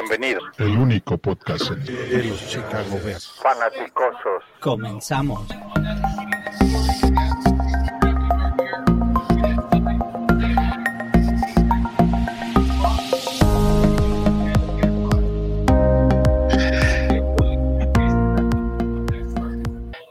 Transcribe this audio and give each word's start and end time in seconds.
Bienvenidos. 0.00 0.44
El 0.58 0.78
único 0.78 1.18
podcast 1.18 1.70
de 1.72 2.22
los 2.22 2.48
Chicago 2.48 3.00
Bears. 3.04 3.32
Fanaticosos. 3.42 4.44
Comenzamos. 4.60 5.44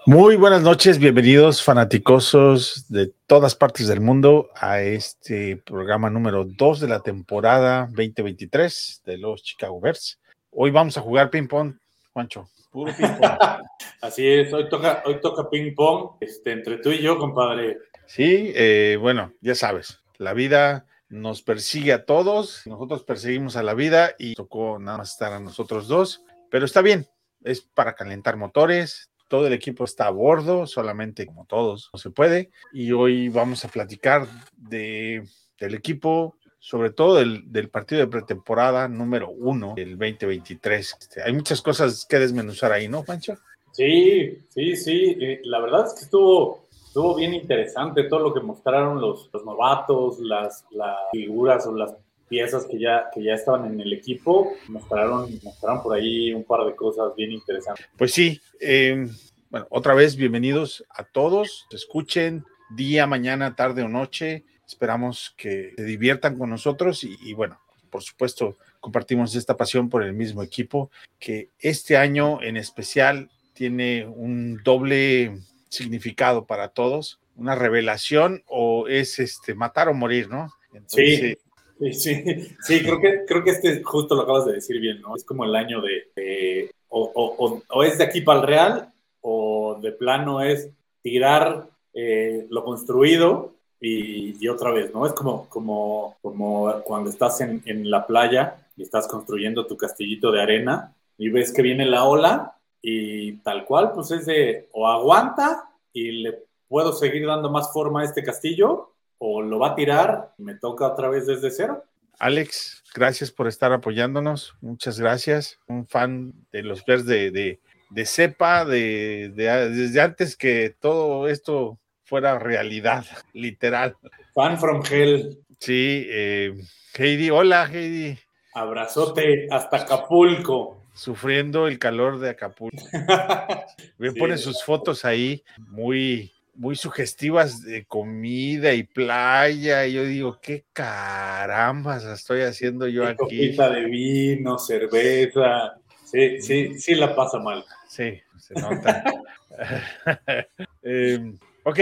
Muy 0.07 0.37
buenas 0.37 0.61
noches, 0.61 0.99
bienvenidos 0.99 1.61
fanaticosos 1.61 2.85
de 2.87 3.11
todas 3.27 3.55
partes 3.55 3.89
del 3.89 3.99
mundo 3.99 4.49
a 4.55 4.79
este 4.79 5.57
programa 5.57 6.09
número 6.09 6.45
2 6.45 6.79
de 6.79 6.87
la 6.87 7.01
temporada 7.01 7.87
2023 7.87 9.01
de 9.05 9.17
los 9.17 9.43
Chicago 9.43 9.81
Bears. 9.81 10.17
Hoy 10.51 10.71
vamos 10.71 10.97
a 10.97 11.01
jugar 11.01 11.29
ping 11.29 11.49
pong, 11.49 11.75
Juancho, 12.13 12.49
puro 12.71 12.93
ping 12.95 13.19
pong. 13.19 13.37
Así 14.01 14.25
es, 14.25 14.53
hoy 14.53 14.69
toca, 14.69 15.03
hoy 15.05 15.19
toca 15.19 15.49
ping 15.49 15.75
pong 15.75 16.11
este, 16.21 16.53
entre 16.53 16.77
tú 16.77 16.89
y 16.91 17.01
yo, 17.01 17.19
compadre. 17.19 17.77
Sí, 18.05 18.53
eh, 18.55 18.97
bueno, 19.01 19.33
ya 19.41 19.55
sabes, 19.55 19.99
la 20.19 20.31
vida 20.31 20.85
nos 21.09 21.41
persigue 21.41 21.91
a 21.91 22.05
todos, 22.05 22.65
nosotros 22.65 23.03
perseguimos 23.03 23.57
a 23.57 23.63
la 23.63 23.73
vida 23.73 24.11
y 24.17 24.35
tocó 24.35 24.79
nada 24.79 24.99
más 24.99 25.11
estar 25.11 25.33
a 25.33 25.41
nosotros 25.41 25.89
dos, 25.89 26.23
pero 26.49 26.63
está 26.63 26.81
bien, 26.81 27.07
es 27.43 27.59
para 27.59 27.93
calentar 27.93 28.37
motores, 28.37 29.11
todo 29.27 29.47
el 29.47 29.53
equipo 29.53 29.83
está 29.83 30.07
a 30.07 30.11
bordo, 30.11 30.67
solamente 30.67 31.25
como 31.25 31.45
todos 31.45 31.89
no 31.93 31.99
se 31.99 32.09
puede. 32.09 32.51
Y 32.73 32.91
hoy 32.91 33.29
vamos 33.29 33.63
a 33.65 33.67
platicar 33.67 34.27
de, 34.55 35.23
del 35.59 35.75
equipo, 35.75 36.37
sobre 36.59 36.91
todo 36.91 37.15
del, 37.15 37.51
del 37.51 37.69
partido 37.69 38.01
de 38.01 38.07
pretemporada 38.07 38.87
número 38.87 39.29
uno 39.29 39.73
del 39.75 39.97
2023. 39.97 40.97
Este, 40.99 41.21
hay 41.21 41.33
muchas 41.33 41.61
cosas 41.61 42.05
que 42.05 42.19
desmenuzar 42.19 42.71
ahí, 42.71 42.87
¿no, 42.87 43.03
Pancho? 43.03 43.37
Sí, 43.71 44.39
sí, 44.49 44.75
sí. 44.75 45.17
Eh, 45.19 45.41
la 45.43 45.59
verdad 45.59 45.85
es 45.85 45.93
que 45.93 46.05
estuvo, 46.05 46.65
estuvo 46.71 47.15
bien 47.15 47.33
interesante 47.33 48.03
todo 48.03 48.19
lo 48.19 48.33
que 48.33 48.39
mostraron 48.39 48.99
los, 48.99 49.29
los 49.31 49.45
novatos, 49.45 50.19
las, 50.19 50.65
las 50.71 50.97
figuras 51.11 51.67
o 51.67 51.75
las 51.75 51.93
piezas 52.27 52.65
que 52.65 52.79
ya, 52.79 53.09
que 53.13 53.23
ya 53.23 53.33
estaban 53.33 53.65
en 53.71 53.79
el 53.79 53.93
equipo, 53.93 54.53
mostraron, 54.67 55.29
mostraron 55.43 55.81
por 55.81 55.95
ahí 55.95 56.33
un 56.33 56.43
par 56.43 56.65
de 56.65 56.75
cosas 56.75 57.15
bien 57.15 57.31
interesantes. 57.31 57.85
Pues 57.97 58.13
sí, 58.13 58.41
eh, 58.59 59.07
bueno, 59.49 59.67
otra 59.69 59.93
vez 59.93 60.15
bienvenidos 60.15 60.85
a 60.89 61.03
todos, 61.03 61.67
escuchen 61.71 62.45
día, 62.69 63.07
mañana, 63.07 63.55
tarde 63.55 63.83
o 63.83 63.87
noche, 63.87 64.43
esperamos 64.65 65.33
que 65.37 65.73
se 65.77 65.83
diviertan 65.83 66.37
con 66.37 66.49
nosotros 66.49 67.03
y, 67.03 67.17
y 67.21 67.33
bueno, 67.33 67.59
por 67.89 68.03
supuesto, 68.03 68.57
compartimos 68.79 69.35
esta 69.35 69.55
pasión 69.55 69.89
por 69.89 70.03
el 70.03 70.13
mismo 70.13 70.43
equipo, 70.43 70.91
que 71.19 71.49
este 71.59 71.97
año 71.97 72.41
en 72.41 72.57
especial 72.57 73.29
tiene 73.53 74.05
un 74.05 74.61
doble 74.63 75.39
significado 75.69 76.45
para 76.45 76.69
todos, 76.69 77.19
una 77.35 77.55
revelación 77.55 78.43
o 78.47 78.87
es 78.87 79.19
este 79.19 79.55
matar 79.55 79.87
o 79.89 79.93
morir, 79.93 80.29
¿no? 80.29 80.53
Entonces, 80.73 81.19
sí. 81.19 81.37
Sí, 81.79 81.93
sí, 81.93 82.23
sí, 82.61 82.81
creo 82.81 82.99
que, 82.99 83.25
creo 83.27 83.43
que 83.43 83.51
este 83.51 83.83
justo 83.83 84.15
lo 84.15 84.23
acabas 84.23 84.45
de 84.45 84.53
decir 84.53 84.79
bien, 84.79 84.99
¿no? 85.01 85.15
Es 85.15 85.23
como 85.23 85.45
el 85.45 85.55
año 85.55 85.79
de, 85.81 86.71
o, 86.89 87.11
o, 87.13 87.61
o, 87.67 87.83
es 87.83 87.97
de 87.99 88.03
aquí 88.03 88.21
para 88.21 88.39
el 88.39 88.47
Real 88.47 88.93
o 89.21 89.77
de 89.79 89.91
plano 89.91 90.41
es 90.41 90.69
tirar 91.03 91.69
eh, 91.93 92.47
lo 92.49 92.63
construido 92.63 93.53
y, 93.79 94.43
y, 94.43 94.47
otra 94.47 94.71
vez, 94.71 94.91
¿no? 94.93 95.05
Es 95.05 95.13
como, 95.13 95.47
como, 95.49 96.17
como 96.21 96.81
cuando 96.83 97.11
estás 97.11 97.41
en, 97.41 97.61
en, 97.65 97.91
la 97.91 98.07
playa 98.07 98.67
y 98.75 98.81
estás 98.81 99.07
construyendo 99.07 99.67
tu 99.67 99.77
castillito 99.77 100.31
de 100.31 100.41
arena 100.41 100.95
y 101.17 101.29
ves 101.29 101.53
que 101.53 101.61
viene 101.61 101.85
la 101.85 102.05
ola 102.05 102.55
y 102.81 103.33
tal 103.37 103.65
cual, 103.65 103.91
pues 103.93 104.09
es 104.11 104.25
de 104.25 104.67
o 104.71 104.87
aguanta 104.87 105.69
y 105.93 106.11
le 106.23 106.43
puedo 106.67 106.91
seguir 106.93 107.27
dando 107.27 107.51
más 107.51 107.71
forma 107.71 108.01
a 108.01 108.05
este 108.05 108.23
castillo 108.23 108.93
o 109.19 109.41
lo 109.41 109.59
va 109.59 109.69
a 109.69 109.75
tirar 109.75 110.33
y 110.37 110.43
me 110.43 110.55
toca 110.55 110.87
otra 110.87 111.09
vez 111.09 111.25
desde 111.27 111.51
cero. 111.51 111.83
Alex, 112.19 112.83
gracias 112.95 113.31
por 113.31 113.47
estar 113.47 113.71
apoyándonos. 113.71 114.55
Muchas 114.61 114.99
gracias. 114.99 115.59
Un 115.67 115.87
fan 115.87 116.33
de 116.51 116.63
los 116.63 116.83
Bears 116.85 117.05
de, 117.05 117.31
de, 117.31 117.59
de 117.89 118.05
cepa, 118.05 118.65
de, 118.65 119.31
de, 119.35 119.69
desde 119.69 120.01
antes 120.01 120.35
que 120.35 120.75
todo 120.79 121.27
esto 121.27 121.77
fuera 122.03 122.39
realidad, 122.39 123.05
literal. 123.33 123.95
Fan 124.33 124.57
from 124.57 124.81
hell. 124.89 125.37
Sí, 125.59 126.05
eh, 126.09 126.55
Heidi, 126.97 127.29
hola 127.29 127.69
Heidi. 127.71 128.17
Abrazote 128.53 129.47
hasta 129.51 129.77
Acapulco. 129.77 130.83
Sufriendo 130.93 131.67
el 131.67 131.77
calor 131.77 132.17
de 132.19 132.31
Acapulco. 132.31 132.83
Me 133.99 134.11
sí. 134.11 134.19
pone 134.19 134.37
sus 134.37 134.63
fotos 134.63 135.05
ahí, 135.05 135.43
muy, 135.57 136.31
muy 136.57 136.75
sugestivas 136.75 137.61
de 137.61 137.85
comida 137.85 138.73
y 138.73 138.83
playa. 138.83 139.85
Y 139.85 139.93
yo 139.93 140.03
digo, 140.03 140.39
¿qué 140.41 140.65
carambas 140.73 142.03
estoy 142.03 142.41
haciendo 142.41 142.87
yo 142.87 143.05
aquí? 143.05 143.17
Copita 143.17 143.69
de 143.69 143.85
vino, 143.85 144.57
cerveza. 144.57 145.77
Sí, 146.03 146.41
sí, 146.41 146.79
sí 146.79 146.95
la 146.95 147.15
pasa 147.15 147.39
mal. 147.39 147.63
Sí, 147.87 148.19
se 148.37 148.53
nota. 148.55 149.03
eh, 150.83 151.33
ok, 151.63 151.79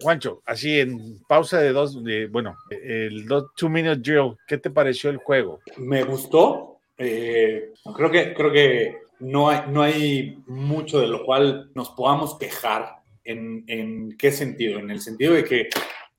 Juancho, 0.00 0.42
así 0.46 0.80
en 0.80 1.22
pausa 1.26 1.58
de 1.58 1.72
dos, 1.72 2.02
de, 2.02 2.26
bueno, 2.26 2.56
el 2.70 3.26
dos, 3.26 3.54
two 3.56 3.68
minute 3.68 4.00
drill, 4.00 4.36
¿qué 4.46 4.58
te 4.58 4.70
pareció 4.70 5.10
el 5.10 5.18
juego? 5.18 5.60
Me 5.76 6.02
gustó. 6.04 6.78
Eh, 6.98 7.72
creo 7.96 8.10
que, 8.10 8.34
creo 8.34 8.52
que 8.52 8.98
no 9.20 9.48
hay, 9.48 9.62
no 9.68 9.82
hay 9.82 10.38
mucho 10.46 11.00
de 11.00 11.06
lo 11.06 11.24
cual 11.24 11.70
nos 11.74 11.90
podamos 11.90 12.36
quejar 12.38 13.01
¿En, 13.24 13.64
¿En, 13.66 14.16
qué 14.16 14.32
sentido? 14.32 14.78
En 14.78 14.90
el 14.90 15.00
sentido 15.00 15.34
de 15.34 15.44
que 15.44 15.68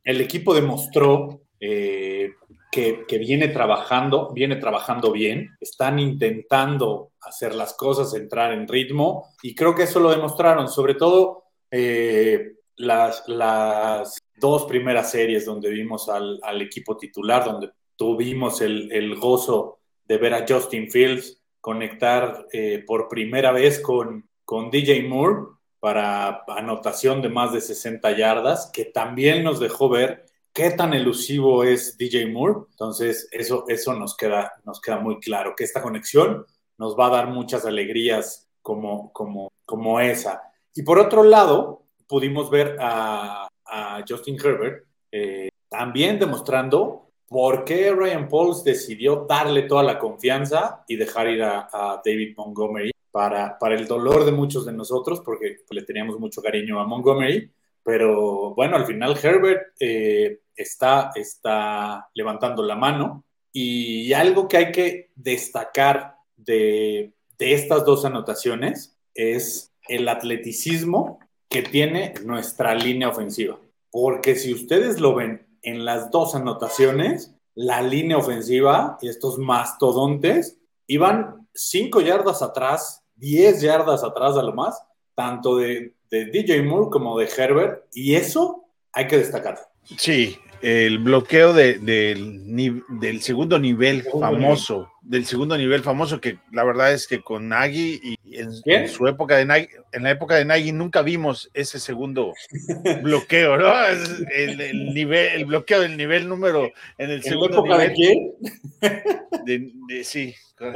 el 0.04 0.22
equipo 0.22 0.54
demostró 0.54 1.42
eh, 1.60 2.32
que, 2.72 3.06
que, 3.08 3.18
viene 3.18 3.50
trabajando, 3.50 4.32
viene 4.34 4.56
trabajando 4.58 5.12
bien, 5.12 5.50
están 5.60 6.00
intentando 6.00 7.12
hacer 7.22 7.56
las 7.56 7.74
cosas, 7.74 8.14
entrar 8.14 8.54
en 8.54 8.68
ritmo, 8.68 9.30
y 9.42 9.56
creo 9.56 9.76
que 9.76 9.84
eso 9.84 10.00
lo 10.00 10.12
demostraron, 10.12 10.68
sobre 10.68 10.96
todo 10.96 11.44
eh, 11.72 12.54
las, 12.76 13.24
las, 13.28 14.20
dos 14.36 14.66
primeras 14.66 15.12
series 15.12 15.46
donde 15.46 15.70
vimos 15.70 16.10
al, 16.10 16.40
al 16.44 16.62
equipo 16.62 16.98
titular, 16.98 17.46
donde 17.46 17.72
tuvimos 17.96 18.62
el, 18.62 18.92
el, 18.92 19.16
gozo 19.16 19.80
de 20.06 20.18
ver 20.18 20.34
a 20.34 20.46
Justin 20.48 20.92
Fields 20.92 21.42
conectar 21.62 22.46
eh, 22.52 22.84
por 22.86 23.08
primera 23.08 23.52
vez 23.52 23.80
con, 23.80 24.28
con 24.44 24.70
DJ 24.70 25.04
Moore 25.04 25.54
para 25.84 26.46
anotación 26.48 27.22
de 27.22 27.28
más 27.28 27.52
de 27.52 27.60
60 27.60 28.16
yardas, 28.16 28.72
que 28.72 28.86
también 28.86 29.44
nos 29.44 29.60
dejó 29.60 29.90
ver 29.90 30.24
qué 30.54 30.70
tan 30.70 30.94
elusivo 30.94 31.66
es 31.66 31.98
DJ 31.98 32.32
Moore. 32.32 32.68
Entonces, 32.70 33.28
eso, 33.34 33.66
eso 33.68 33.92
nos, 33.94 34.16
queda, 34.16 34.54
nos 34.64 34.80
queda 34.80 35.00
muy 35.00 35.20
claro, 35.20 35.56
que 35.58 35.66
esta 35.66 35.82
conexión 35.82 36.46
nos 36.78 36.98
va 36.98 37.08
a 37.08 37.10
dar 37.10 37.28
muchas 37.28 37.66
alegrías 37.66 38.50
como, 38.62 39.12
como, 39.12 39.52
como 39.66 40.00
esa. 40.00 40.42
Y 40.74 40.84
por 40.84 41.00
otro 41.00 41.22
lado, 41.22 41.84
pudimos 42.08 42.50
ver 42.50 42.78
a, 42.80 43.50
a 43.66 44.06
Justin 44.08 44.38
Herbert 44.42 44.86
eh, 45.12 45.50
también 45.68 46.18
demostrando 46.18 47.10
por 47.28 47.66
qué 47.66 47.92
Ryan 47.92 48.30
Pauls 48.30 48.64
decidió 48.64 49.26
darle 49.28 49.64
toda 49.64 49.84
la 49.84 50.00
confianza 50.00 50.86
y 50.88 50.96
dejar 50.96 51.28
ir 51.28 51.44
a, 51.44 51.68
a 51.74 52.02
David 52.06 52.36
Montgomery 52.38 52.93
para, 53.14 53.60
para, 53.60 53.76
el 53.76 53.86
dolor 53.86 54.26
de 54.26 54.32
muchos 54.32 54.66
de 54.66 54.74
nosotros, 54.74 55.22
porque 55.24 55.58
le 55.70 55.84
teníamos 55.84 56.20
mucho 56.20 56.42
cariño 56.42 56.80
a 56.80 56.88
Montgomery, 56.88 57.54
pero 57.84 58.56
bueno, 58.56 58.76
al 58.76 58.88
final 58.88 59.16
Herbert 59.22 59.76
eh, 59.80 60.40
está, 60.56 61.12
está 61.14 62.10
levantando 62.16 62.64
la 62.64 62.76
mano. 62.76 63.24
Y 63.52 64.14
algo 64.14 64.48
que 64.48 64.58
hay 64.58 64.72
que 64.72 65.12
destacar 65.14 66.16
de, 66.36 67.14
de 67.38 67.54
estas 67.54 67.86
dos 67.86 68.04
anotaciones 68.04 68.98
es 69.14 69.72
el 69.88 70.10
atleticismo 70.10 71.20
que 71.50 71.62
tiene 71.62 72.16
nuestra 72.26 72.74
línea 72.74 73.10
ofensiva, 73.10 73.60
porque 73.92 74.36
si 74.36 74.56
ustedes 74.56 75.00
lo 75.00 75.14
ven 75.14 75.46
en 75.62 75.86
las 75.86 76.10
dos 76.10 76.34
anotaciones, 76.34 77.36
la 77.54 77.84
línea 77.84 78.18
ofensiva 78.18 78.98
y 79.04 79.08
estos 79.08 79.38
mastodontes 79.38 80.58
iban 80.88 81.48
cinco 81.54 82.02
yardas 82.02 82.42
atrás 82.42 83.03
10 83.24 83.62
yardas 83.62 84.04
atrás 84.04 84.36
a 84.36 84.44
lo 84.44 84.54
más, 84.54 84.84
tanto 85.16 85.56
de, 85.56 85.94
de, 86.12 86.26
DJ 86.26 86.62
Moore 86.64 86.90
como 86.92 87.18
de 87.18 87.30
Herbert, 87.38 87.86
y 87.94 88.16
eso 88.16 88.66
hay 88.92 89.08
que 89.08 89.18
destacar. 89.18 89.58
Sí, 89.98 90.38
el 90.62 91.00
bloqueo 91.00 91.54
de, 91.54 91.80
del, 91.80 92.44
del 92.90 93.22
segundo 93.22 93.60
nivel 93.60 94.04
Segundo 94.04 94.28
famoso, 94.28 94.92
del 95.02 95.26
segundo 95.26 95.58
nivel 95.58 95.84
famoso, 95.84 96.20
que 96.20 96.38
la 96.52 96.66
verdad 96.66 96.92
es 96.92 97.08
que 97.08 97.22
con 97.22 97.48
Nagy 97.48 98.00
y 98.04 98.18
en, 98.38 98.90
su 98.90 99.08
época 99.08 99.38
de 99.38 99.46
Nagy, 99.46 99.70
en 99.94 100.04
la 100.04 100.12
época 100.12 100.36
de 100.36 100.44
Nagy 100.44 100.74
nunca 100.74 101.02
vimos 101.02 101.50
ese 101.54 101.80
segundo 101.80 102.34
bloqueo, 103.04 103.58
¿no? 103.58 103.74
El, 104.36 104.60
el 104.60 104.94
nivel, 104.94 105.28
el 105.30 105.46
bloqueo 105.46 105.80
del 105.80 105.96
nivel 105.96 106.28
número 106.28 106.66
en 106.98 107.10
el 107.10 107.12
¿En 107.12 107.18
la 107.18 107.24
segundo 107.24 107.60
época 107.60 107.78
de 107.78 107.94
quién? 107.94 108.34
de- 109.46 110.04
sí. 110.04 110.36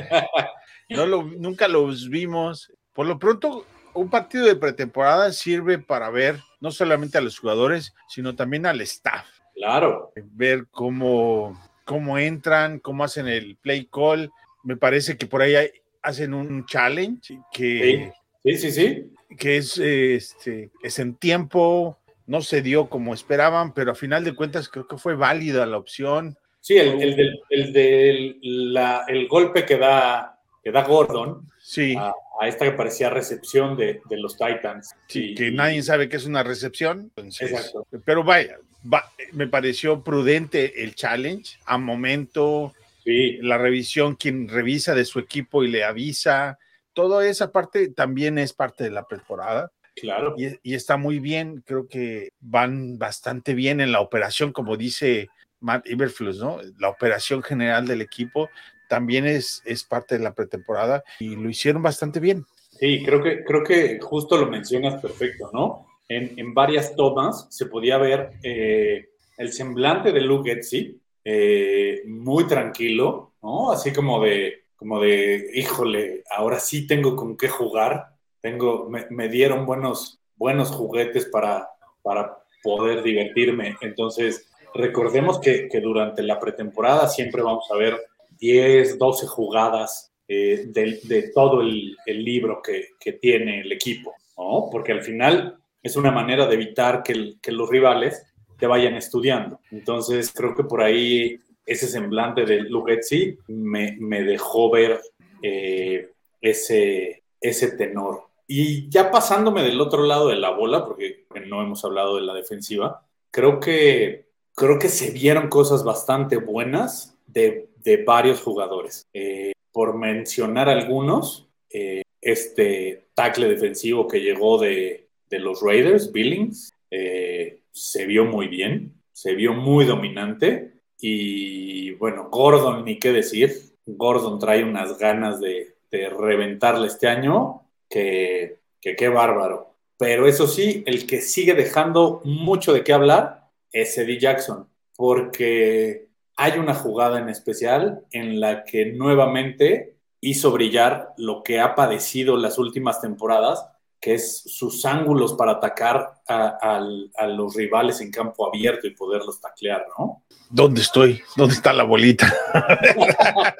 No 0.89 1.05
lo, 1.05 1.23
nunca 1.23 1.67
los 1.67 2.09
vimos. 2.09 2.71
Por 2.93 3.05
lo 3.07 3.19
pronto, 3.19 3.65
un 3.93 4.09
partido 4.09 4.45
de 4.45 4.55
pretemporada 4.55 5.31
sirve 5.31 5.79
para 5.79 6.09
ver 6.09 6.39
no 6.59 6.71
solamente 6.71 7.17
a 7.17 7.21
los 7.21 7.37
jugadores, 7.39 7.93
sino 8.09 8.35
también 8.35 8.65
al 8.65 8.81
staff 8.81 9.25
Claro. 9.55 10.11
ver 10.15 10.67
cómo, 10.71 11.59
cómo 11.83 12.17
entran, 12.17 12.79
cómo 12.79 13.03
hacen 13.03 13.27
el 13.27 13.57
play 13.57 13.87
call. 13.91 14.31
Me 14.63 14.77
parece 14.77 15.17
que 15.17 15.25
por 15.27 15.41
ahí 15.41 15.55
hay- 15.55 15.71
hacen 16.01 16.33
un 16.33 16.65
challenge 16.65 17.39
que, 17.51 18.11
Sí, 18.43 18.57
sí, 18.57 18.71
sí. 18.71 19.11
que 19.37 19.57
es, 19.57 19.77
este, 19.77 20.71
es 20.83 20.99
en 20.99 21.15
tiempo, 21.15 21.97
no 22.25 22.41
se 22.41 22.61
dio 22.61 22.87
como 22.89 23.13
esperaban, 23.13 23.73
pero 23.73 23.91
a 23.91 23.95
final 23.95 24.23
de 24.23 24.33
cuentas 24.35 24.69
creo 24.69 24.87
que 24.87 24.97
fue 24.97 25.15
válida 25.15 25.65
la 25.65 25.77
opción. 25.77 26.37
Sí, 26.61 26.77
el, 26.77 27.01
el 27.01 27.15
del, 27.15 27.39
el, 27.49 27.73
del- 27.73 28.37
la- 28.73 29.05
el 29.07 29.27
golpe 29.27 29.65
que 29.65 29.77
da, 29.77 30.36
que 30.67 30.71
da 30.73 30.83
Gordon 30.83 31.49
Sí, 31.59 31.95
a, 31.97 32.11
a 32.41 32.47
esta 32.47 32.65
que 32.65 32.73
parecía 32.73 33.09
recepción 33.09 33.77
de, 33.77 34.01
de 34.09 34.17
los 34.17 34.37
Titans. 34.37 34.93
sí, 35.07 35.31
Y- 35.31 35.35
que 35.35 35.49
nadie 35.51 35.81
sabe 35.81 36.09
que 36.09 36.17
es 36.17 36.25
una 36.25 36.43
recepción. 36.43 37.09
entonces, 37.15 37.51
Exacto. 37.51 37.87
pero 38.03 38.21
vaya, 38.23 38.57
va- 38.93 39.09
me 39.31 39.47
pareció 39.47 40.03
prudente 40.03 40.83
el 40.83 40.93
challenge 40.93 41.57
a 41.65 41.77
momento. 41.77 42.73
Sí, 43.05 43.37
la 43.41 43.57
revisión, 43.57 44.15
quien 44.15 44.49
revisa 44.49 44.93
de 44.93 45.05
su 45.05 45.19
equipo 45.19 45.63
y 45.63 45.69
le 45.69 45.85
avisa, 45.85 46.59
toda 46.91 47.25
esa 47.25 47.53
parte 47.53 47.87
también 47.87 48.37
es 48.37 48.51
parte 48.51 48.83
de 48.83 48.89
la 48.91 49.07
pretemporada 49.07 49.71
claro. 49.95 50.35
y, 50.37 50.47
y 50.63 50.73
está 50.73 50.97
muy 50.97 51.19
bien, 51.19 51.63
creo 51.65 51.87
que 51.87 52.31
van 52.41 52.97
bastante 52.99 53.53
bien 53.53 53.79
en 53.79 53.93
la 53.93 54.01
operación, 54.01 54.51
como 54.51 54.75
dice 54.75 55.29
Matt 55.61 55.87
Iberflus, 55.89 56.39
¿no? 56.39 56.59
La 56.79 56.89
operación 56.89 57.41
general 57.41 57.87
del 57.87 58.01
equipo 58.01 58.49
también 58.87 59.25
es, 59.25 59.61
es 59.65 59.83
parte 59.83 60.17
de 60.17 60.23
la 60.23 60.33
pretemporada 60.33 61.03
y 61.19 61.35
lo 61.35 61.49
hicieron 61.49 61.81
bastante 61.81 62.19
bien. 62.19 62.45
Sí, 62.79 63.03
creo 63.03 63.23
que, 63.23 63.43
creo 63.43 63.63
que 63.63 63.99
justo 63.99 64.37
lo 64.37 64.47
mencionas 64.47 65.01
perfecto, 65.01 65.49
¿no? 65.53 65.87
En, 66.07 66.37
en 66.37 66.53
varias 66.53 66.95
tomas 66.95 67.47
se 67.49 67.65
podía 67.65 67.97
ver 67.97 68.31
eh, 68.43 69.09
el 69.37 69.51
semblante 69.51 70.11
de 70.11 70.21
Luke 70.21 70.49
Getzi, 70.49 70.99
eh, 71.23 72.03
muy 72.05 72.45
tranquilo, 72.45 73.33
¿no? 73.41 73.71
Así 73.71 73.91
como 73.91 74.21
de, 74.23 74.63
como 74.75 75.01
de, 75.01 75.49
híjole, 75.55 76.23
ahora 76.29 76.59
sí 76.59 76.87
tengo 76.87 77.15
con 77.15 77.35
qué 77.35 77.49
jugar, 77.49 78.09
tengo, 78.41 78.89
me, 78.89 79.07
me 79.09 79.27
dieron 79.27 79.65
buenos, 79.65 80.19
buenos 80.35 80.69
juguetes 80.71 81.25
para, 81.25 81.67
para 82.03 82.37
poder 82.63 83.03
divertirme. 83.03 83.75
Entonces, 83.81 84.47
recordemos 84.73 85.39
que, 85.39 85.67
que 85.67 85.81
durante 85.81 86.21
la 86.21 86.39
pretemporada 86.39 87.07
siempre 87.07 87.41
vamos 87.41 87.67
a 87.71 87.77
ver 87.77 87.99
10, 88.37 88.97
12 88.97 89.27
jugadas 89.27 90.11
eh, 90.27 90.65
de, 90.67 91.31
todo 91.33 91.61
el, 91.61 91.95
libro 92.05 92.61
que, 92.61 93.13
tiene 93.13 93.61
el 93.61 93.71
equipo, 93.71 94.13
¿no? 94.37 94.69
Porque 94.71 94.91
al 94.91 95.01
final 95.01 95.57
es 95.81 95.95
una 95.95 96.11
manera 96.11 96.45
de 96.47 96.55
evitar 96.55 97.03
que 97.03 97.51
los 97.51 97.69
rivales 97.69 98.23
te 98.57 98.67
vayan 98.67 98.95
estudiando. 98.95 99.59
Entonces, 99.71 100.31
creo 100.33 100.55
que 100.55 100.63
por 100.63 100.81
ahí 100.81 101.39
ese 101.65 101.87
semblante 101.87 102.45
de 102.45 102.61
Lugetzi 102.61 103.37
me, 103.47 103.97
me 103.99 104.23
dejó 104.23 104.71
ver 104.71 105.01
eh, 105.41 106.11
ese, 106.41 107.23
ese 107.41 107.71
tenor. 107.71 108.23
Y 108.47 108.89
ya 108.89 109.11
pasándome 109.11 109.63
del 109.63 109.81
otro 109.81 110.03
lado 110.03 110.29
de 110.29 110.37
la 110.37 110.51
bola, 110.51 110.85
porque 110.85 111.25
no 111.45 111.61
hemos 111.61 111.83
hablado 111.83 112.15
de 112.15 112.21
la 112.21 112.33
defensiva, 112.33 113.05
creo 113.31 113.59
que, 113.59 114.29
creo 114.55 114.79
que 114.79 114.87
se 114.87 115.11
vieron 115.11 115.49
cosas 115.49 115.83
bastante 115.83 116.37
buenas 116.37 117.17
de, 117.27 117.69
de 117.87 118.03
varios 118.03 118.41
jugadores. 118.41 119.07
Eh, 119.13 119.53
por 119.71 119.97
mencionar 119.97 120.67
algunos, 120.67 121.47
eh, 121.69 122.01
este 122.19 123.05
tackle 123.13 123.47
defensivo 123.47 124.09
que 124.09 124.19
llegó 124.19 124.57
de, 124.57 125.07
de 125.29 125.39
los 125.39 125.61
Raiders, 125.61 126.11
Billings, 126.11 126.73
eh, 126.91 127.61
se 127.71 128.05
vio 128.05 128.25
muy 128.25 128.49
bien, 128.49 128.91
se 129.13 129.35
vio 129.35 129.53
muy 129.53 129.85
dominante. 129.85 130.73
Y 130.99 131.91
bueno, 131.91 132.27
Gordon, 132.29 132.83
ni 132.83 132.99
qué 132.99 133.13
decir. 133.13 133.53
Gordon 133.85 134.37
trae 134.37 134.65
unas 134.65 134.97
ganas 134.97 135.39
de, 135.39 135.75
de 135.89 136.09
reventarle 136.09 136.87
este 136.87 137.07
año 137.07 137.61
que, 137.89 138.59
que 138.81 138.97
qué 138.97 139.07
bárbaro. 139.07 139.75
Pero 139.97 140.27
eso 140.27 140.45
sí, 140.45 140.83
el 140.85 141.07
que 141.07 141.21
sigue 141.21 141.53
dejando 141.53 142.19
mucho 142.25 142.73
de 142.73 142.83
qué 142.83 142.91
hablar 142.91 143.49
es 143.71 143.97
Eddie 143.97 144.19
Jackson, 144.19 144.67
porque 144.97 146.06
hay 146.37 146.57
una 146.59 146.73
jugada 146.75 147.19
en 147.19 147.29
especial 147.29 148.01
en 148.11 148.39
la 148.39 148.63
que 148.63 148.93
nuevamente 148.93 149.95
hizo 150.21 150.51
brillar 150.51 151.09
lo 151.17 151.43
que 151.43 151.59
ha 151.59 151.75
padecido 151.75 152.37
las 152.37 152.57
últimas 152.57 153.01
temporadas, 153.01 153.65
que 153.99 154.13
es 154.13 154.43
sus 154.45 154.85
ángulos 154.85 155.33
para 155.33 155.53
atacar 155.53 156.13
a, 156.27 156.79
los 157.27 157.55
rivales 157.55 157.99
en 158.01 158.11
campo 158.11 158.47
abierto 158.47 158.85
y 158.87 158.91
poderlos 158.95 159.41
taclear, 159.41 159.85
¿no? 159.97 160.23
¿Dónde 160.49 160.81
estoy? 160.81 161.21
¿Dónde 161.35 161.55
está 161.55 161.73
la 161.73 161.83
bolita? 161.83 162.31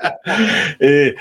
Eh, 0.80 1.15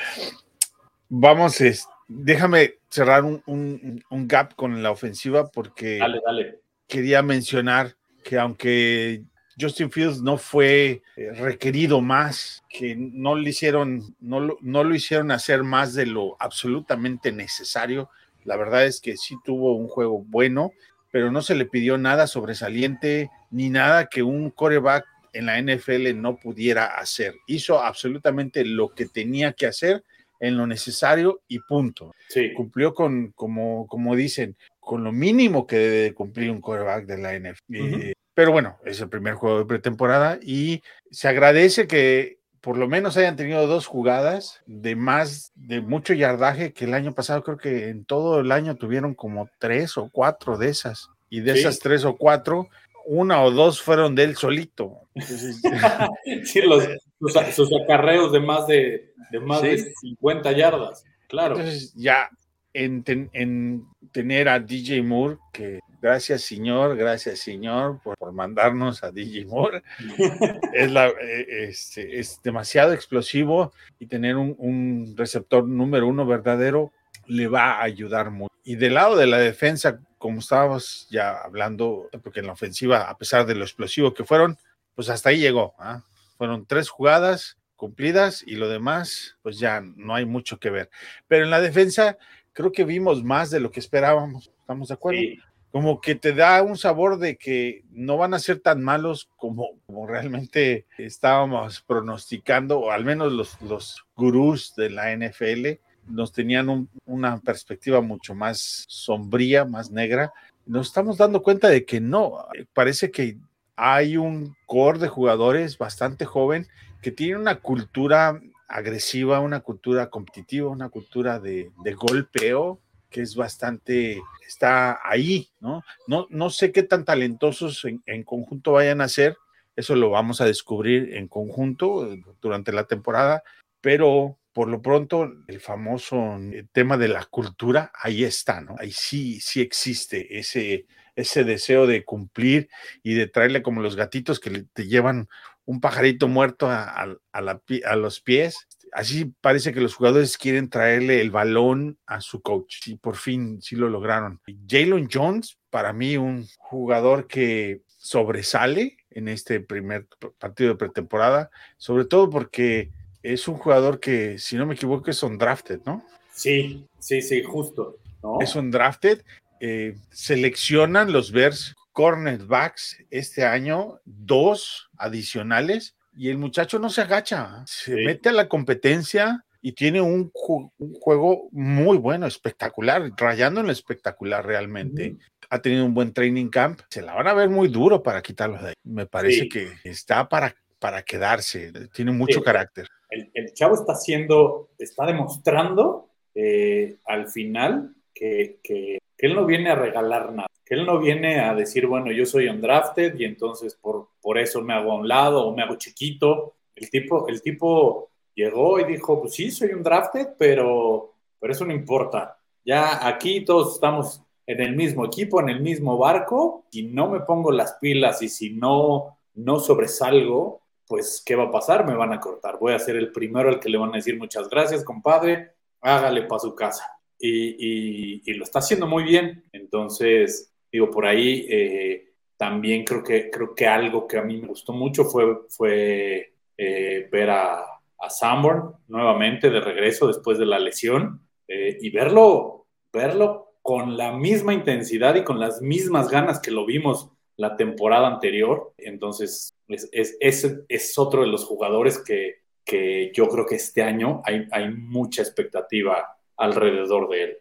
vamos, 1.08 1.60
es- 1.60 1.88
déjame 2.08 2.74
cerrar 2.90 3.24
un, 3.24 3.42
un- 3.46 4.02
un 4.10 4.28
gap 4.28 4.54
con 4.56 4.82
la 4.82 4.90
ofensiva 4.90 5.46
porque 5.46 5.98
Dale, 5.98 6.20
dale. 6.24 6.60
quería 6.88 7.22
mencionar 7.22 7.94
que 8.24 8.38
aunque 8.38 9.22
Justin 9.58 9.90
Fields 9.90 10.20
no 10.20 10.36
fue 10.36 11.02
eh, 11.16 11.32
requerido 11.32 12.00
más, 12.00 12.62
que 12.68 12.94
no 12.96 13.34
le 13.36 13.50
hicieron, 13.50 14.14
no 14.20 14.40
lo, 14.40 14.58
no 14.60 14.84
lo 14.84 14.94
hicieron 14.94 15.30
hacer 15.30 15.62
más 15.62 15.94
de 15.94 16.06
lo 16.06 16.36
absolutamente 16.38 17.32
necesario. 17.32 18.10
La 18.44 18.56
verdad 18.56 18.84
es 18.84 19.00
que 19.00 19.16
sí 19.16 19.36
tuvo 19.44 19.74
un 19.74 19.88
juego 19.88 20.22
bueno, 20.22 20.72
pero 21.10 21.32
no 21.32 21.42
se 21.42 21.54
le 21.54 21.64
pidió 21.64 21.96
nada 21.98 22.26
sobresaliente 22.26 23.30
ni 23.50 23.70
nada 23.70 24.06
que 24.06 24.22
un 24.22 24.50
coreback 24.50 25.06
en 25.32 25.46
la 25.46 25.60
NFL 25.60 26.20
no 26.20 26.36
pudiera 26.36 26.98
hacer. 26.98 27.34
Hizo 27.46 27.82
absolutamente 27.82 28.64
lo 28.64 28.94
que 28.94 29.06
tenía 29.06 29.52
que 29.52 29.66
hacer 29.66 30.04
en 30.40 30.56
lo 30.56 30.66
necesario 30.66 31.40
y 31.48 31.60
punto 31.60 32.14
Sí, 32.28 32.52
cumplió 32.52 32.92
con, 32.92 33.32
como, 33.32 33.86
como 33.86 34.14
dicen, 34.16 34.56
con 34.80 35.02
lo 35.04 35.12
mínimo 35.12 35.66
que 35.66 35.76
debe 35.76 35.96
de 35.96 36.14
cumplir 36.14 36.50
un 36.50 36.60
quarterback 36.60 37.06
de 37.06 37.18
la 37.18 37.34
NFL. 37.38 38.12
Pero 38.36 38.52
bueno, 38.52 38.76
es 38.84 39.00
el 39.00 39.08
primer 39.08 39.32
juego 39.34 39.58
de 39.60 39.64
pretemporada 39.64 40.38
y 40.42 40.82
se 41.10 41.26
agradece 41.26 41.86
que 41.86 42.36
por 42.60 42.76
lo 42.76 42.86
menos 42.86 43.16
hayan 43.16 43.36
tenido 43.36 43.66
dos 43.66 43.86
jugadas 43.86 44.60
de 44.66 44.94
más, 44.94 45.52
de 45.54 45.80
mucho 45.80 46.12
yardaje 46.12 46.72
que 46.74 46.84
el 46.84 46.92
año 46.94 47.14
pasado. 47.14 47.42
Creo 47.42 47.56
que 47.56 47.88
en 47.88 48.04
todo 48.04 48.40
el 48.40 48.52
año 48.52 48.74
tuvieron 48.76 49.14
como 49.14 49.48
tres 49.58 49.96
o 49.96 50.10
cuatro 50.12 50.58
de 50.58 50.68
esas. 50.68 51.08
Y 51.30 51.40
de 51.40 51.54
Sí. 51.54 51.60
esas 51.60 51.78
tres 51.78 52.04
o 52.04 52.16
cuatro, 52.16 52.68
una 53.06 53.42
o 53.42 53.50
dos 53.52 53.80
fueron 53.80 54.14
de 54.14 54.24
él 54.24 54.36
solito. 54.36 55.00
Entonces, 55.14 55.62
sí 56.44 56.60
los, 56.62 56.84
sus, 57.20 57.54
sus 57.54 57.70
acarreos 57.82 58.32
de 58.32 58.40
más 58.40 58.66
de, 58.66 59.12
de 59.30 59.40
más 59.40 59.60
Sí. 59.60 59.68
de 59.68 59.92
50 60.00 60.52
yardas, 60.52 61.04
claro. 61.28 61.56
Entonces, 61.56 61.94
ya 61.94 62.28
en, 62.74 63.02
ten- 63.02 63.30
en 63.32 63.86
tener 64.12 64.48
a 64.48 64.58
DJ 64.58 65.02
Moore, 65.02 65.38
que 65.52 65.78
gracias 66.06 66.42
señor, 66.42 66.96
gracias 66.96 67.40
señor 67.40 68.00
por, 68.00 68.16
por 68.16 68.32
mandarnos 68.32 69.02
a 69.02 69.10
DJ 69.10 69.44
Moore, 69.46 69.82
es, 70.72 70.90
la, 70.92 71.08
eh, 71.08 71.66
este, 71.68 72.20
es 72.20 72.40
demasiado 72.44 72.92
explosivo 72.92 73.72
y 73.98 74.06
tener 74.06 74.36
un, 74.36 74.54
un 74.58 75.14
receptor 75.16 75.66
número 75.66 76.06
uno 76.06 76.24
verdadero 76.24 76.92
le 77.26 77.48
va 77.48 77.72
a 77.72 77.82
ayudar 77.82 78.30
mucho. 78.30 78.54
Y 78.62 78.76
del 78.76 78.94
lado 78.94 79.16
de 79.16 79.26
la 79.26 79.38
defensa, 79.38 80.00
como 80.18 80.38
estábamos 80.38 81.08
ya 81.10 81.38
hablando, 81.38 82.08
porque 82.22 82.40
en 82.40 82.46
la 82.46 82.52
ofensiva, 82.52 83.10
a 83.10 83.18
pesar 83.18 83.44
de 83.44 83.56
lo 83.56 83.64
explosivo 83.64 84.14
que 84.14 84.24
fueron, 84.24 84.56
pues 84.94 85.08
hasta 85.08 85.30
ahí 85.30 85.38
llegó. 85.38 85.74
¿ah? 85.78 86.02
Fueron 86.38 86.66
tres 86.66 86.88
jugadas 86.88 87.56
cumplidas 87.74 88.44
y 88.46 88.54
lo 88.54 88.68
demás, 88.68 89.36
pues 89.42 89.58
ya 89.58 89.80
no 89.80 90.14
hay 90.14 90.24
mucho 90.24 90.58
que 90.58 90.70
ver. 90.70 90.88
Pero 91.26 91.44
en 91.44 91.50
la 91.50 91.60
defensa, 91.60 92.16
creo 92.52 92.70
que 92.70 92.84
vimos 92.84 93.22
más 93.24 93.50
de 93.50 93.60
lo 93.60 93.70
que 93.70 93.80
esperábamos. 93.80 94.50
¿Estamos 94.60 94.88
de 94.88 94.94
acuerdo? 94.94 95.20
Sí, 95.20 95.38
Como 95.76 96.00
que 96.00 96.14
te 96.14 96.32
da 96.32 96.62
un 96.62 96.78
sabor 96.78 97.18
de 97.18 97.36
que 97.36 97.84
no 97.90 98.16
van 98.16 98.32
a 98.32 98.38
ser 98.38 98.60
tan 98.60 98.82
malos 98.82 99.28
como, 99.36 99.72
realmente 100.08 100.86
estábamos 100.96 101.82
pronosticando, 101.82 102.78
o 102.80 102.90
al 102.92 103.04
menos 103.04 103.30
los, 103.30 103.60
los 103.60 104.02
gurús 104.16 104.74
de 104.74 104.88
la 104.88 105.12
NFL 105.14 105.78
nos 106.08 106.32
tenían 106.32 106.70
un- 106.70 106.88
una 107.04 107.38
perspectiva 107.40 108.00
mucho 108.00 108.34
más 108.34 108.86
sombría, 108.88 109.66
más 109.66 109.90
negra. 109.90 110.32
Nos 110.64 110.86
estamos 110.86 111.18
dando 111.18 111.42
cuenta 111.42 111.68
de 111.68 111.84
que 111.84 112.00
no, 112.00 112.46
parece 112.72 113.10
que 113.10 113.36
hay 113.76 114.16
un 114.16 114.56
core 114.64 114.98
de 114.98 115.08
jugadores 115.08 115.76
bastante 115.76 116.24
joven 116.24 116.66
que 117.02 117.10
tiene 117.10 117.36
una 117.36 117.56
cultura 117.56 118.40
agresiva, 118.66 119.40
una 119.40 119.60
cultura 119.60 120.08
competitiva, 120.08 120.70
una 120.70 120.88
cultura 120.88 121.38
de 121.38 121.70
golpeo 121.98 122.80
que 123.10 123.22
es 123.22 123.36
bastante, 123.36 124.20
está 124.46 125.00
ahí, 125.04 125.48
¿no? 125.60 125.82
No, 126.06 126.26
no 126.30 126.50
sé 126.50 126.72
qué 126.72 126.82
tan 126.82 127.04
talentosos 127.04 127.84
en, 127.84 128.02
en 128.06 128.22
conjunto 128.22 128.72
vayan 128.72 129.00
a 129.00 129.08
ser, 129.08 129.36
eso 129.76 129.94
lo 129.94 130.10
vamos 130.10 130.40
a 130.40 130.46
descubrir 130.46 131.14
en 131.14 131.28
conjunto 131.28 132.12
eh, 132.12 132.22
durante 132.40 132.72
la 132.72 132.84
temporada, 132.84 133.42
pero 133.80 134.38
por 134.52 134.68
lo 134.68 134.80
pronto 134.80 135.30
el 135.48 135.60
famoso 135.60 136.38
eh, 136.50 136.66
tema 136.72 136.96
de 136.96 137.08
la 137.08 137.24
cultura, 137.26 137.92
ahí 137.94 138.24
está, 138.24 138.62
¿no? 138.62 138.74
Ahí 138.78 138.90
sí, 138.90 139.38
sí 139.40 139.60
existe 139.60 140.38
ese, 140.38 140.86
ese 141.14 141.44
deseo 141.44 141.86
de 141.86 142.04
cumplir 142.04 142.70
y 143.02 143.12
de 143.14 143.26
traerle 143.26 143.62
como 143.62 143.82
los 143.82 143.96
gatitos 143.96 144.40
que 144.40 144.64
te 144.72 144.86
llevan 144.86 145.28
un 145.66 145.80
pajarito 145.80 146.26
muerto 146.26 146.70
a, 146.70 146.84
a, 147.32 147.40
la, 147.42 147.60
a, 147.84 147.96
los 147.96 148.20
pies. 148.20 148.66
Así 148.96 149.26
parece 149.42 149.74
que 149.74 149.82
los 149.82 149.94
jugadores 149.94 150.38
quieren 150.38 150.70
traerle 150.70 151.20
el 151.20 151.30
balón 151.30 151.98
a 152.06 152.22
su 152.22 152.40
coach 152.40 152.88
y 152.88 152.96
por 152.96 153.16
fin 153.16 153.60
sí 153.60 153.76
lo 153.76 153.90
lograron. 153.90 154.40
Jalen 154.66 155.10
Jones, 155.12 155.58
para 155.68 155.92
mí 155.92 156.16
un 156.16 156.48
jugador 156.56 157.26
que 157.26 157.82
sobresale 157.98 158.96
en 159.10 159.28
este 159.28 159.60
primer 159.60 160.06
partido 160.38 160.70
de 160.70 160.76
pretemporada, 160.76 161.50
sobre 161.76 162.06
todo 162.06 162.30
porque 162.30 162.90
es 163.22 163.46
un 163.48 163.58
jugador 163.58 164.00
que, 164.00 164.38
si 164.38 164.56
no 164.56 164.64
me 164.64 164.72
equivoco, 164.72 165.10
es 165.10 165.22
un 165.22 165.36
drafted, 165.36 165.80
¿no? 165.84 166.02
Sí, 166.32 166.86
sí, 166.98 167.20
sí, 167.20 167.42
justo. 167.42 167.98
¿no? 168.22 168.38
Es 168.40 168.56
un 168.56 168.70
drafted. 168.70 169.22
Eh, 169.60 169.98
seleccionan 170.10 171.12
los 171.12 171.32
Bears 171.32 171.74
cornerbacks 171.92 172.96
este 173.10 173.44
año, 173.44 174.00
dos 174.06 174.88
adicionales, 174.96 175.95
y 176.16 176.30
el 176.30 176.38
muchacho 176.38 176.78
no 176.78 176.88
se 176.88 177.02
agacha, 177.02 177.62
se 177.66 177.94
sí. 177.94 178.04
mete 178.04 178.30
a 178.30 178.32
la 178.32 178.48
competencia 178.48 179.44
y 179.60 179.72
tiene 179.72 180.00
un, 180.00 180.30
ju 180.32 180.70
un, 180.78 180.94
juego 180.94 181.48
muy 181.50 181.98
bueno, 181.98 182.26
espectacular, 182.26 183.10
rayando 183.16 183.60
en 183.60 183.66
lo 183.66 183.72
espectacular 183.72 184.46
realmente. 184.46 185.10
Mm. 185.10 185.18
Ha 185.50 185.60
tenido 185.60 185.84
un 185.84 185.94
buen 185.94 186.12
training 186.12 186.48
camp. 186.48 186.80
Se 186.88 187.02
la 187.02 187.14
van 187.14 187.26
a 187.26 187.34
ver 187.34 187.48
muy 187.48 187.68
duro 187.68 188.02
para 188.02 188.22
quitarlos 188.22 188.62
de 188.62 188.68
ahí. 188.68 188.74
Me 188.84 189.06
parece 189.06 189.40
sí. 189.40 189.48
que 189.48 189.68
está 189.84 190.28
para, 190.28 190.54
para 190.78 191.02
quedarse. 191.02 191.72
Tiene 191.92 192.12
mucho 192.12 192.38
sí. 192.38 192.44
carácter. 192.44 192.88
El, 193.10 193.30
el, 193.34 193.52
chavo 193.54 193.74
está 193.74 193.92
haciendo, 193.92 194.70
está 194.78 195.06
demostrando 195.06 196.10
eh, 196.34 196.98
al 197.06 197.28
final 197.28 197.94
que, 198.14 198.58
que, 198.62 198.98
que, 199.16 199.26
él 199.26 199.34
no 199.34 199.46
viene 199.46 199.70
a 199.70 199.74
regalar 199.74 200.32
nada. 200.32 200.48
Que 200.66 200.74
él 200.74 200.84
no 200.84 200.98
viene 200.98 201.40
a 201.40 201.54
decir, 201.54 201.86
bueno, 201.86 202.10
yo 202.12 202.26
soy 202.26 202.48
undrafted 202.48 203.14
y 203.18 203.24
entonces 203.24 203.74
por, 203.76 204.08
por 204.20 204.36
eso 204.36 204.60
me 204.60 204.74
hago 204.74 204.92
a 204.92 204.96
un 204.96 205.08
lado 205.08 205.46
o 205.46 205.54
me 205.54 205.62
hago 205.62 205.76
chiquito. 205.76 206.56
El 206.74 206.90
tipo, 206.90 207.28
el 207.28 207.40
tipo 207.40 208.10
llegó 208.34 208.78
y 208.80 208.84
dijo, 208.84 209.20
pues 209.20 209.34
sí, 209.34 209.50
soy 209.50 209.70
un 209.72 209.82
drafted, 209.82 210.30
pero, 210.38 211.14
pero 211.38 211.52
eso 211.52 211.64
no 211.64 211.72
importa. 211.72 212.38
Ya 212.64 213.06
aquí 213.06 213.44
todos 213.44 213.74
estamos 213.74 214.22
en 214.46 214.60
el 214.60 214.76
mismo 214.76 215.04
equipo, 215.06 215.40
en 215.40 215.48
el 215.48 215.60
mismo 215.60 215.98
barco, 215.98 216.66
y 216.70 216.82
no 216.84 217.08
me 217.08 217.20
pongo 217.20 217.50
las 217.52 217.74
pilas 217.74 218.22
y 218.22 218.28
si 218.28 218.50
no, 218.50 219.18
no 219.34 219.60
sobresalgo, 219.60 220.62
pues 220.86 221.22
¿qué 221.24 221.34
va 221.34 221.44
a 221.44 221.50
pasar? 221.50 221.84
Me 221.84 221.94
van 221.94 222.12
a 222.12 222.20
cortar. 222.20 222.58
Voy 222.58 222.72
a 222.72 222.78
ser 222.78 222.96
el 222.96 223.12
primero 223.12 223.48
al 223.48 223.60
que 223.60 223.68
le 223.68 223.78
van 223.78 223.90
a 223.90 223.96
decir 223.96 224.18
muchas 224.18 224.48
gracias, 224.48 224.84
compadre, 224.84 225.52
hágale 225.80 226.22
para 226.22 226.40
su 226.40 226.54
casa. 226.54 226.84
Y, 227.18 228.20
y, 228.30 228.34
lo 228.34 228.44
está 228.44 228.58
haciendo 228.58 228.86
muy 228.86 229.02
bien. 229.02 229.44
Entonces, 229.52 230.52
digo, 230.76 230.90
por 230.90 231.06
ahí 231.06 231.46
eh, 231.48 232.10
también 232.36 232.84
creo 232.84 233.02
que, 233.02 233.30
creo 233.30 233.54
que 233.54 233.66
algo 233.66 234.06
que 234.06 234.18
a 234.18 234.22
mí 234.22 234.36
me 234.36 234.48
gustó 234.48 234.72
mucho 234.72 235.04
fue, 235.04 235.24
fue 235.48 236.34
eh, 236.56 237.08
ver 237.10 237.30
a, 237.30 237.60
a 237.98 238.10
Sanborn 238.10 238.74
nuevamente 238.88 239.50
de 239.50 239.60
regreso 239.60 240.06
después 240.06 240.38
de 240.38 240.46
la 240.46 240.58
lesión 240.58 241.22
eh, 241.48 241.78
y 241.80 241.90
verlo, 241.90 242.66
verlo 242.92 243.54
con 243.62 243.96
la 243.96 244.12
misma 244.12 244.52
intensidad 244.52 245.14
y 245.14 245.24
con 245.24 245.40
las 245.40 245.62
mismas 245.62 246.10
ganas 246.10 246.40
que 246.40 246.50
lo 246.50 246.66
vimos 246.66 247.10
la 247.36 247.56
temporada 247.56 248.06
anterior. 248.06 248.74
Entonces, 248.78 249.54
es, 249.68 249.88
es, 249.92 250.16
es, 250.20 250.58
es 250.68 250.98
otro 250.98 251.22
de 251.22 251.28
los 251.28 251.44
jugadores 251.44 251.98
que, 251.98 252.36
que, 252.64 253.12
yo 253.14 253.28
creo 253.28 253.46
que 253.46 253.56
este 253.56 253.82
año 253.82 254.22
hay, 254.24 254.46
hay 254.52 254.72
mucha 254.72 255.22
expectativa 255.22 256.16
alrededor 256.36 257.08
de 257.08 257.22
él. 257.22 257.36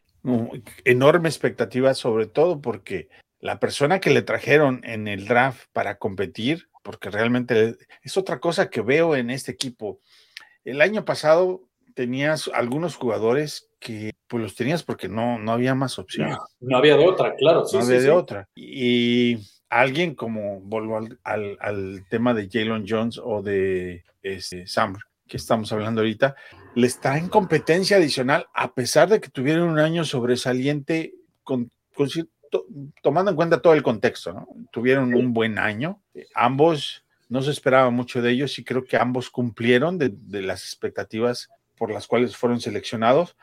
Enorme 0.83 1.29
expectativa, 1.29 1.93
sobre 1.93 2.25
todo 2.25 2.59
porque 2.59 3.09
la 3.45 3.59
persona 3.59 3.99
que 3.99 4.09
le 4.09 4.23
trajeron 4.23 4.81
en 4.83 5.07
el 5.07 5.27
draft 5.27 5.67
para 5.71 5.99
competir, 5.99 6.67
porque 6.81 7.11
realmente 7.11 7.77
es 8.01 8.17
otra 8.17 8.39
cosa 8.39 8.71
que 8.71 8.81
veo 8.81 9.15
en 9.15 9.29
este 9.29 9.51
equipo. 9.51 9.99
El 10.63 10.81
año 10.81 11.05
pasado 11.05 11.61
tenías 11.93 12.49
algunos 12.51 12.95
jugadores 12.95 13.69
que 13.79 14.13
pues 14.27 14.41
los 14.41 14.55
tenías 14.55 14.81
porque 14.81 15.09
no, 15.09 15.37
no 15.37 15.51
había 15.51 15.75
más 15.75 15.99
opción. 15.99 16.31
No, 16.31 16.39
no 16.59 16.77
había 16.77 16.97
de 16.97 17.05
otra, 17.05 17.35
claro. 17.35 17.65
Sí, 17.65 17.77
no 17.77 17.83
había 17.83 17.99
sí, 17.99 18.05
de 18.05 18.11
sí. 18.11 18.17
otra. 18.17 18.49
Y 18.55 19.37
alguien 19.69 20.15
como, 20.15 20.59
vuelvo 20.61 20.97
al, 20.97 21.19
al, 21.23 21.55
al 21.61 22.03
tema 22.09 22.33
de 22.33 22.49
Jalen 22.51 22.85
Jones 22.89 23.21
o 23.23 23.43
de 23.43 24.05
este, 24.23 24.65
Sam, 24.65 24.97
que 25.27 25.37
estamos 25.37 25.71
hablando 25.71 26.01
ahorita, 26.01 26.35
les 26.73 26.99
traen 26.99 27.29
competencia 27.29 27.97
adicional 27.97 28.47
a 28.55 28.73
pesar 28.73 29.07
de 29.07 29.21
que 29.21 29.29
tuvieron 29.29 29.69
un 29.69 29.77
año 29.77 30.03
sobresaliente 30.03 31.13
con, 31.43 31.69
con 31.93 32.09
to, 32.59 32.65
tomando 33.01 33.31
en 33.31 33.35
cuenta 33.35 33.61
todo 33.61 33.73
el 33.73 33.83
contexto, 33.83 34.33
¿no? 34.33 34.47
Tuvieron 34.71 35.13
un 35.13 35.33
buen 35.33 35.59
año. 35.59 36.01
Ambos 36.33 37.03
no 37.29 37.41
se 37.41 37.51
esperaba 37.51 37.89
mucho 37.89 38.21
de 38.21 38.31
ellos 38.31 38.57
y 38.59 38.63
creo 38.63 38.83
que 38.85 38.97
ambos 38.97 39.29
cumplieron 39.29 39.97
de, 39.97 40.11
de 40.13 40.41
las 40.41 40.63
expectativas 40.63 41.49
por 41.77 41.91
las 41.91 42.07
cuales 42.07 42.35
fueron 42.35 42.59
seleccionados 42.59 43.35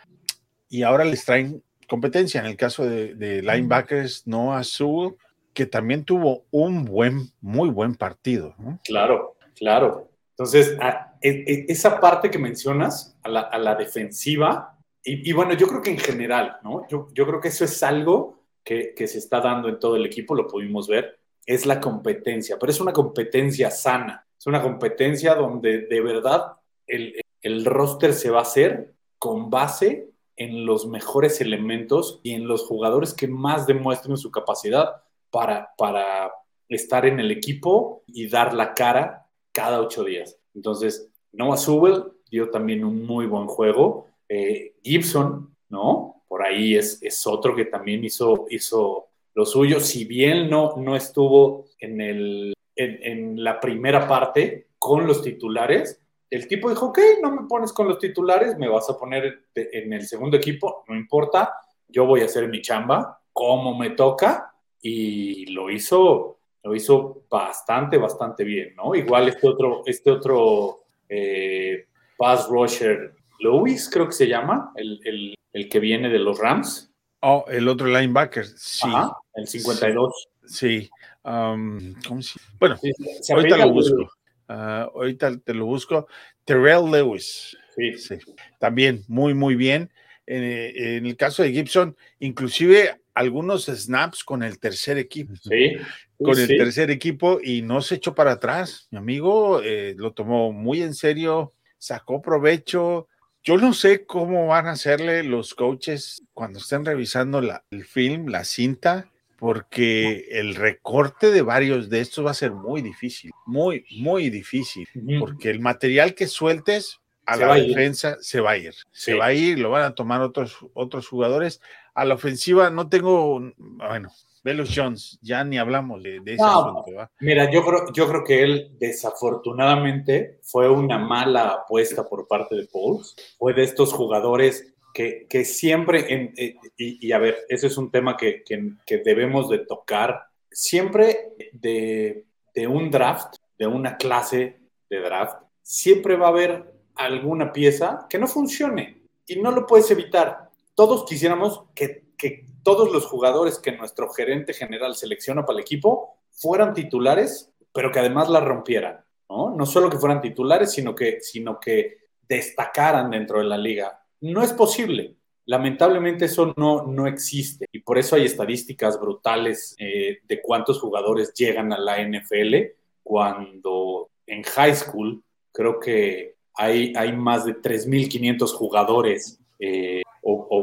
y 0.68 0.82
ahora 0.82 1.04
les 1.04 1.24
traen 1.24 1.62
competencia. 1.88 2.40
En 2.40 2.46
el 2.46 2.56
caso 2.56 2.84
de, 2.84 3.14
de 3.14 3.42
linebackers, 3.42 4.26
Noah 4.26 4.64
Sewell, 4.64 5.14
que 5.52 5.66
también 5.66 6.04
tuvo 6.04 6.46
un 6.50 6.84
buen, 6.84 7.30
muy 7.40 7.68
buen 7.68 7.94
partido. 7.94 8.54
¿no? 8.58 8.80
Claro, 8.84 9.36
claro. 9.54 10.08
Entonces, 10.30 10.76
a, 10.80 11.14
e, 11.20 11.66
esa 11.68 12.00
parte 12.00 12.30
que 12.30 12.38
mencionas, 12.38 13.18
a 13.22 13.28
la, 13.28 13.40
a 13.40 13.58
la 13.58 13.74
defensiva, 13.74 14.78
y, 15.04 15.28
y, 15.28 15.32
bueno, 15.32 15.52
yo 15.52 15.66
creo 15.66 15.82
que 15.82 15.90
en 15.90 15.98
general, 15.98 16.56
¿no? 16.62 16.86
Yo, 16.88 17.08
yo 17.12 17.26
creo 17.26 17.40
que 17.40 17.48
eso 17.48 17.64
es 17.64 17.82
algo 17.82 18.41
que, 18.64 18.94
se 18.96 19.18
está 19.18 19.40
dando 19.40 19.68
en 19.68 19.78
todo 19.78 19.96
el 19.96 20.06
equipo, 20.06 20.34
lo 20.34 20.46
pudimos 20.46 20.88
ver, 20.88 21.18
es 21.46 21.66
la 21.66 21.80
competencia, 21.80 22.58
pero 22.58 22.70
es 22.70 22.80
una 22.80 22.92
competencia 22.92 23.70
sana, 23.70 24.26
es 24.38 24.46
una 24.46 24.62
competencia 24.62 25.34
donde 25.34 25.86
de 25.86 26.00
verdad 26.00 26.52
el, 26.86 27.20
el 27.40 27.64
roster 27.64 28.14
se 28.14 28.30
va 28.30 28.40
a 28.40 28.42
hacer 28.42 28.94
con 29.18 29.50
base 29.50 30.12
en 30.36 30.64
los 30.66 30.86
mejores 30.86 31.40
elementos 31.40 32.20
y 32.22 32.32
en 32.32 32.46
los 32.46 32.62
jugadores 32.62 33.14
que 33.14 33.28
más 33.28 33.66
demuestren 33.66 34.16
su 34.16 34.30
capacidad 34.30 35.02
para, 35.30 35.70
para 35.76 36.32
estar 36.68 37.06
en 37.06 37.20
el 37.20 37.30
equipo 37.30 38.02
y 38.06 38.28
dar 38.28 38.54
la 38.54 38.74
cara 38.74 39.26
cada 39.52 39.80
ocho 39.80 40.04
días. 40.04 40.38
Entonces, 40.54 41.10
Noah 41.32 41.56
Sewell 41.56 42.04
dio 42.30 42.50
también 42.50 42.84
un 42.84 43.04
muy 43.04 43.26
buen 43.26 43.46
juego. 43.46 44.06
Eh, 44.28 44.74
Gibson, 44.82 45.54
¿no? 45.68 46.11
Por 46.32 46.46
ahí 46.46 46.76
es, 46.76 47.26
otro 47.26 47.54
que 47.54 47.66
también 47.66 48.02
hizo, 48.02 48.46
hizo 48.48 49.08
lo 49.34 49.44
suyo. 49.44 49.80
Si 49.80 50.06
bien 50.06 50.48
no, 50.48 50.76
no 50.78 50.96
estuvo 50.96 51.66
en, 51.78 52.00
el, 52.00 52.54
en, 52.74 52.98
en 53.02 53.44
la 53.44 53.60
primera 53.60 54.08
parte 54.08 54.68
con 54.78 55.06
los 55.06 55.22
titulares, 55.22 56.00
el 56.30 56.48
tipo 56.48 56.70
dijo, 56.70 56.86
ok, 56.86 56.98
no 57.20 57.32
me 57.32 57.46
pones 57.46 57.70
con 57.74 57.86
los 57.86 57.98
titulares, 57.98 58.56
me 58.56 58.66
vas 58.66 58.88
a 58.88 58.96
poner 58.96 59.44
en 59.54 59.92
el 59.92 60.06
segundo 60.06 60.38
equipo, 60.38 60.84
no 60.88 60.96
importa, 60.96 61.52
yo 61.86 62.06
voy 62.06 62.22
a 62.22 62.24
hacer 62.24 62.48
mi 62.48 62.62
chamba 62.62 63.20
como 63.30 63.76
me 63.76 63.90
toca 63.90 64.54
y 64.80 65.44
lo 65.52 65.68
hizo, 65.68 66.38
lo 66.62 66.74
hizo 66.74 67.24
bastante, 67.28 67.98
bastante 67.98 68.42
bien, 68.42 68.74
¿no? 68.74 68.94
Igual 68.94 69.28
este 69.28 69.48
otro, 69.48 69.82
este 69.84 70.10
otro 70.10 70.78
eh, 71.10 71.88
pass 72.16 72.48
rusher, 72.48 73.16
Lewis, 73.42 73.90
creo 73.90 74.06
que 74.06 74.12
se 74.12 74.28
llama, 74.28 74.72
el, 74.76 75.00
el, 75.04 75.34
el, 75.52 75.68
que 75.68 75.80
viene 75.80 76.08
de 76.08 76.18
los 76.18 76.38
Rams. 76.38 76.92
Oh, 77.20 77.44
el 77.48 77.68
otro 77.68 77.86
linebacker, 77.86 78.46
sí. 78.46 78.86
Ajá, 78.86 79.16
el 79.34 79.46
52. 79.46 80.28
Sí. 80.44 80.90
Um, 81.24 81.94
¿cómo 82.06 82.22
se... 82.22 82.40
Bueno, 82.58 82.76
sí, 82.76 82.92
ahorita 83.32 83.56
lo 83.58 83.72
busco. 83.72 84.02
Uh, 84.48 84.52
ahorita 84.52 85.38
te 85.38 85.54
lo 85.54 85.66
busco. 85.66 86.06
Terrell 86.44 86.90
Lewis. 86.90 87.56
Sí. 87.76 87.96
sí. 87.98 88.18
También 88.58 89.02
muy, 89.08 89.34
muy 89.34 89.54
bien. 89.54 89.90
En, 90.26 90.42
en, 90.42 91.06
el 91.06 91.16
caso 91.16 91.42
de 91.42 91.52
Gibson, 91.52 91.96
inclusive 92.18 93.00
algunos 93.14 93.66
snaps 93.66 94.24
con 94.24 94.42
el 94.42 94.58
tercer 94.58 94.98
equipo. 94.98 95.34
Sí. 95.36 95.76
Con 96.18 96.38
el 96.38 96.46
sí. 96.46 96.56
tercer 96.56 96.90
equipo 96.90 97.40
y 97.42 97.62
no 97.62 97.80
se 97.82 97.96
echó 97.96 98.14
para 98.14 98.32
atrás. 98.32 98.88
Mi 98.90 98.98
amigo 98.98 99.60
eh, 99.62 99.94
lo 99.96 100.12
tomó 100.12 100.52
muy 100.52 100.82
en 100.82 100.94
serio, 100.94 101.54
sacó 101.78 102.22
provecho. 102.22 103.08
Yo 103.44 103.56
no 103.56 103.74
sé 103.74 104.06
cómo 104.06 104.46
van 104.46 104.68
a 104.68 104.72
hacerle 104.72 105.24
los 105.24 105.54
coaches 105.54 106.22
cuando 106.32 106.60
estén 106.60 106.84
revisando 106.84 107.40
la, 107.40 107.64
el 107.70 107.84
film, 107.84 108.28
la 108.28 108.44
cinta, 108.44 109.10
porque 109.36 110.28
el 110.30 110.54
recorte 110.54 111.32
de 111.32 111.42
varios 111.42 111.90
de 111.90 111.98
estos 111.98 112.24
va 112.24 112.30
a 112.30 112.34
ser 112.34 112.52
muy 112.52 112.82
difícil, 112.82 113.32
muy, 113.44 113.84
muy 113.98 114.30
difícil, 114.30 114.86
porque 115.18 115.50
el 115.50 115.58
material 115.58 116.14
que 116.14 116.28
sueltes 116.28 117.00
a 117.26 117.36
la 117.36 117.54
defensa 117.54 118.16
se 118.20 118.40
va 118.40 118.52
a 118.52 118.58
ir, 118.58 118.74
se 118.92 119.14
va 119.14 119.26
a 119.26 119.32
ir, 119.32 119.58
lo 119.58 119.70
van 119.70 119.82
a 119.82 119.94
tomar 119.96 120.20
otros, 120.20 120.58
otros 120.74 121.08
jugadores. 121.08 121.60
A 121.94 122.04
la 122.04 122.14
ofensiva 122.14 122.70
no 122.70 122.88
tengo, 122.88 123.52
bueno, 123.56 124.12
Velus 124.44 124.72
Jones, 124.74 125.18
ya 125.22 125.44
ni 125.44 125.58
hablamos 125.58 126.02
de, 126.02 126.20
ese 126.26 126.42
asunto. 126.42 126.84
Mira, 127.20 127.50
yo 127.50 127.64
creo, 127.64 127.92
yo 127.92 128.08
creo 128.08 128.24
que 128.24 128.42
él 128.42 128.76
desafortunadamente 128.78 130.40
fue 130.42 130.68
una 130.68 130.98
mala 130.98 131.48
apuesta 131.48 132.08
por 132.08 132.26
parte 132.26 132.56
de 132.56 132.66
Pauls. 132.66 133.14
Fue 133.38 133.54
de 133.54 133.62
estos 133.62 133.92
jugadores 133.92 134.74
que, 134.92 135.26
que 135.28 135.44
siempre, 135.44 136.12
en, 136.12 136.34
eh, 136.36 136.56
y, 136.76 137.12
a 137.12 137.18
ver, 137.18 137.38
ese 137.48 137.68
es 137.68 137.78
un 137.78 137.90
tema 137.90 138.16
que, 138.16 138.42
que, 138.44 138.98
debemos 138.98 139.48
de 139.48 139.60
tocar, 139.60 140.26
siempre 140.50 141.34
de, 141.52 142.26
de 142.54 142.66
un 142.66 142.90
draft, 142.90 143.36
de 143.58 143.66
una 143.66 143.96
clase 143.96 144.60
de 144.90 145.00
draft, 145.00 145.36
siempre 145.62 146.16
va 146.16 146.26
a 146.26 146.30
haber 146.30 146.72
alguna 146.94 147.52
pieza 147.52 148.06
que 148.10 148.18
no 148.18 148.26
funcione 148.26 149.02
y 149.26 149.36
no 149.36 149.50
lo 149.50 149.66
puedes 149.66 149.90
evitar. 149.90 150.50
Todos 150.74 151.04
quisiéramos 151.04 151.64
que, 151.74 152.02
que 152.22 152.46
todos 152.62 152.92
los 152.92 153.06
jugadores 153.06 153.58
que 153.58 153.72
nuestro 153.72 154.08
gerente 154.10 154.52
general 154.52 154.94
selecciona 154.94 155.44
para 155.44 155.58
el 155.58 155.62
equipo 155.62 156.18
fueran 156.30 156.72
titulares, 156.72 157.52
pero 157.72 157.90
que 157.90 157.98
además 157.98 158.30
la 158.30 158.38
rompieran, 158.38 159.04
¿no? 159.28 159.50
No 159.50 159.66
solo 159.66 159.90
que 159.90 159.98
fueran 159.98 160.20
titulares, 160.20 160.70
sino 160.70 160.94
que, 160.94 161.20
sino 161.20 161.58
que 161.58 161.98
destacaran 162.28 163.10
dentro 163.10 163.40
de 163.40 163.44
la 163.46 163.58
liga. 163.58 164.04
No 164.20 164.40
es 164.40 164.52
posible. 164.52 165.16
Lamentablemente 165.46 166.26
eso 166.26 166.54
no, 166.56 166.86
no 166.86 167.08
existe 167.08 167.66
y 167.72 167.80
por 167.80 167.98
eso 167.98 168.14
hay 168.14 168.24
estadísticas 168.24 169.00
brutales 169.00 169.74
eh, 169.80 170.20
de 170.22 170.40
cuántos 170.40 170.80
jugadores 170.80 171.34
llegan 171.34 171.72
a 171.72 171.78
la 171.78 172.00
NFL 172.00 172.54
cuando 173.02 174.10
en 174.28 174.44
high 174.44 174.76
school 174.76 175.20
creo 175.50 175.80
que 175.80 176.36
hay, 176.54 176.92
hay 176.94 177.16
más 177.16 177.44
de 177.44 177.60
3.500 177.60 178.52
jugadores 178.52 179.40
eh, 179.58 180.02
o, 180.22 180.61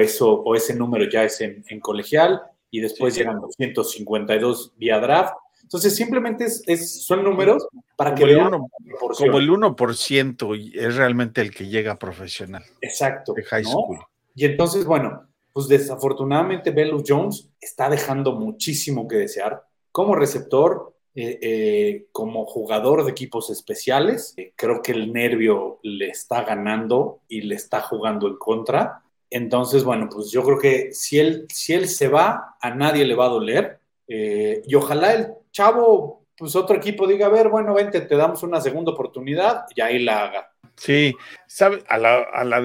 eso, 0.00 0.32
o 0.32 0.54
ese 0.54 0.74
número 0.74 1.08
ya 1.08 1.24
es 1.24 1.40
en, 1.40 1.80
colegial 1.80 2.40
y 2.70 2.80
después 2.80 3.14
llegan 3.14 3.40
252 3.40 4.74
vía 4.76 4.98
draft. 5.00 5.34
Entonces, 5.62 5.94
simplemente 5.94 6.44
es, 6.44 7.04
son 7.04 7.22
números 7.22 7.66
para 7.96 8.14
que 8.14 8.24
vean. 8.24 8.50
como 8.50 9.38
el 9.38 9.50
1% 9.50 10.72
es 10.74 10.96
realmente 10.96 11.40
el 11.40 11.50
que 11.52 11.68
llega 11.68 11.98
profesional. 11.98 12.64
Exacto. 12.80 13.34
De 13.34 13.44
high 13.44 13.64
school. 13.64 13.98
Y 14.34 14.44
entonces, 14.44 14.84
bueno, 14.84 15.28
pues 15.52 15.68
desafortunadamente 15.68 16.70
Belus 16.70 17.04
Jones 17.06 17.48
está 17.60 17.88
dejando 17.88 18.32
muchísimo 18.32 19.06
que 19.08 19.16
desear. 19.16 19.62
Como 19.92 20.14
receptor, 20.14 20.94
eh, 21.14 21.38
eh, 21.42 22.06
como 22.12 22.46
jugador 22.46 23.04
de 23.04 23.10
equipos 23.10 23.50
especiales, 23.50 24.34
eh, 24.36 24.52
creo 24.54 24.80
que 24.80 24.92
el 24.92 25.12
nervio 25.12 25.80
le 25.82 26.08
está 26.08 26.44
ganando 26.44 27.20
y 27.28 27.42
le 27.42 27.56
está 27.56 27.80
jugando 27.80 28.28
en 28.28 28.36
contra. 28.36 29.02
Entonces, 29.30 29.84
bueno, 29.84 30.08
pues 30.12 30.30
yo 30.30 30.42
creo 30.42 30.58
que 30.58 30.92
si 30.92 31.18
él, 31.18 31.46
si 31.48 31.72
él 31.72 31.88
se 31.88 32.08
va, 32.08 32.56
a 32.60 32.74
nadie 32.74 33.04
le 33.04 33.14
va 33.14 33.26
a 33.26 33.30
doler. 33.30 33.78
y 34.06 34.74
ojalá 34.74 35.14
el 35.14 35.28
chavo, 35.52 36.26
pues 36.36 36.56
otro 36.56 36.76
equipo 36.76 37.06
diga, 37.06 37.26
a 37.26 37.30
ver, 37.30 37.48
bueno, 37.48 37.74
vente, 37.74 38.00
te 38.00 38.16
damos 38.16 38.42
una 38.42 38.60
segunda 38.60 38.92
oportunidad 38.92 39.66
y 39.74 39.80
ahí 39.80 40.02
la 40.02 40.24
haga. 40.24 40.50
Sí, 40.76 41.14
sabe, 41.46 41.84
a 41.88 41.98
la, 41.98 42.22
a 42.32 42.44
la, 42.44 42.56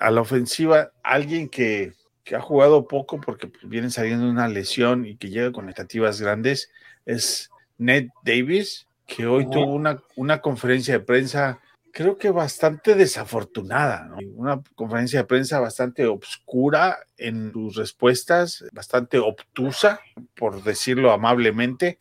a 0.00 0.10
la 0.10 0.20
ofensiva, 0.20 0.92
alguien 1.02 1.48
que, 1.48 1.94
que 2.22 2.36
ha 2.36 2.40
jugado 2.40 2.86
poco 2.86 3.20
porque 3.20 3.50
viene 3.62 3.90
saliendo 3.90 4.26
de 4.26 4.30
una 4.30 4.48
lesión 4.48 5.06
y 5.06 5.16
que 5.16 5.30
llega 5.30 5.52
con 5.52 5.64
expectativas 5.68 6.20
grandes, 6.20 6.70
es 7.06 7.50
Ned 7.78 8.08
Davis, 8.24 8.86
que 9.06 9.26
hoy 9.26 9.48
tuvo 9.50 9.72
una, 9.72 10.02
una 10.16 10.40
conferencia 10.40 10.94
de 10.94 11.04
prensa, 11.04 11.60
creo 11.94 12.18
que 12.18 12.30
bastante 12.30 12.96
desafortunada, 12.96 14.10
una 14.34 14.60
conferencia 14.74 15.20
de 15.20 15.26
prensa 15.26 15.60
bastante 15.60 16.06
obscura 16.06 16.98
en 17.16 17.52
sus 17.52 17.76
respuestas, 17.76 18.64
bastante 18.72 19.18
obtusa, 19.20 20.00
por 20.34 20.64
decirlo 20.64 21.12
amablemente, 21.12 22.00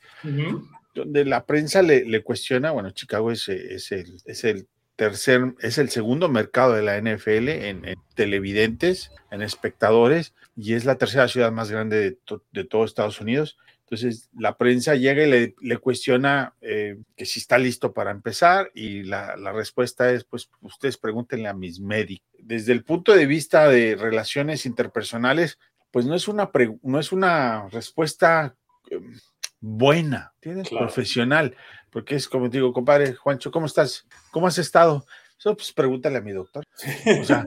donde 0.95 1.25
la 1.25 1.45
prensa 1.45 1.83
le, 1.83 2.05
le, 2.05 2.23
cuestiona, 2.23 2.71
bueno, 2.71 2.89
Chicago 2.89 3.31
es, 3.31 3.47
es, 3.47 3.91
el, 3.91 4.19
es 4.25 4.43
el 4.43 4.67
tercer, 4.95 5.53
es 5.59 5.77
el 5.77 5.89
segundo 5.89 6.27
mercado 6.27 6.73
de 6.73 6.81
la 6.81 6.99
NFL 6.99 7.49
en, 7.49 7.95
televidentes, 8.15 9.11
en 9.29 9.43
espectadores, 9.43 10.33
y 10.57 10.73
es 10.73 10.85
la 10.85 10.97
tercera 10.97 11.27
ciudad 11.27 11.51
más 11.51 11.69
grande 11.69 11.97
de, 11.99 12.17
de 12.51 12.63
todo 12.63 12.83
Estados 12.83 13.21
Unidos. 13.21 13.57
Entonces, 13.93 14.27
la 14.35 14.57
prensa 14.57 14.95
llega 14.95 15.23
y 15.23 15.53
le, 15.61 15.77
cuestiona 15.77 16.55
eh, 16.61 16.97
que 17.15 17.25
si 17.25 17.39
está 17.39 17.59
listo 17.59 17.93
para 17.93 18.09
empezar 18.09 18.71
y 18.73 19.03
la, 19.03 19.35
respuesta 19.53 20.11
es, 20.11 20.23
pues 20.23 20.49
ustedes 20.61 20.97
pregúntenle 20.97 21.47
a 21.47 21.53
mis 21.53 21.79
médicos. 21.79 22.27
Desde 22.39 22.73
el 22.73 22.83
punto 22.83 23.13
de 23.13 23.27
vista 23.27 23.67
de 23.67 23.95
relaciones 23.95 24.65
interpersonales, 24.65 25.59
pues 25.91 26.07
no 26.07 26.15
es 26.15 26.27
una, 26.27 26.49
no 26.81 26.99
es 26.99 27.11
una 27.11 27.69
respuesta 27.69 28.55
em, 28.89 29.13
buena, 29.59 30.33
¿tienes? 30.39 30.69
Profesional, 30.69 31.55
porque 31.91 32.15
es 32.15 32.27
como 32.27 32.49
digo, 32.49 32.73
compadre 32.73 33.13
Juancho, 33.13 33.51
¿cómo 33.51 33.67
estás? 33.67 34.07
¿Cómo 34.31 34.47
has 34.47 34.57
estado? 34.57 35.05
pues 35.43 35.71
pregúntale 35.71 36.17
a 36.17 36.21
mi 36.21 36.31
doctor. 36.31 36.63
O 37.21 37.23
sea, 37.25 37.45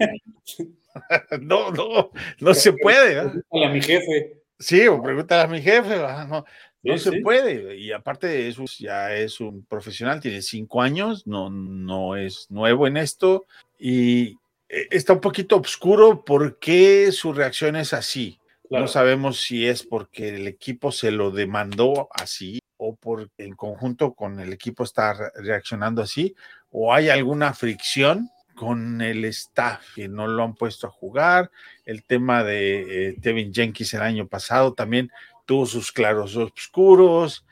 no, 1.41 1.73
no, 1.73 2.13
no 2.39 2.55
se 2.55 2.73
puede. 2.73 3.21
Pregúntale 3.21 3.67
a 3.67 3.69
mi 3.71 3.83
jefe. 3.83 4.46
Sí, 4.59 4.87
o 4.87 5.03
pregúntale 5.03 5.43
a 5.43 5.47
mi 5.47 5.61
jefe, 5.61 5.97
no, 5.97 6.45
no 6.83 6.99
se 6.99 7.21
puede. 7.21 7.77
Y 7.77 7.93
aparte 7.93 8.27
de 8.27 8.49
eso, 8.49 8.65
ya 8.79 9.15
es 9.15 9.41
un 9.41 9.65
profesional, 9.65 10.21
tiene 10.21 10.41
cinco 10.43 10.81
años, 10.81 11.27
no, 11.27 11.51
no 11.51 12.17
es 12.17 12.47
nuevo 12.51 12.87
en 12.87 12.97
esto 12.97 13.47
y 13.79 14.39
eh, 14.69 14.89
está 14.91 15.13
un 15.13 15.21
poquito 15.21 15.57
oscuro 15.57 16.25
por 16.25 16.59
qué 16.59 17.13
su 17.13 17.33
reacción 17.33 17.77
es 17.77 17.93
así. 17.93 18.39
No 18.69 18.89
sabemos 18.89 19.41
si 19.41 19.67
es 19.67 19.85
porque 19.85 20.31
el 20.31 20.49
equipo 20.49 20.91
se 20.91 21.13
lo 21.13 21.31
demandó 21.31 22.09
así 22.13 22.59
o 22.79 22.97
porque 22.97 23.45
en 23.45 23.55
conjunto 23.55 24.15
con 24.15 24.41
el 24.41 24.53
equipo 24.53 24.83
está 24.83 25.33
reaccionando 25.37 26.03
así 26.03 26.35
o 26.71 26.93
hay 26.93 27.09
alguna 27.09 27.55
fricción 27.55 28.29
con 28.57 29.01
el 29.01 29.25
staff, 29.27 29.95
que 29.95 30.09
no 30.09 30.27
lo 30.27 30.43
han 30.43 30.55
puesto 30.55 30.89
a 30.89 30.91
jugar. 30.91 31.51
El 31.85 32.03
tema 32.03 32.43
de 32.43 33.11
eh, 33.11 33.17
Tevin 33.21 33.53
Jenkins 33.53 33.95
el 33.95 34.03
año 34.03 34.27
pasado 34.27 34.75
también 34.75 35.13
tuvo 35.45 35.67
sus 35.67 35.93
claros 35.93 36.35
oscuros. 36.37 37.47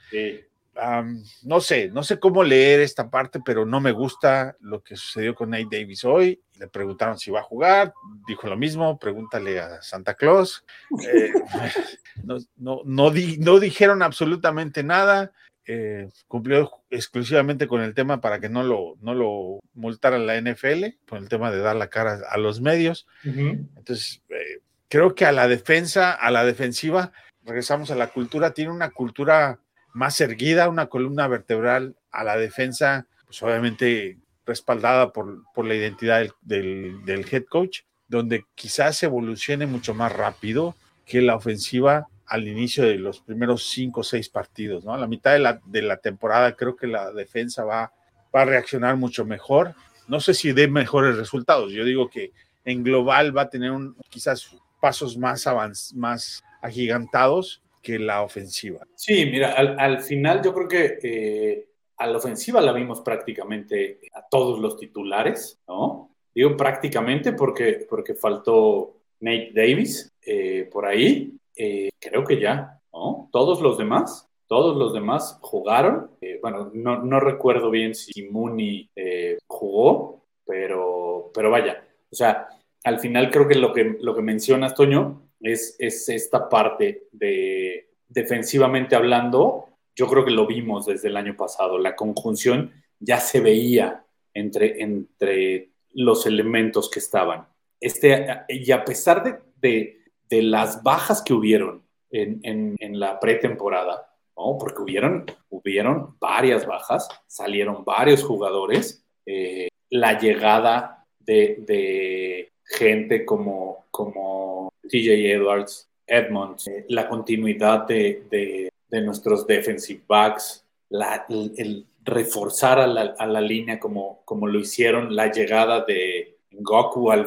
no 1.42 1.60
sé, 1.60 1.90
no 1.90 2.02
sé 2.02 2.18
cómo 2.18 2.42
leer 2.42 2.80
esta 2.80 3.08
parte, 3.08 3.40
pero 3.44 3.64
no 3.64 3.80
me 3.80 3.92
gusta 3.92 4.56
lo 4.60 4.82
que 4.82 4.96
sucedió 4.96 5.34
con 5.34 5.50
Nate 5.50 5.68
Davis 5.70 6.04
hoy. 6.04 6.40
Le 6.58 6.66
preguntaron 6.66 7.18
si 7.18 7.30
va 7.30 7.40
a 7.40 7.44
jugar, 7.44 7.92
dijo 8.26 8.48
lo 8.48 8.56
mismo, 8.56 8.98
pregúntale 8.98 9.60
a 9.60 9.82
Santa 9.82 10.14
Claus. 10.14 10.64
Eh, 11.06 11.32
no, 12.24 12.38
no, 12.56 12.82
no 12.84 13.60
dijeron 13.60 14.02
absolutamente 14.02 14.82
nada. 14.82 15.32
Eh, 15.66 16.10
cumplió 16.28 16.70
exclusivamente 16.90 17.66
con 17.66 17.80
el 17.80 17.94
tema 17.94 18.20
para 18.20 18.38
que 18.38 18.50
no 18.50 18.62
lo, 18.62 18.96
no 19.00 19.14
lo 19.14 19.60
multara 19.72 20.18
la 20.18 20.38
NFL, 20.38 20.84
con 21.08 21.22
el 21.22 21.28
tema 21.28 21.50
de 21.50 21.60
dar 21.60 21.76
la 21.76 21.88
cara 21.88 22.20
a 22.28 22.36
los 22.36 22.60
medios. 22.60 23.06
Entonces, 23.24 24.22
eh, 24.28 24.60
creo 24.88 25.14
que 25.14 25.24
a 25.24 25.32
la 25.32 25.48
defensa, 25.48 26.12
a 26.12 26.30
la 26.30 26.44
defensiva, 26.44 27.12
regresamos 27.44 27.90
a 27.90 27.94
la 27.94 28.08
cultura, 28.08 28.52
tiene 28.52 28.72
una 28.72 28.90
cultura 28.90 29.58
más 29.94 30.20
erguida, 30.20 30.68
una 30.68 30.86
columna 30.86 31.28
vertebral 31.28 31.96
a 32.10 32.24
la 32.24 32.36
defensa, 32.36 33.06
pues 33.24 33.42
obviamente 33.42 34.18
respaldada 34.44 35.12
por, 35.12 35.44
por 35.54 35.64
la 35.64 35.74
identidad 35.74 36.26
del, 36.42 37.04
del 37.06 37.26
head 37.30 37.44
coach, 37.44 37.80
donde 38.06 38.44
quizás 38.54 39.02
evolucione 39.02 39.66
mucho 39.66 39.94
más 39.94 40.12
rápido 40.12 40.76
que 41.06 41.22
la 41.22 41.36
ofensiva 41.36 42.06
al 42.26 42.48
inicio 42.48 42.84
de 42.84 42.96
los 42.96 43.20
primeros 43.20 43.64
cinco 43.68 44.00
o 44.00 44.04
seis 44.04 44.28
partidos, 44.28 44.84
¿no? 44.84 44.94
A 44.94 44.98
la 44.98 45.06
mitad 45.06 45.32
de 45.32 45.38
la, 45.38 45.60
de 45.64 45.82
la 45.82 45.98
temporada 45.98 46.56
creo 46.56 46.76
que 46.76 46.86
la 46.86 47.12
defensa 47.12 47.64
va, 47.64 47.92
va 48.34 48.42
a 48.42 48.46
reaccionar 48.46 48.96
mucho 48.96 49.24
mejor. 49.24 49.74
No 50.08 50.20
sé 50.20 50.34
si 50.34 50.52
dé 50.52 50.68
mejores 50.68 51.16
resultados. 51.16 51.72
Yo 51.72 51.84
digo 51.84 52.08
que 52.08 52.32
en 52.64 52.82
global 52.82 53.36
va 53.36 53.42
a 53.42 53.50
tener 53.50 53.70
un, 53.70 53.96
quizás 54.08 54.56
pasos 54.80 55.16
más, 55.16 55.46
avanz, 55.46 55.94
más 55.94 56.42
agigantados 56.60 57.62
que 57.82 57.98
la 57.98 58.22
ofensiva. 58.22 58.86
Sí, 58.94 59.26
mira, 59.26 59.52
al, 59.52 60.00
final 60.00 60.42
yo 60.42 60.54
creo 60.54 60.68
que 60.68 60.98
eh, 61.02 61.68
a 61.98 62.06
la 62.06 62.16
ofensiva 62.16 62.60
la 62.60 62.72
vimos 62.72 63.02
prácticamente 63.02 64.00
a 64.14 64.26
todos 64.28 64.58
los 64.58 64.76
titulares, 64.78 65.60
¿no? 65.68 66.10
Digo 66.34 66.56
prácticamente 66.56 67.32
porque, 67.32 67.86
porque 67.88 68.14
faltó 68.14 68.96
Nate 69.20 69.52
Davis 69.54 70.12
eh, 70.26 70.68
por 70.72 70.86
ahí, 70.86 71.38
eh, 71.56 71.90
creo 72.00 72.24
que 72.24 72.40
ya, 72.40 72.80
¿no? 72.92 73.28
Todos 73.32 73.60
los 73.60 73.78
demás, 73.78 74.28
todos 74.46 74.76
los 74.76 74.92
demás 74.92 75.38
jugaron. 75.40 76.10
Eh, 76.20 76.38
bueno, 76.40 76.70
no, 76.74 77.02
no, 77.02 77.20
recuerdo 77.20 77.70
bien 77.70 77.94
si 77.94 78.28
Mooney 78.28 78.90
eh, 78.96 79.38
jugó, 79.46 80.24
pero, 80.46 81.30
pero 81.34 81.50
vaya, 81.50 81.84
o 82.10 82.14
sea, 82.14 82.48
al 82.84 83.00
final 83.00 83.30
creo 83.30 83.48
que 83.48 83.54
lo 83.54 83.72
que, 83.72 83.96
lo 84.00 84.14
que 84.14 84.22
mencionas, 84.22 84.74
Toño, 84.74 85.30
es, 85.40 85.76
es 85.78 86.08
esta 86.08 86.48
parte 86.48 87.08
de 87.12 87.90
defensivamente 88.08 88.94
hablando, 88.94 89.66
yo 89.96 90.06
creo 90.06 90.24
que 90.24 90.30
lo 90.30 90.46
vimos 90.46 90.86
desde 90.86 91.08
el 91.08 91.16
año 91.16 91.36
pasado, 91.36 91.78
la 91.78 91.96
conjunción 91.96 92.72
ya 93.00 93.18
se 93.18 93.40
veía 93.40 94.04
entre, 94.32 94.82
entre 94.82 95.70
los 95.92 96.26
elementos 96.26 96.90
que 96.90 96.98
estaban. 96.98 97.46
Este, 97.80 98.26
y 98.48 98.70
a 98.70 98.84
pesar 98.84 99.22
de, 99.22 99.38
de, 99.60 100.03
las 100.30 100.82
bajas 100.82 101.22
que 101.22 101.32
hubieron 101.32 101.82
en, 102.10 102.76
en, 102.78 103.00
la 103.00 103.18
pretemporada, 103.18 104.08
¿no? 104.36 104.56
porque 104.58 104.82
hubieron, 104.82 105.26
hubieron 105.50 106.16
varias 106.20 106.66
bajas, 106.66 107.08
salieron 107.26 107.84
varios 107.84 108.22
jugadores, 108.22 109.04
eh, 109.26 109.68
la 109.90 110.18
llegada 110.18 111.06
de, 111.20 111.56
de, 111.66 112.52
gente 112.66 113.24
como, 113.24 113.84
como 113.90 114.72
TJ 114.88 115.32
Edwards, 115.32 115.88
Edmonds, 116.06 116.66
eh, 116.68 116.86
la 116.88 117.08
continuidad 117.08 117.86
de, 117.86 118.24
de, 118.30 118.70
nuestros 119.02 119.44
defensive 119.44 120.02
backs, 120.06 120.64
la, 120.88 121.26
el, 121.28 121.84
reforzar 122.04 122.78
a 122.78 122.86
la, 122.86 123.14
a 123.18 123.26
la, 123.26 123.40
línea 123.40 123.80
como, 123.80 124.20
como 124.24 124.46
lo 124.46 124.60
hicieron, 124.60 125.16
la 125.16 125.32
llegada 125.32 125.84
de 125.84 126.36
Goku 126.52 127.10
al, 127.10 127.26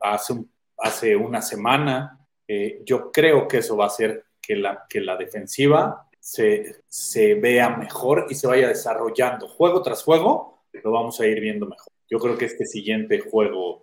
hace, 0.00 0.34
hace 0.78 1.14
una 1.14 1.40
semana. 1.40 2.18
Eh, 2.46 2.82
yo 2.84 3.10
creo 3.10 3.48
que 3.48 3.58
eso 3.58 3.76
va 3.76 3.84
a 3.84 3.88
hacer 3.88 4.24
que 4.40 4.56
la, 4.56 4.84
que 4.88 5.00
la 5.00 5.16
defensiva 5.16 6.08
se, 6.20 6.76
se 6.88 7.34
vea 7.34 7.70
mejor 7.76 8.26
y 8.28 8.34
se 8.34 8.46
vaya 8.46 8.68
desarrollando 8.68 9.48
juego 9.48 9.82
tras 9.82 10.02
juego, 10.02 10.62
lo 10.72 10.92
vamos 10.92 11.20
a 11.20 11.26
ir 11.26 11.40
viendo 11.40 11.66
mejor. 11.66 11.92
Yo 12.08 12.18
creo 12.18 12.36
que 12.36 12.44
este 12.44 12.66
siguiente 12.66 13.20
juego 13.20 13.82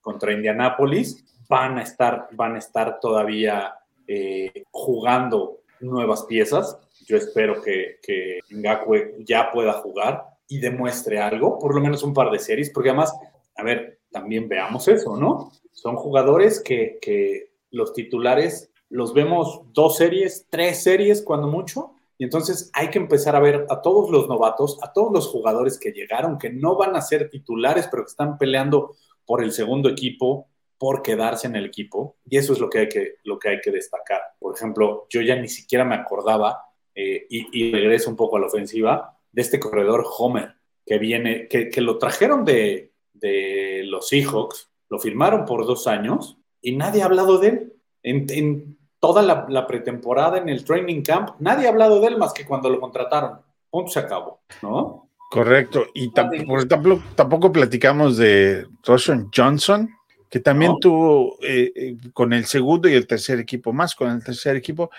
contra 0.00 0.32
Indianapolis 0.32 1.24
van 1.48 1.78
a 1.78 1.82
estar, 1.82 2.28
van 2.32 2.54
a 2.54 2.58
estar 2.58 3.00
todavía 3.00 3.74
eh, 4.06 4.64
jugando 4.70 5.60
nuevas 5.80 6.24
piezas. 6.24 6.78
Yo 7.06 7.16
espero 7.16 7.62
que, 7.62 7.98
que 8.02 8.40
Ngakwe 8.50 9.16
ya 9.20 9.50
pueda 9.52 9.74
jugar 9.74 10.24
y 10.48 10.58
demuestre 10.58 11.18
algo, 11.18 11.58
por 11.58 11.74
lo 11.74 11.80
menos 11.80 12.02
un 12.02 12.14
par 12.14 12.30
de 12.30 12.38
series, 12.38 12.70
porque 12.70 12.90
además, 12.90 13.12
a 13.56 13.62
ver, 13.62 14.00
también 14.10 14.48
veamos 14.48 14.86
eso, 14.88 15.16
¿no? 15.16 15.52
Son 15.72 15.96
jugadores 15.96 16.60
que, 16.60 16.98
que 17.00 17.50
los 17.76 17.92
titulares 17.92 18.70
los 18.88 19.14
vemos 19.14 19.62
dos 19.72 19.96
series, 19.96 20.46
tres 20.48 20.82
series 20.82 21.22
cuando 21.22 21.48
mucho, 21.48 21.94
y 22.18 22.24
entonces 22.24 22.70
hay 22.72 22.88
que 22.88 22.98
empezar 22.98 23.36
a 23.36 23.40
ver 23.40 23.66
a 23.68 23.82
todos 23.82 24.10
los 24.10 24.28
novatos, 24.28 24.78
a 24.82 24.92
todos 24.92 25.12
los 25.12 25.26
jugadores 25.28 25.78
que 25.78 25.92
llegaron, 25.92 26.38
que 26.38 26.50
no 26.50 26.76
van 26.76 26.96
a 26.96 27.02
ser 27.02 27.28
titulares, 27.28 27.88
pero 27.90 28.04
que 28.04 28.10
están 28.10 28.38
peleando 28.38 28.96
por 29.24 29.42
el 29.42 29.52
segundo 29.52 29.88
equipo, 29.88 30.48
por 30.78 31.02
quedarse 31.02 31.46
en 31.46 31.56
el 31.56 31.66
equipo. 31.66 32.16
Y 32.24 32.38
eso 32.38 32.52
es 32.52 32.58
lo 32.58 32.70
que 32.70 32.78
hay 32.78 32.88
que, 32.88 33.16
lo 33.24 33.38
que, 33.38 33.50
hay 33.50 33.60
que 33.60 33.70
destacar. 33.70 34.20
Por 34.38 34.54
ejemplo, 34.54 35.06
yo 35.10 35.20
ya 35.20 35.36
ni 35.36 35.48
siquiera 35.48 35.84
me 35.84 35.94
acordaba, 35.94 36.62
eh, 36.94 37.26
y, 37.28 37.72
regreso 37.72 38.08
un 38.08 38.16
poco 38.16 38.36
a 38.36 38.40
la 38.40 38.46
ofensiva, 38.46 39.18
de 39.30 39.42
este 39.42 39.60
corredor 39.60 40.06
Homer, 40.18 40.54
que 40.86 40.98
viene, 40.98 41.48
que, 41.48 41.80
lo 41.82 41.98
trajeron 41.98 42.44
de, 42.44 42.92
de, 43.12 43.82
los 43.84 44.08
Seahawks, 44.08 44.70
lo 44.88 44.98
firmaron 44.98 45.44
por 45.44 45.66
dos 45.66 45.86
años 45.86 46.38
y 46.66 46.74
nadie 46.74 47.02
ha 47.02 47.04
hablado 47.04 47.38
de 47.38 47.48
él. 47.48 47.72
En, 48.02 48.76
toda 48.98 49.22
la, 49.22 49.66
pretemporada, 49.68 50.38
en 50.38 50.48
el 50.48 50.64
training 50.64 51.02
camp, 51.02 51.30
nadie 51.38 51.66
ha 51.66 51.70
hablado 51.70 52.00
de 52.00 52.08
él 52.08 52.18
más 52.18 52.32
que 52.32 52.44
cuando 52.44 52.68
lo 52.68 52.80
contrataron. 52.80 53.38
Punto 53.70 53.92
se 53.92 54.00
acabó, 54.00 54.40
¿no? 54.62 55.08
Correcto. 55.30 55.86
Y 55.94 56.12
tampoco, 56.12 57.00
tampoco 57.14 57.52
platicamos 57.52 58.16
de 58.16 58.66
Roshan 58.84 59.28
Johnson, 59.34 59.88
que 60.28 60.40
también 60.40 60.74
tuvo 60.80 61.36
eh, 61.40 61.72
eh, 61.76 61.96
con 62.12 62.32
el 62.32 62.46
segundo 62.46 62.88
y 62.88 62.94
el 62.94 63.06
tercer 63.06 63.38
equipo, 63.38 63.72
más 63.72 63.94
con 63.94 64.10
el 64.10 64.24
tercer 64.24 64.56
equipo, 64.56 64.90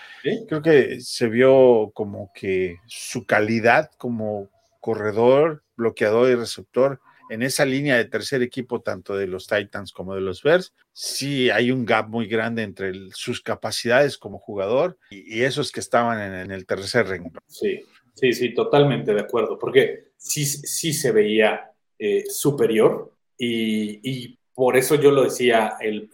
creo 0.47 0.61
que 0.61 1.01
se 1.01 1.27
vio 1.27 1.91
como 1.93 2.31
que 2.33 2.77
su 2.85 3.25
calidad 3.25 3.91
como 3.97 4.47
corredor, 4.79 5.63
bloqueador 5.75 6.29
y 6.29 6.35
receptor 6.35 7.01
en 7.29 7.41
esa 7.41 7.65
línea 7.65 7.97
de 7.97 8.05
tercer 8.05 8.41
equipo, 8.41 8.81
tanto 8.81 9.15
de 9.15 9.27
los 9.27 9.47
Titans 9.47 9.91
como 9.91 10.15
de 10.15 10.21
los 10.21 10.41
Bears, 10.43 10.73
sí 10.93 11.49
hay 11.49 11.71
un 11.71 11.85
gap 11.85 12.09
muy 12.09 12.27
grande 12.27 12.63
entre 12.63 12.93
sus 13.11 13.41
capacidades 13.41 14.17
como 14.17 14.39
jugador 14.39 14.97
y, 15.09 15.41
esos 15.41 15.71
que 15.71 15.79
estaban 15.79 16.19
en, 16.19 16.51
el 16.51 16.65
tercer 16.65 17.07
renglón. 17.07 17.41
Sí, 17.47 17.81
sí, 18.13 18.33
sí, 18.33 18.53
totalmente 18.53 19.13
de 19.13 19.21
acuerdo, 19.21 19.57
porque 19.57 20.11
sí, 20.17 20.45
sí 20.45 20.93
se 20.93 21.11
veía 21.11 21.71
eh, 21.99 22.23
superior 22.29 23.13
y, 23.37 24.37
por 24.53 24.75
eso 24.75 24.95
yo 24.95 25.11
lo 25.11 25.25
decía 25.25 25.73
el, 25.79 26.09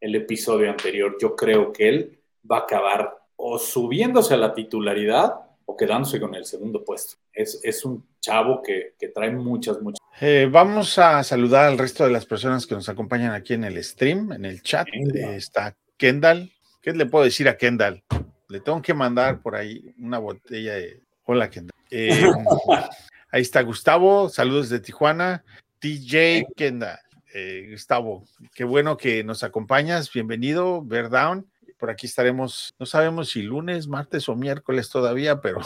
el, 0.00 0.14
episodio 0.14 0.70
anterior, 0.70 1.16
yo 1.20 1.34
creo 1.34 1.72
que 1.72 1.88
él 1.88 2.20
va 2.48 2.58
a 2.58 2.60
acabar 2.60 3.18
o 3.34 3.58
subiéndose 3.58 4.34
a 4.34 4.36
la 4.36 4.54
titularidad 4.54 5.47
o 5.70 5.76
quedándose 5.76 6.18
con 6.18 6.34
el 6.34 6.46
segundo 6.46 6.82
puesto. 6.82 7.18
Es, 7.30 7.60
es 7.62 7.84
un 7.84 8.02
chavo 8.20 8.62
que, 8.62 8.94
que, 8.98 9.08
trae 9.08 9.30
muchas, 9.30 9.80
muchas. 9.82 9.98
Eh, 10.18 10.48
vamos 10.50 10.98
a 10.98 11.22
saludar 11.22 11.66
al 11.66 11.76
resto 11.76 12.04
de 12.04 12.10
las 12.10 12.24
personas 12.24 12.66
que 12.66 12.74
nos 12.74 12.88
acompañan 12.88 13.32
aquí 13.32 13.52
en 13.52 13.64
el 13.64 13.82
stream, 13.84 14.32
en 14.32 14.46
el 14.46 14.62
chat. 14.62 14.88
Eh, 14.88 15.36
está 15.36 15.76
Kendall. 15.98 16.50
¿Qué 16.80 16.92
le 16.92 17.04
puedo 17.04 17.26
decir 17.26 17.50
a 17.50 17.58
Kendall? 17.58 18.02
Le 18.48 18.60
tengo 18.60 18.80
que 18.80 18.94
mandar 18.94 19.42
por 19.42 19.56
ahí 19.56 19.94
una 19.98 20.18
botella 20.18 20.74
de... 20.74 21.02
Hola, 21.24 21.50
Kendall. 21.50 21.78
Eh, 21.90 22.08
ahí 23.30 23.42
está 23.42 23.60
Gustavo. 23.60 24.30
Saludos 24.30 24.70
de 24.70 24.80
Tijuana. 24.80 25.44
TJ 25.80 26.46
Kendall. 26.56 26.98
Eh, 27.34 27.68
Gustavo, 27.72 28.24
qué 28.54 28.64
bueno 28.64 28.96
que 28.96 29.22
nos 29.22 29.42
acompañas. 29.42 30.10
Bienvenido, 30.10 30.82
Verdown. 30.82 31.46
Por 31.78 31.90
aquí 31.90 32.06
estaremos, 32.06 32.74
no 32.78 32.86
sabemos 32.86 33.30
si 33.30 33.42
lunes, 33.42 33.86
martes 33.86 34.28
o 34.28 34.36
miércoles 34.36 34.90
todavía, 34.90 35.40
pero. 35.40 35.60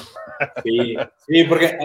Sí, 0.63 0.95
sí 1.27 1.45
porque 1.45 1.77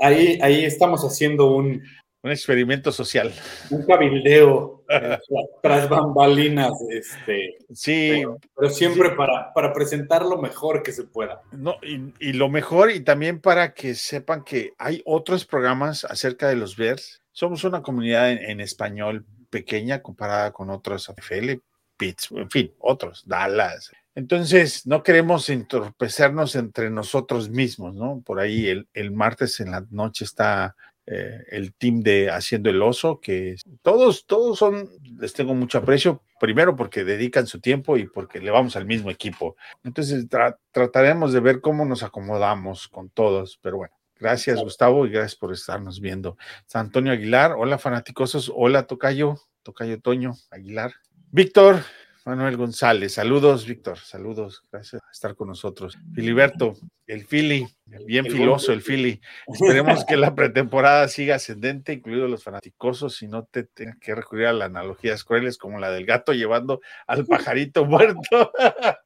ahí, 0.00 0.38
ahí 0.42 0.64
estamos 0.64 1.02
haciendo 1.02 1.46
un, 1.46 1.82
un 2.22 2.30
experimento 2.30 2.92
social. 2.92 3.32
Un 3.70 3.86
cabildeo 3.86 4.84
tras 5.62 5.88
bambalinas, 5.88 6.72
este. 6.90 7.56
Sí. 7.72 8.24
Pero, 8.54 8.70
siempre 8.70 9.10
para, 9.10 9.52
para 9.54 9.72
presentar 9.72 10.22
lo 10.24 10.36
mejor 10.38 10.82
que 10.82 10.92
se 10.92 11.04
pueda. 11.04 11.40
No, 11.52 11.76
y, 11.82 12.32
lo 12.32 12.48
mejor, 12.48 12.90
y 12.90 13.00
también 13.00 13.40
para 13.40 13.74
que 13.74 13.94
sepan 13.94 14.44
que 14.44 14.72
hay 14.78 15.02
otros 15.04 15.44
programas 15.44 16.04
acerca 16.04 16.48
de 16.48 16.56
los 16.56 16.76
Bears 16.76 17.22
somos 17.36 17.64
una 17.64 17.82
comunidad 17.82 18.32
en, 18.32 18.60
español 18.62 19.26
pequeña 19.50 20.00
comparada 20.00 20.52
con 20.52 20.70
otros 20.70 21.10
AFL, 21.10 21.60
Pittsburgh, 21.96 22.42
en 22.42 22.50
fin, 22.50 22.74
otros, 22.78 23.24
Dallas. 23.26 23.92
Entonces, 24.14 24.86
no 24.86 25.02
queremos 25.02 25.48
entorpecernos 25.50 26.56
entre 26.56 26.90
nosotros 26.90 27.50
mismos, 27.50 27.94
¿no? 27.94 28.22
Por 28.24 28.40
ahí 28.40 28.66
el, 28.68 28.88
el 28.94 29.10
martes 29.10 29.60
en 29.60 29.70
la 29.70 29.86
noche 29.90 30.24
está 30.24 30.74
eh, 31.08 31.44
el 31.50 31.72
team 31.74 32.00
de 32.00 32.30
Haciendo 32.30 32.68
el 32.68 32.82
Oso, 32.82 33.20
que 33.20 33.54
todos, 33.82 34.26
todos 34.26 34.58
son, 34.58 34.90
les 35.20 35.32
tengo 35.34 35.54
mucho 35.54 35.78
aprecio, 35.78 36.22
primero 36.40 36.74
porque 36.74 37.04
dedican 37.04 37.46
su 37.46 37.60
tiempo 37.60 37.96
y 37.96 38.08
porque 38.08 38.40
le 38.40 38.50
vamos 38.50 38.74
al 38.74 38.86
mismo 38.86 39.10
equipo. 39.10 39.54
Entonces, 39.84 40.26
trataremos 40.72 41.32
de 41.32 41.40
ver 41.40 41.60
cómo 41.60 41.84
nos 41.84 42.02
acomodamos 42.02 42.88
con 42.88 43.08
todos, 43.10 43.58
pero 43.62 43.76
bueno. 43.76 43.94
Gracias, 44.18 44.58
Gustavo, 44.58 45.06
y 45.06 45.10
gracias 45.10 45.36
por 45.36 45.52
estarnos 45.52 46.00
viendo. 46.00 46.38
San 46.64 46.86
Antonio 46.86 47.12
Aguilar, 47.12 47.52
hola 47.52 47.76
fanáticosos, 47.76 48.50
hola 48.52 48.86
Tocayo, 48.86 49.36
Tocayo 49.62 50.00
Toño 50.00 50.32
Aguilar. 50.50 50.94
Víctor 51.36 51.82
Manuel 52.24 52.56
González, 52.56 53.12
saludos, 53.12 53.66
Víctor, 53.66 53.98
saludos, 53.98 54.64
gracias 54.72 55.02
por 55.02 55.10
estar 55.12 55.34
con 55.34 55.48
nosotros. 55.48 55.98
Filiberto, 56.14 56.72
el 57.06 57.26
Fili, 57.26 57.68
bien 58.06 58.24
filoso 58.24 58.72
el 58.72 58.80
Fili. 58.80 59.20
Esperemos 59.46 60.02
que 60.08 60.16
la 60.16 60.34
pretemporada 60.34 61.06
siga 61.08 61.34
ascendente, 61.34 61.92
incluidos 61.92 62.30
los 62.30 62.42
fanáticosos, 62.42 63.20
y 63.20 63.28
no 63.28 63.44
te 63.44 63.64
tengan 63.64 64.00
que 64.00 64.14
recurrir 64.14 64.46
a 64.46 64.54
las 64.54 64.70
analogías 64.70 65.24
crueles 65.24 65.58
como 65.58 65.78
la 65.78 65.90
del 65.90 66.06
gato 66.06 66.32
llevando 66.32 66.80
al 67.06 67.26
pajarito 67.26 67.84
muerto. 67.84 68.50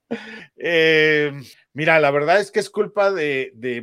Eh, 0.56 1.32
mira, 1.72 1.98
la 2.00 2.10
verdad 2.10 2.40
es 2.40 2.50
que 2.50 2.60
es 2.60 2.68
culpa 2.68 3.10
de, 3.12 3.52
de 3.54 3.82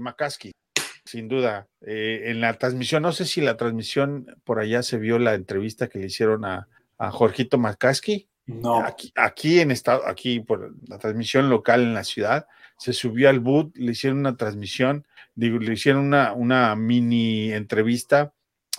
sin 1.05 1.27
duda. 1.27 1.67
Eh, 1.81 2.23
en 2.25 2.39
la 2.41 2.53
transmisión, 2.53 3.03
no 3.03 3.13
sé 3.13 3.25
si 3.25 3.41
la 3.41 3.57
transmisión 3.57 4.25
por 4.43 4.60
allá 4.60 4.83
se 4.83 4.97
vio 4.97 5.19
la 5.19 5.33
entrevista 5.36 5.88
que 5.88 5.99
le 5.99 6.07
hicieron 6.07 6.45
a, 6.45 6.67
a 6.97 7.12
Jorgito 7.12 7.57
Makaski. 7.57 8.27
No. 8.47 8.81
Aquí, 8.83 9.12
aquí 9.15 9.60
en 9.60 9.71
estado, 9.71 10.07
aquí 10.07 10.39
por 10.39 10.73
la 10.88 10.97
transmisión 10.97 11.49
local 11.49 11.81
en 11.81 11.93
la 11.93 12.03
ciudad, 12.03 12.47
se 12.77 12.93
subió 12.93 13.29
al 13.29 13.39
boot, 13.39 13.75
le 13.75 13.91
hicieron 13.91 14.19
una 14.19 14.38
transmisión, 14.38 15.05
le 15.36 15.73
hicieron 15.73 16.05
una, 16.05 16.33
una 16.33 16.75
mini 16.75 17.51
entrevista 17.51 18.33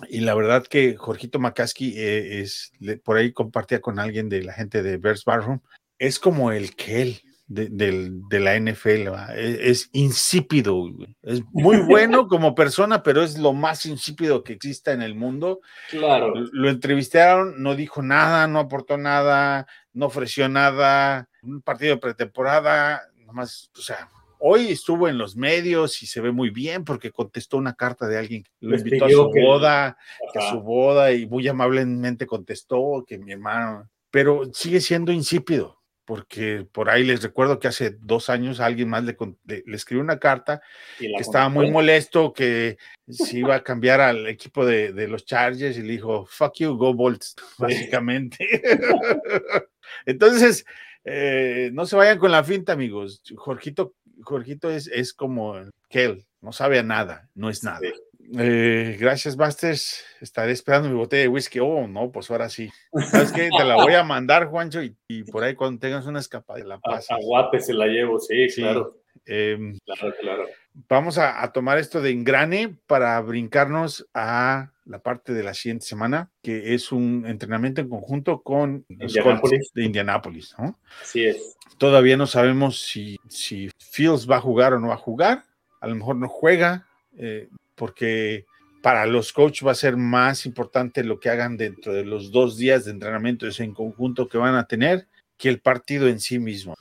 y 0.08 0.20
la 0.20 0.34
verdad 0.34 0.66
que 0.66 0.96
Jorgito 0.96 1.38
Makaski 1.38 1.94
eh, 1.96 2.40
es, 2.40 2.72
por 3.04 3.16
ahí 3.16 3.32
compartía 3.32 3.80
con 3.80 3.98
alguien 3.98 4.28
de 4.28 4.42
la 4.42 4.52
gente 4.52 4.82
de 4.82 4.96
Bears 4.96 5.24
Barroom, 5.24 5.60
es 5.98 6.18
como 6.18 6.52
el 6.52 6.76
que 6.76 7.20
él, 7.54 8.20
de, 8.28 8.40
la 8.40 8.58
NFL. 8.58 9.08
E, 9.34 9.70
es, 9.70 9.88
insípido. 9.92 10.84
Es 11.22 11.42
muy 11.52 11.76
bueno 11.88 12.28
como 12.28 12.54
persona, 12.54 13.02
pero 13.02 13.22
es 13.22 13.38
lo 13.38 13.52
más 13.52 13.86
insípido 13.86 14.44
que 14.44 14.52
exista 14.54 14.92
en 14.92 15.02
el 15.02 15.14
mundo. 15.14 15.60
Claro. 15.90 16.34
Lo 16.52 16.68
entrevistaron, 16.68 17.62
no 17.62 17.74
dijo 17.74 18.02
nada, 18.02 18.46
no 18.46 18.58
aportó 18.60 18.98
nada, 18.98 19.66
no 19.92 20.06
ofreció 20.06 20.48
nada. 20.48 21.28
un 21.42 21.62
partido 21.62 21.94
de 21.94 22.00
pretemporada, 22.00 23.02
nomás, 23.26 23.70
o 23.76 23.80
sea, 23.80 24.08
hoy 24.38 24.68
estuvo 24.68 25.08
en 25.08 25.18
los 25.18 25.36
medios 25.36 26.02
y 26.02 26.06
se 26.06 26.20
ve 26.20 26.32
muy 26.32 26.50
bien 26.50 26.84
porque 26.84 27.10
contestó 27.10 27.56
una 27.56 27.74
carta 27.74 28.06
de 28.06 28.18
alguien 28.18 28.42
que 28.42 28.50
lo 28.60 28.70
Les 28.70 28.82
invitó 28.82 29.06
a 29.06 29.10
su 29.10 29.30
que- 29.32 29.42
boda, 29.42 29.98
que 30.32 30.38
a 30.38 30.50
su 30.50 30.60
boda 30.60 31.12
y 31.12 31.26
muy 31.26 31.46
amablemente 31.48 32.26
contestó 32.26 33.04
que 33.06 33.18
mi 33.18 33.32
hermano, 33.32 33.88
pero 34.10 34.42
sigue 34.52 34.80
siendo 34.80 35.12
insípido. 35.12 35.77
Porque 36.08 36.66
por 36.72 36.88
ahí 36.88 37.04
les 37.04 37.22
recuerdo 37.22 37.58
que 37.60 37.68
hace 37.68 37.90
dos 38.00 38.30
años 38.30 38.60
alguien 38.60 38.88
más 38.88 39.04
le, 39.04 39.14
le- 39.44 39.62
le 39.66 39.76
escribió 39.76 40.02
una 40.02 40.18
carta 40.18 40.62
que 40.98 41.20
estaba 41.20 41.50
muy 41.50 41.66
molesto 41.72 42.32
que 42.32 42.78
se 43.10 43.38
iba 43.40 43.56
a 43.56 43.62
cambiar 43.62 44.00
al 44.00 44.26
equipo 44.26 44.64
de, 44.64 44.94
de 44.94 45.06
los 45.06 45.26
Chargers 45.26 45.76
y 45.76 45.82
le 45.82 45.92
dijo, 45.92 46.24
fuck 46.24 46.54
you, 46.60 46.76
go 46.78 46.94
Bolts, 46.94 47.36
básicamente. 47.58 48.38
Entonces, 50.06 50.64
eh, 51.04 51.70
no 51.74 51.84
se 51.84 51.96
vayan 51.96 52.18
con 52.18 52.30
la 52.32 52.42
finta, 52.42 52.72
amigos. 52.72 53.22
Jorgito, 53.36 53.94
Jorgito 54.22 54.70
es, 54.70 54.86
es 54.88 55.12
como 55.12 55.56
Kel, 55.90 56.24
no 56.40 56.52
sabe 56.52 56.78
a 56.78 56.82
nada, 56.82 57.28
no 57.34 57.50
es 57.50 57.62
nada. 57.64 57.80
Sí. 57.80 57.92
Eh, 58.36 58.96
gracias, 59.00 59.36
Masters. 59.36 60.04
Estaré 60.20 60.52
esperando 60.52 60.88
mi 60.88 60.94
botella 60.94 61.22
de 61.22 61.28
whisky. 61.28 61.60
Oh, 61.60 61.86
no, 61.86 62.10
pues 62.12 62.30
ahora 62.30 62.48
sí. 62.48 62.70
¿Sabes 63.10 63.32
qué? 63.32 63.48
Te 63.56 63.64
la 63.64 63.76
voy 63.76 63.94
a 63.94 64.02
mandar, 64.02 64.46
Juancho, 64.46 64.82
y, 64.82 64.94
y 65.08 65.22
por 65.24 65.44
ahí 65.44 65.54
cuando 65.54 65.80
tengas 65.80 66.06
una 66.06 66.20
escapada 66.20 66.58
de 66.58 66.66
la 66.66 66.78
paz. 66.78 67.10
a 67.10 67.16
Guate 67.20 67.60
se 67.60 67.72
la 67.72 67.86
llevo, 67.86 68.18
sí, 68.20 68.48
Sí. 68.50 68.60
claro. 68.62 68.98
Em, 69.24 69.78
Claro, 69.84 70.14
claro. 70.20 70.46
vamos 70.88 71.18
a, 71.18 71.42
a 71.42 71.52
tomar 71.52 71.78
esto 71.78 72.00
de 72.00 72.10
engrane 72.10 72.76
para 72.86 73.20
brincarnos 73.20 74.06
a 74.14 74.72
la 74.84 75.00
parte 75.00 75.34
de 75.34 75.42
la 75.42 75.52
siguiente 75.54 75.84
semana, 75.86 76.30
que 76.42 76.74
es 76.74 76.92
un 76.92 77.24
entrenamiento 77.26 77.80
en 77.80 77.88
conjunto 77.90 78.42
con 78.42 78.84
los. 78.88 79.14
Colts 79.16 79.70
de 79.74 79.84
Indianápolis. 79.84 80.54
¿no? 80.58 80.78
Así 81.02 81.24
es. 81.26 81.56
Todavía 81.78 82.16
no 82.16 82.26
sabemos 82.26 82.80
si, 82.80 83.16
si 83.28 83.70
Fields 83.78 84.28
va 84.30 84.36
a 84.36 84.40
jugar 84.40 84.72
o 84.74 84.80
no 84.80 84.88
va 84.88 84.94
a 84.94 84.98
jugar. 84.98 85.44
A 85.80 85.86
lo 85.88 85.94
mejor 85.94 86.16
no 86.16 86.28
juega, 86.28 86.86
eh, 87.16 87.48
porque 87.78 88.44
para 88.82 89.06
los 89.06 89.32
coaches 89.32 89.66
va 89.66 89.72
a 89.72 89.76
ser 89.76 89.96
más 89.96 90.46
importante 90.46 91.02
lo 91.04 91.18
que 91.18 91.30
hagan 91.30 91.56
dentro 91.56 91.92
de 91.92 92.04
los 92.04 92.30
dos 92.30 92.56
días 92.56 92.84
de 92.84 92.92
entrenamiento 92.92 93.46
en 93.58 93.74
conjunto 93.74 94.28
que 94.28 94.38
van 94.38 94.54
a 94.54 94.66
tener 94.66 95.06
que 95.36 95.48
el 95.48 95.60
partido 95.60 96.08
en 96.08 96.20
sí 96.20 96.38
mismo. 96.38 96.74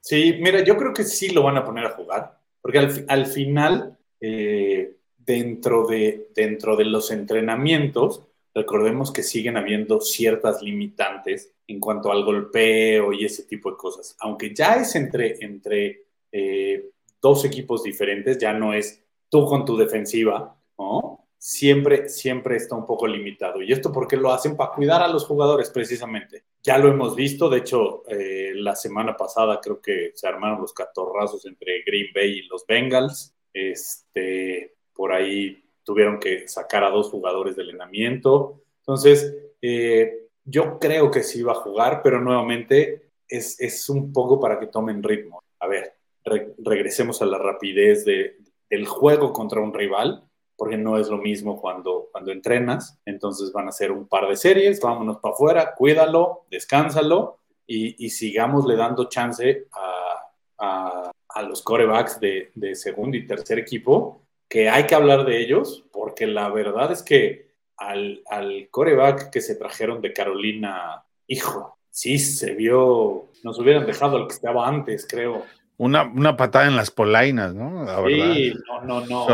Sí, 0.00 0.38
mira, 0.40 0.64
yo 0.64 0.76
creo 0.76 0.92
que 0.92 1.04
sí 1.04 1.30
lo 1.30 1.42
van 1.42 1.56
a 1.58 1.64
poner 1.64 1.86
a 1.86 1.90
jugar, 1.90 2.38
porque 2.60 3.04
al 3.06 3.26
final, 3.26 3.96
eh, 4.20 4.96
dentro, 5.18 5.86
de, 5.86 6.28
dentro 6.34 6.76
de 6.76 6.86
los 6.86 7.10
entrenamientos, 7.10 8.22
recordemos 8.54 9.12
que 9.12 9.22
siguen 9.22 9.56
habiendo 9.56 10.00
ciertas 10.00 10.62
limitantes 10.62 11.52
en 11.66 11.80
cuanto 11.80 12.10
al 12.10 12.24
golpeo 12.24 13.12
y 13.12 13.24
ese 13.24 13.44
tipo 13.44 13.70
de 13.70 13.76
cosas. 13.76 14.16
Aunque 14.20 14.54
ya 14.54 14.74
es 14.76 14.94
entre, 14.94 15.42
entre 15.44 16.02
eh, 16.30 16.90
dos 17.20 17.44
equipos 17.44 17.82
diferentes, 17.82 18.38
ya 18.38 18.52
no 18.52 18.74
es 18.74 19.01
tú 19.32 19.46
con 19.46 19.64
tu 19.64 19.78
defensiva, 19.78 20.54
¿no? 20.78 21.26
Siempre, 21.38 22.08
siempre 22.10 22.56
está 22.56 22.76
un 22.76 22.86
poco 22.86 23.06
limitado. 23.06 23.62
¿Y 23.62 23.72
esto 23.72 23.90
porque 23.90 24.16
lo 24.16 24.30
hacen? 24.30 24.56
Para 24.56 24.72
cuidar 24.72 25.02
a 25.02 25.08
los 25.08 25.24
jugadores, 25.24 25.70
precisamente. 25.70 26.44
Ya 26.62 26.76
lo 26.76 26.88
hemos 26.88 27.16
visto, 27.16 27.48
de 27.48 27.58
hecho, 27.58 28.04
eh, 28.08 28.52
la 28.54 28.76
semana 28.76 29.16
pasada 29.16 29.58
creo 29.60 29.80
que 29.80 30.12
se 30.14 30.28
armaron 30.28 30.60
los 30.60 30.74
catorrazos 30.74 31.46
entre 31.46 31.82
Green 31.84 32.08
Bay 32.14 32.40
y 32.40 32.46
los 32.46 32.66
Bengals. 32.66 33.34
Este, 33.52 34.74
por 34.94 35.12
ahí 35.12 35.64
tuvieron 35.82 36.20
que 36.20 36.46
sacar 36.46 36.84
a 36.84 36.90
dos 36.90 37.08
jugadores 37.08 37.56
del 37.56 37.70
entrenamiento. 37.70 38.60
Entonces, 38.80 39.34
eh, 39.62 40.28
yo 40.44 40.78
creo 40.78 41.10
que 41.10 41.22
sí 41.22 41.42
va 41.42 41.52
a 41.52 41.62
jugar, 41.64 42.02
pero 42.04 42.20
nuevamente 42.20 43.08
es, 43.26 43.58
es 43.60 43.88
un 43.88 44.12
poco 44.12 44.38
para 44.38 44.60
que 44.60 44.66
tomen 44.66 45.02
ritmo. 45.02 45.42
A 45.58 45.66
ver, 45.66 45.94
re- 46.24 46.54
regresemos 46.58 47.22
a 47.22 47.26
la 47.26 47.38
rapidez 47.38 48.04
de, 48.04 48.36
del 48.72 48.86
juego 48.86 49.34
contra 49.34 49.60
un 49.60 49.74
rival, 49.74 50.24
porque 50.56 50.78
no 50.78 50.96
es 50.96 51.08
lo 51.08 51.18
mismo 51.18 51.60
cuando, 51.60 52.08
cuando 52.10 52.32
entrenas. 52.32 52.98
Entonces 53.04 53.52
van 53.52 53.68
a 53.68 53.72
ser 53.72 53.92
un 53.92 54.08
par 54.08 54.26
de 54.26 54.34
series, 54.34 54.80
vámonos 54.80 55.18
para 55.18 55.34
afuera, 55.34 55.74
cuídalo, 55.74 56.46
descánsalo 56.50 57.36
y, 57.66 58.06
y 58.06 58.08
sigámosle 58.08 58.74
dando 58.76 59.10
chance 59.10 59.66
a, 59.72 60.22
a, 60.58 61.10
a 61.28 61.42
los 61.42 61.60
corebacks 61.60 62.18
de, 62.18 62.50
de 62.54 62.74
segundo 62.74 63.18
y 63.18 63.26
tercer 63.26 63.58
equipo, 63.58 64.22
que 64.48 64.70
hay 64.70 64.86
que 64.86 64.94
hablar 64.94 65.26
de 65.26 65.42
ellos, 65.42 65.84
porque 65.92 66.26
la 66.26 66.48
verdad 66.48 66.92
es 66.92 67.02
que 67.02 67.52
al, 67.76 68.22
al 68.30 68.68
coreback 68.70 69.28
que 69.28 69.42
se 69.42 69.56
trajeron 69.56 70.00
de 70.00 70.14
Carolina, 70.14 71.04
hijo, 71.26 71.76
sí 71.90 72.18
se 72.18 72.54
vio, 72.54 73.26
nos 73.42 73.58
hubieran 73.58 73.84
dejado 73.84 74.16
al 74.16 74.28
que 74.28 74.34
estaba 74.34 74.66
antes, 74.66 75.06
creo. 75.06 75.42
Una, 75.82 76.04
una 76.04 76.36
patada 76.36 76.66
en 76.68 76.76
las 76.76 76.90
polainas, 76.90 77.54
¿no? 77.54 77.84
La 77.84 78.00
verdad. 78.00 78.34
Sí, 78.34 78.52
no, 78.68 79.00
no, 79.00 79.06
no. 79.06 79.26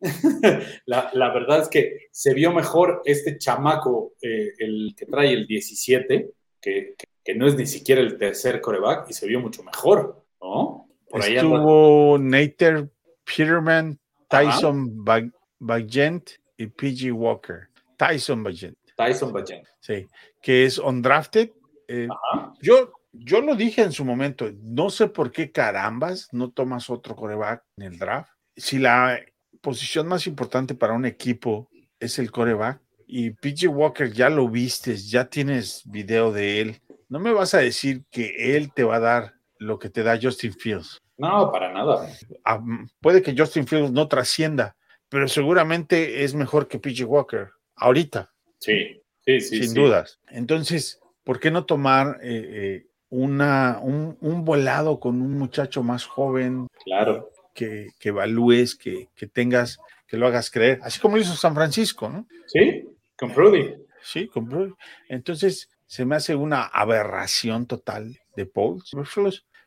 La, 0.86 1.10
la 1.12 1.32
verdad 1.32 1.60
es 1.62 1.68
que 1.68 2.08
se 2.12 2.34
vio 2.34 2.52
mejor 2.52 3.02
este 3.04 3.38
chamaco, 3.38 4.12
eh, 4.22 4.52
el 4.58 4.94
que 4.96 5.06
trae 5.06 5.32
el 5.32 5.46
17, 5.46 6.30
que, 6.60 6.94
que- 6.96 7.06
que 7.24 7.34
no 7.34 7.46
es 7.46 7.56
ni 7.56 7.66
siquiera 7.66 8.00
el 8.00 8.16
tercer 8.16 8.60
coreback, 8.60 9.10
y 9.10 9.12
se 9.12 9.26
vio 9.26 9.38
mucho 9.40 9.62
mejor, 9.62 10.24
¿no? 10.40 10.88
Por 11.10 11.22
ahí 11.22 11.36
Estuvo 11.36 12.16
Nater 12.18 12.88
Peterman. 13.24 13.98
Tyson 14.30 15.04
Bag- 15.04 15.32
Bagent 15.58 16.30
y 16.58 16.66
PG 16.66 17.12
Walker. 17.12 17.68
Tyson 17.96 18.42
Bagent, 18.42 18.76
Tyson 18.96 19.32
Bagent. 19.32 19.66
sí, 19.80 20.06
que 20.42 20.64
es 20.64 20.78
undrafted. 20.78 21.50
Eh, 21.88 22.06
Ajá. 22.10 22.52
yo, 22.62 22.92
yo 23.18 23.40
lo 23.40 23.54
dije 23.54 23.82
en 23.82 23.92
su 23.92 24.04
momento, 24.04 24.50
no 24.62 24.90
sé 24.90 25.08
por 25.08 25.32
qué 25.32 25.50
carambas 25.50 26.28
no 26.32 26.50
tomas 26.50 26.90
otro 26.90 27.16
coreback 27.16 27.64
en 27.76 27.84
el 27.84 27.98
draft. 27.98 28.30
Si 28.56 28.78
la 28.78 29.20
posición 29.60 30.06
más 30.08 30.26
importante 30.26 30.74
para 30.74 30.94
un 30.94 31.04
equipo 31.04 31.68
es 32.00 32.18
el 32.18 32.30
coreback 32.30 32.80
y 33.06 33.30
PG 33.30 33.68
Walker 33.68 34.12
ya 34.12 34.28
lo 34.30 34.48
vistes, 34.48 35.10
ya 35.10 35.24
tienes 35.28 35.82
video 35.86 36.32
de 36.32 36.60
él, 36.60 36.80
no 37.08 37.18
me 37.18 37.32
vas 37.32 37.54
a 37.54 37.58
decir 37.58 38.04
que 38.10 38.56
él 38.56 38.72
te 38.72 38.84
va 38.84 38.96
a 38.96 39.00
dar 39.00 39.34
lo 39.58 39.78
que 39.78 39.90
te 39.90 40.02
da 40.02 40.18
Justin 40.20 40.52
Fields. 40.52 41.00
No, 41.16 41.50
para 41.50 41.72
nada. 41.72 42.08
Ah, 42.44 42.58
mm, 42.58 42.88
puede 43.00 43.22
que 43.22 43.34
Justin 43.36 43.66
Fields 43.66 43.90
no 43.90 44.06
trascienda, 44.06 44.76
pero 45.08 45.26
seguramente 45.26 46.22
es 46.22 46.34
mejor 46.34 46.68
que 46.68 46.78
PG 46.78 47.04
Walker 47.06 47.48
ahorita, 47.74 48.32
Sí, 48.60 49.02
sí, 49.24 49.40
sí. 49.40 49.58
sin 49.58 49.70
sí. 49.70 49.74
dudas. 49.74 50.20
Entonces, 50.28 51.00
¿por 51.24 51.40
qué 51.40 51.50
no 51.50 51.64
tomar 51.64 52.18
eh, 52.22 52.44
eh, 52.52 52.86
una, 53.10 53.78
un, 53.82 54.16
un 54.20 54.44
volado 54.44 55.00
con 55.00 55.20
un 55.20 55.38
muchacho 55.38 55.82
más 55.82 56.04
joven 56.04 56.66
Claro. 56.84 57.30
que, 57.54 57.88
que 57.98 58.10
evalúes, 58.10 58.74
que, 58.74 59.08
que 59.14 59.26
tengas, 59.26 59.78
que 60.06 60.16
lo 60.16 60.26
hagas 60.26 60.50
creer, 60.50 60.80
así 60.82 61.00
como 61.00 61.16
lo 61.16 61.22
hizo 61.22 61.34
San 61.34 61.54
Francisco, 61.54 62.08
¿no? 62.08 62.26
Sí, 62.46 62.84
con 63.16 63.32
Prudy. 63.32 63.74
Sí, 64.02 64.26
con 64.28 64.48
Brady. 64.48 64.72
Entonces, 65.08 65.68
se 65.86 66.04
me 66.04 66.16
hace 66.16 66.34
una 66.34 66.62
aberración 66.62 67.66
total 67.66 68.18
de 68.36 68.46
Paul 68.46 68.82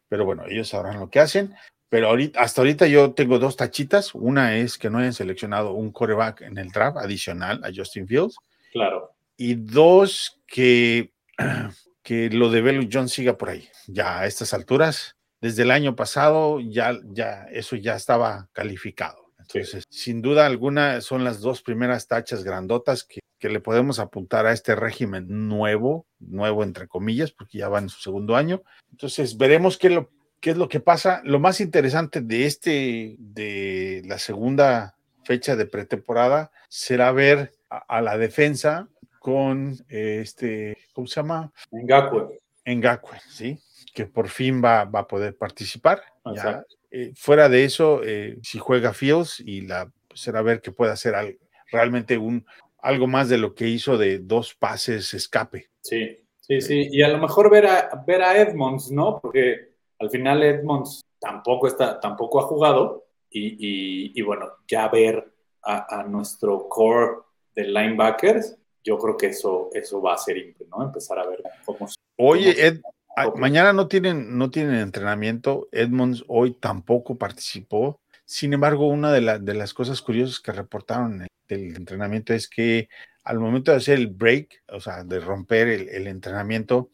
pero 0.07 0.25
bueno, 0.25 0.43
ellos 0.47 0.69
sabrán 0.69 0.99
lo 0.99 1.09
que 1.09 1.19
hacen. 1.19 1.53
Pero 1.89 2.07
ahorita, 2.07 2.41
hasta 2.41 2.61
ahorita 2.61 2.87
yo 2.87 3.13
tengo 3.13 3.39
dos 3.39 3.55
tachitas. 3.55 4.15
Una 4.15 4.57
es 4.57 4.77
que 4.77 4.89
no 4.89 4.97
hayan 4.97 5.13
seleccionado 5.13 5.73
un 5.73 5.91
coreback 5.91 6.41
en 6.41 6.57
el 6.57 6.69
draft 6.69 6.97
adicional 6.97 7.61
a 7.63 7.69
Justin 7.73 8.07
Fields. 8.07 8.35
Claro. 8.71 9.11
Y 9.37 9.55
dos, 9.55 10.39
que, 10.47 11.13
que 12.03 12.29
lo 12.29 12.49
de 12.49 12.61
Belo 12.61 12.87
John 12.91 13.09
siga 13.09 13.37
por 13.37 13.49
ahí. 13.49 13.67
Ya 13.87 14.19
a 14.19 14.25
estas 14.25 14.53
alturas, 14.53 15.15
desde 15.39 15.63
el 15.63 15.71
año 15.71 15.95
pasado, 15.95 16.59
ya, 16.59 16.97
ya 17.05 17.45
eso 17.51 17.75
ya 17.75 17.95
estaba 17.95 18.49
calificado. 18.53 19.31
Entonces, 19.39 19.83
sin 19.89 20.21
duda 20.21 20.45
alguna, 20.45 21.01
son 21.01 21.23
las 21.23 21.41
dos 21.41 21.61
primeras 21.61 22.07
tachas 22.07 22.43
grandotas 22.43 23.03
que, 23.03 23.19
que 23.37 23.49
le 23.49 23.59
podemos 23.59 23.99
apuntar 23.99 24.45
a 24.45 24.53
este 24.53 24.75
régimen 24.75 25.47
nuevo, 25.49 26.05
nuevo 26.19 26.63
entre 26.63 26.87
comillas, 26.87 27.31
porque 27.31 27.57
ya 27.57 27.67
va 27.67 27.79
en 27.79 27.89
su 27.89 27.99
segundo 27.99 28.35
año. 28.35 28.61
Entonces, 28.91 29.37
veremos 29.37 29.77
qué, 29.77 29.89
lo, 29.89 30.09
qué 30.39 30.51
es 30.51 30.57
lo 30.57 30.69
que 30.69 30.79
pasa. 30.79 31.21
Lo 31.25 31.39
más 31.39 31.59
interesante 31.59 32.21
de 32.21 32.45
este, 32.45 33.15
de 33.19 34.03
la 34.05 34.19
segunda 34.19 34.95
fecha 35.25 35.55
de 35.55 35.65
pretemporada, 35.65 36.51
será 36.69 37.11
ver 37.11 37.51
a, 37.69 37.77
a 37.97 38.01
la 38.01 38.17
defensa 38.17 38.87
con 39.21 39.73
eh, 39.87 40.19
este, 40.23 40.75
¿cómo 40.93 41.05
se 41.05 41.17
llama? 41.17 41.53
Ngakwe. 41.71 42.39
Ngakwe, 42.65 43.19
¿sí? 43.29 43.59
Que 43.93 44.07
por 44.07 44.29
fin 44.29 44.63
va, 44.63 44.85
va 44.85 45.01
a 45.01 45.07
poder 45.07 45.37
participar. 45.37 46.01
Ya, 46.35 46.63
eh, 46.89 47.13
fuera 47.15 47.47
de 47.47 47.63
eso, 47.63 48.01
eh, 48.03 48.39
si 48.41 48.57
juega 48.57 48.93
Fields 48.93 49.39
y 49.39 49.61
la 49.61 49.91
será 50.15 50.41
ver 50.41 50.59
que 50.59 50.71
puede 50.71 50.91
hacer 50.91 51.13
al- 51.13 51.37
realmente 51.71 52.17
un, 52.17 52.43
algo 52.79 53.05
más 53.05 53.29
de 53.29 53.37
lo 53.37 53.53
que 53.53 53.67
hizo 53.67 53.95
de 53.95 54.17
dos 54.17 54.55
pases 54.55 55.13
escape. 55.13 55.69
Sí, 55.81 56.17
sí, 56.39 56.59
sí. 56.59 56.87
Y 56.91 57.03
a 57.03 57.09
lo 57.09 57.19
mejor 57.19 57.51
ver 57.51 57.67
a, 57.67 58.03
ver 58.07 58.23
a 58.23 58.35
Edmonds, 58.41 58.89
¿no? 58.91 59.19
Porque 59.21 59.69
al 59.99 60.09
final 60.09 60.41
Edmonds 60.41 61.03
tampoco, 61.19 61.67
está, 61.67 61.99
tampoco 61.99 62.39
ha 62.39 62.43
jugado. 62.47 63.05
Y, 63.29 63.49
y- 63.59 64.11
y 64.15 64.21
bueno, 64.23 64.47
ya 64.67 64.87
ver 64.89 65.31
a, 65.61 65.99
a 65.99 66.03
nuestro 66.03 66.67
core 66.67 67.17
de 67.55 67.65
linebackers, 67.65 68.57
yo 68.83 68.97
creo 68.97 69.17
que 69.17 69.27
eso, 69.27 69.69
eso 69.73 70.01
va 70.01 70.13
a 70.15 70.17
ser, 70.17 70.55
¿no? 70.69 70.83
Empezar 70.83 71.19
a 71.19 71.27
ver 71.27 71.41
cómo. 71.65 71.87
Oye, 72.17 72.53
cómo- 72.53 72.67
Ed- 72.67 72.81
Ah, 73.15 73.29
mañana 73.35 73.73
no 73.73 73.87
tienen, 73.89 74.37
no 74.37 74.49
tienen 74.51 74.75
entrenamiento. 74.75 75.67
Edmonds 75.71 76.23
hoy 76.27 76.53
tampoco 76.53 77.17
participó. 77.17 77.99
Sin 78.23 78.53
embargo, 78.53 78.87
una 78.87 79.11
de, 79.11 79.39
de 79.39 79.53
las 79.53 79.73
cosas 79.73 80.01
curiosas 80.01 80.39
que 80.39 80.53
reportaron 80.53 81.27
del 81.49 81.75
entrenamiento 81.75 82.33
es 82.33 82.47
que 82.47 82.87
al 83.23 83.39
momento 83.39 83.71
de 83.71 83.77
hacer 83.77 83.97
el 83.99 84.07
break, 84.07 84.63
o 84.69 84.79
sea, 84.79 85.03
de 85.03 85.19
romper 85.19 85.67
el, 85.67 86.07
entrenamiento, 86.07 86.89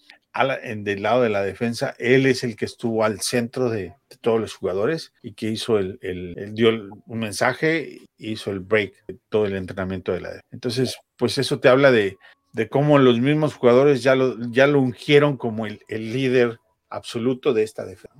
en, 0.64 0.84
del 0.84 1.04
lado 1.04 1.22
de 1.22 1.30
la 1.30 1.44
defensa, 1.44 1.96
él 1.98 2.26
es 2.26 2.44
el 2.44 2.56
que 2.56 2.66
estuvo 2.66 3.04
al 3.04 3.22
centro 3.22 3.70
de, 3.70 3.96
todos 4.22 4.40
los 4.40 4.56
jugadores 4.56 5.14
y 5.22 5.34
que 5.34 5.48
hizo 5.48 5.78
el, 5.78 6.00
el, 6.02 6.54
dio 6.54 6.70
un 6.70 7.20
mensaje, 7.20 8.02
hizo 8.18 8.52
el 8.52 8.62
break 8.62 8.94
de 9.08 9.18
todo 9.30 9.46
el 9.46 9.56
entrenamiento 9.56 10.12
de 10.12 10.22
la 10.22 10.28
defensa. 10.30 10.48
Entonces, 10.52 10.98
pues 11.18 11.38
eso 11.38 11.60
te 11.60 11.70
habla 11.70 11.92
de, 11.92 12.18
de 12.54 12.70
cómo 12.70 12.98
los 12.98 13.20
mismos 13.20 13.54
jugadores 13.54 14.02
ya 14.02 14.16
lo, 14.16 14.36
ya 14.50 14.68
lo 14.68 14.82
ungieron 14.82 15.38
como 15.38 15.68
el, 15.68 15.80
líder 15.88 16.60
absoluto 16.90 17.54
de 17.54 17.64
esta 17.64 17.86
defensa, 17.86 18.18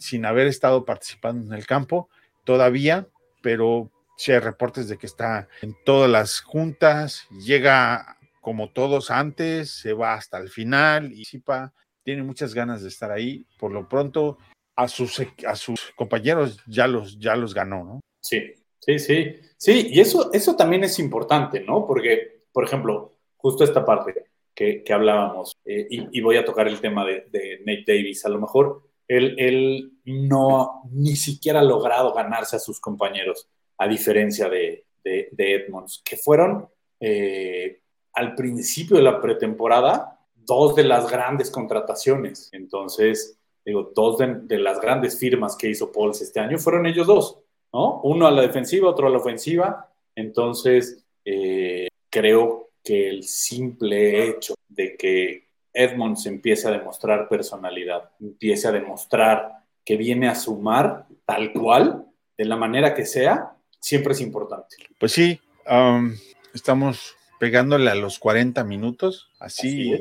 sin, 0.00 0.24
haber 0.24 0.48
estado 0.48 0.84
participando 0.84 1.46
en 1.46 1.58
el 1.58 1.66
campo 1.66 2.08
todavía, 2.44 3.06
pero 3.42 3.90
si 4.16 4.32
hay 4.32 4.38
reportes 4.40 4.88
de 4.88 4.96
que 4.96 5.06
está 5.06 5.48
en 5.62 5.76
todas 5.84 6.10
las 6.10 6.40
juntas, 6.40 7.28
llega 7.30 8.15
como 8.46 8.70
todos 8.70 9.10
antes, 9.10 9.72
se 9.72 9.92
va 9.92 10.14
hasta 10.14 10.38
el 10.38 10.50
final 10.50 11.12
y 11.12 11.24
Zipa 11.24 11.74
tiene 12.04 12.22
muchas 12.22 12.54
ganas 12.54 12.80
de 12.80 12.90
estar 12.90 13.10
ahí. 13.10 13.44
Por 13.58 13.72
lo 13.72 13.88
pronto, 13.88 14.38
a 14.76 14.86
sus, 14.86 15.20
a 15.44 15.56
sus 15.56 15.92
compañeros 15.96 16.60
ya 16.68 16.86
los, 16.86 17.18
ya 17.18 17.34
los 17.34 17.52
ganó, 17.52 17.82
¿no? 17.82 18.00
Sí, 18.22 18.40
sí, 18.78 19.00
sí. 19.00 19.34
Sí, 19.56 19.88
y 19.90 19.98
eso, 19.98 20.32
eso 20.32 20.54
también 20.54 20.84
es 20.84 21.00
importante, 21.00 21.58
¿no? 21.58 21.84
Porque, 21.88 22.44
por 22.52 22.62
ejemplo, 22.62 23.16
justo 23.36 23.64
esta 23.64 23.84
parte 23.84 24.26
que, 24.54 24.84
hablábamos, 24.90 25.56
eh, 25.64 25.88
y, 25.90 26.20
voy 26.20 26.36
a 26.36 26.44
tocar 26.44 26.68
el 26.68 26.80
tema 26.80 27.04
de, 27.04 27.24
Nate 27.66 27.84
Davis, 27.84 28.26
a 28.26 28.28
lo 28.28 28.40
mejor 28.40 28.84
él, 29.08 29.34
él, 29.40 29.92
no 30.04 30.82
ni 30.92 31.16
siquiera 31.16 31.58
ha 31.58 31.64
logrado 31.64 32.14
ganarse 32.14 32.54
a 32.54 32.60
sus 32.60 32.78
compañeros, 32.78 33.48
a 33.76 33.88
diferencia 33.88 34.48
de, 34.48 34.84
de, 35.02 35.32
Edmonds, 35.36 36.00
que 36.04 36.16
fueron 36.16 36.68
eh, 37.00 37.80
al 38.16 38.34
principio 38.34 38.96
de 38.96 39.02
la 39.02 39.20
pretemporada 39.20 40.18
dos 40.34 40.74
de 40.74 40.84
las 40.84 41.10
grandes 41.10 41.50
contrataciones. 41.50 42.48
Entonces, 42.52 43.38
digo, 43.64 43.92
dos 43.94 44.18
de, 44.18 44.58
las 44.58 44.80
grandes 44.80 45.18
firmas 45.18 45.54
que 45.54 45.68
hizo 45.68 45.92
Pauls 45.92 46.22
este 46.22 46.40
año 46.40 46.58
fueron 46.58 46.86
ellos 46.86 47.06
dos, 47.06 47.38
¿no? 47.72 48.00
Uno 48.02 48.26
a 48.26 48.30
la 48.30 48.42
defensiva, 48.42 48.88
otro 48.88 49.06
a 49.06 49.10
la 49.10 49.18
ofensiva. 49.18 49.92
Entonces, 50.14 51.04
eh, 51.24 51.88
creo 52.08 52.70
que 52.82 53.08
el 53.08 53.24
simple 53.24 54.28
hecho 54.28 54.54
de 54.68 54.96
que 54.96 55.48
Edmonds 55.74 56.24
empiece 56.24 56.68
a 56.68 56.70
demostrar 56.70 57.28
personalidad, 57.28 58.10
empiece 58.18 58.68
a 58.68 58.72
demostrar 58.72 59.52
que 59.84 59.96
viene 59.96 60.28
a 60.28 60.34
sumar 60.34 61.06
tal 61.26 61.52
cual, 61.52 62.06
de 62.38 62.44
la 62.46 62.56
manera 62.56 62.94
que 62.94 63.04
sea, 63.04 63.56
siempre 63.78 64.12
es 64.12 64.20
importante. 64.22 64.76
Pues 64.98 65.12
sí, 65.12 65.38
estamos 66.54 67.14
pegándole 67.38 67.90
a 67.90 67.94
los 67.94 68.18
40 68.18 68.64
minutos, 68.64 69.30
así, 69.38 69.92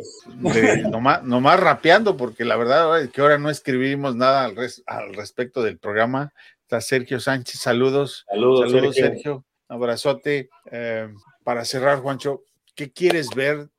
nomás, 0.89 1.59
rapeando, 1.59 2.17
porque 2.17 2.45
la 2.45 2.55
verdad 2.55 3.01
es 3.01 3.09
que 3.09 3.21
ahora 3.21 3.37
no 3.37 3.49
escribimos 3.49 4.15
nada 4.15 4.45
al, 4.45 5.13
respecto 5.13 5.61
del 5.63 5.77
programa. 5.77 6.33
Está 6.61 6.81
Sergio 6.81 7.19
Sánchez, 7.19 7.59
saludos. 7.59 8.25
Saludos, 8.27 8.71
saludos 8.71 8.95
Sergio. 8.95 9.45
abrazote. 9.67 10.49
Eh, 10.71 11.09
para 11.43 11.63
cerrar, 11.63 11.99
Juancho, 11.99 12.43
¿Qué 12.75 12.91
quieres 12.91 13.29
ver 13.33 13.69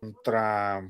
contra 0.00 0.80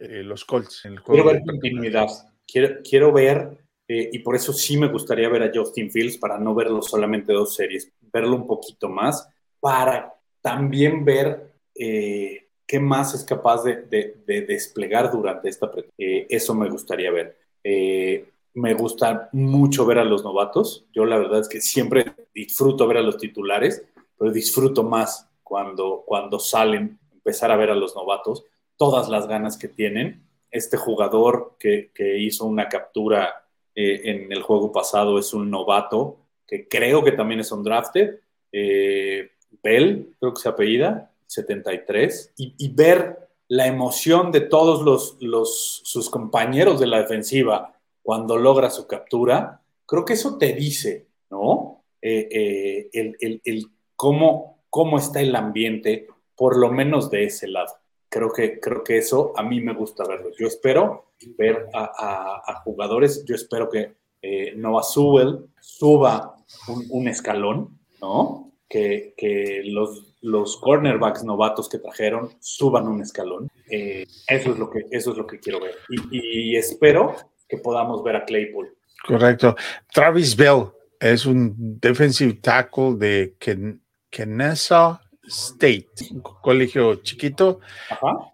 eh, 0.00 0.22
los 0.22 0.46
Colts 0.46 0.86
en 0.86 0.94
el 0.94 0.98
juego? 1.00 1.22
Quiero 1.22 1.38
ver 1.38 1.46
continuidad. 1.46 2.06
Quiero, 2.46 2.76
quiero 2.82 3.12
ver, 3.12 3.58
eh, 3.86 4.08
y 4.12 4.20
por 4.20 4.34
eso 4.34 4.52
sí 4.54 4.78
me 4.78 4.88
gustaría 4.88 5.28
ver 5.28 5.42
a 5.42 5.50
Justin 5.54 5.90
Fields 5.90 6.16
para 6.16 6.38
no 6.38 6.54
verlo 6.54 6.80
solamente 6.80 7.34
dos 7.34 7.54
series, 7.54 7.92
verlo 8.00 8.34
un 8.34 8.46
poquito 8.46 8.88
más, 8.88 9.28
para 9.60 10.14
también 10.46 11.04
ver 11.04 11.54
eh, 11.74 12.46
qué 12.68 12.78
más 12.78 13.14
es 13.14 13.24
capaz 13.24 13.64
de, 13.64 14.22
desplegar 14.26 15.10
durante 15.10 15.48
esta. 15.48 15.68
eso 15.98 16.54
me 16.54 16.70
gustaría 16.70 17.10
ver. 17.10 17.36
me 18.54 18.74
gusta 18.74 19.28
mucho 19.32 19.84
ver 19.86 19.98
a 19.98 20.04
los 20.04 20.22
novatos. 20.22 20.86
Yo 20.92 21.04
la 21.04 21.18
verdad 21.18 21.40
es 21.40 21.48
que 21.48 21.60
siempre 21.60 22.14
disfruto 22.32 22.86
ver 22.86 22.98
a 22.98 23.02
los 23.02 23.18
titulares, 23.18 23.84
pero 24.16 24.30
disfruto 24.30 24.84
más 24.84 25.28
cuando, 25.42 26.04
cuando 26.06 26.38
salen, 26.38 26.96
empezar 27.12 27.50
a 27.50 27.56
ver 27.56 27.70
a 27.70 27.74
los 27.74 27.96
novatos, 27.96 28.44
todas 28.76 29.08
las 29.08 29.26
ganas 29.26 29.58
que 29.58 29.66
tienen. 29.66 30.22
Este 30.52 30.76
jugador 30.76 31.56
que, 31.58 31.90
hizo 32.18 32.44
una 32.44 32.68
captura 32.68 33.48
eh, 33.74 34.00
en 34.04 34.32
el 34.32 34.42
juego 34.42 34.70
pasado 34.70 35.18
es 35.18 35.34
un 35.34 35.50
novato, 35.50 36.20
que 36.46 36.68
creo 36.68 37.02
que 37.02 37.10
también 37.10 37.40
es 37.40 37.50
un 37.50 37.64
drafted, 37.64 38.20
eh, 38.52 39.32
Bell, 39.66 40.14
creo 40.18 40.32
que 40.34 40.40
se 40.40 40.48
apellida, 40.48 41.12
73, 41.26 42.32
y, 42.36 42.54
y 42.56 42.68
ver 42.68 43.28
la 43.48 43.66
emoción 43.66 44.32
de 44.32 44.40
todos 44.40 44.82
los, 44.82 45.16
los, 45.20 45.82
sus 45.84 46.10
compañeros 46.10 46.80
de 46.80 46.86
la 46.86 46.98
defensiva 46.98 47.74
cuando 48.02 48.36
logra 48.36 48.70
su 48.70 48.86
captura, 48.86 49.60
creo 49.84 50.04
que 50.04 50.14
eso 50.14 50.38
te 50.38 50.52
dice, 50.52 51.06
¿no? 51.30 51.82
Eh, 52.00 52.88
el, 52.92 53.16
el, 53.20 53.40
el, 53.44 53.66
cómo 53.96 54.56
cómo 54.76 54.98
está 54.98 55.22
el 55.22 55.34
ambiente, 55.34 56.06
por 56.36 56.58
lo 56.58 56.70
menos 56.70 57.10
de 57.10 57.24
ese 57.24 57.48
lado. 57.48 57.72
Creo 58.10 58.30
que, 58.30 58.60
creo 58.60 58.84
que 58.84 58.98
eso 58.98 59.32
a 59.34 59.42
mí 59.42 59.62
me 59.62 59.72
gusta 59.72 60.04
verlo. 60.06 60.28
Yo 60.38 60.46
espero 60.46 61.12
ver 61.38 61.70
a, 61.72 62.60
jugadores, 62.62 63.24
yo 63.24 63.34
espero 63.34 63.70
que 63.70 63.94
eh, 64.20 64.52
Noah 64.54 64.82
Sewell 64.82 65.46
suba 65.62 66.36
un, 66.90 67.08
escalón, 67.08 67.78
¿no? 68.02 68.52
Que, 68.68 69.62
los, 69.66 70.16
los 70.20 70.56
cornerbacks 70.58 71.24
novatos 71.24 71.68
que 71.68 71.78
trajeron 71.78 72.30
suban 72.40 72.88
un 72.88 73.00
escalón. 73.00 73.48
Eh, 73.70 74.06
eso, 74.28 74.52
es 74.52 74.58
lo 74.58 74.70
que, 74.70 74.86
eso 74.90 75.12
es 75.12 75.16
lo 75.16 75.26
que 75.26 75.38
quiero 75.38 75.60
ver. 75.60 75.74
Y, 75.88 76.52
y 76.52 76.56
espero 76.56 77.14
que 77.48 77.58
podamos 77.58 78.02
ver 78.02 78.16
a 78.16 78.24
Claypool. 78.24 78.76
Correcto. 79.06 79.54
Travis 79.92 80.34
Bell 80.34 80.66
es 81.00 81.26
un 81.26 81.78
defensive 81.80 82.34
tackle 82.34 82.96
de 82.96 83.36
que 83.38 83.76
Kennesaw 84.10 84.98
State, 85.26 85.88
un 86.12 86.20
colegio 86.20 86.96
chiquito, 86.96 87.60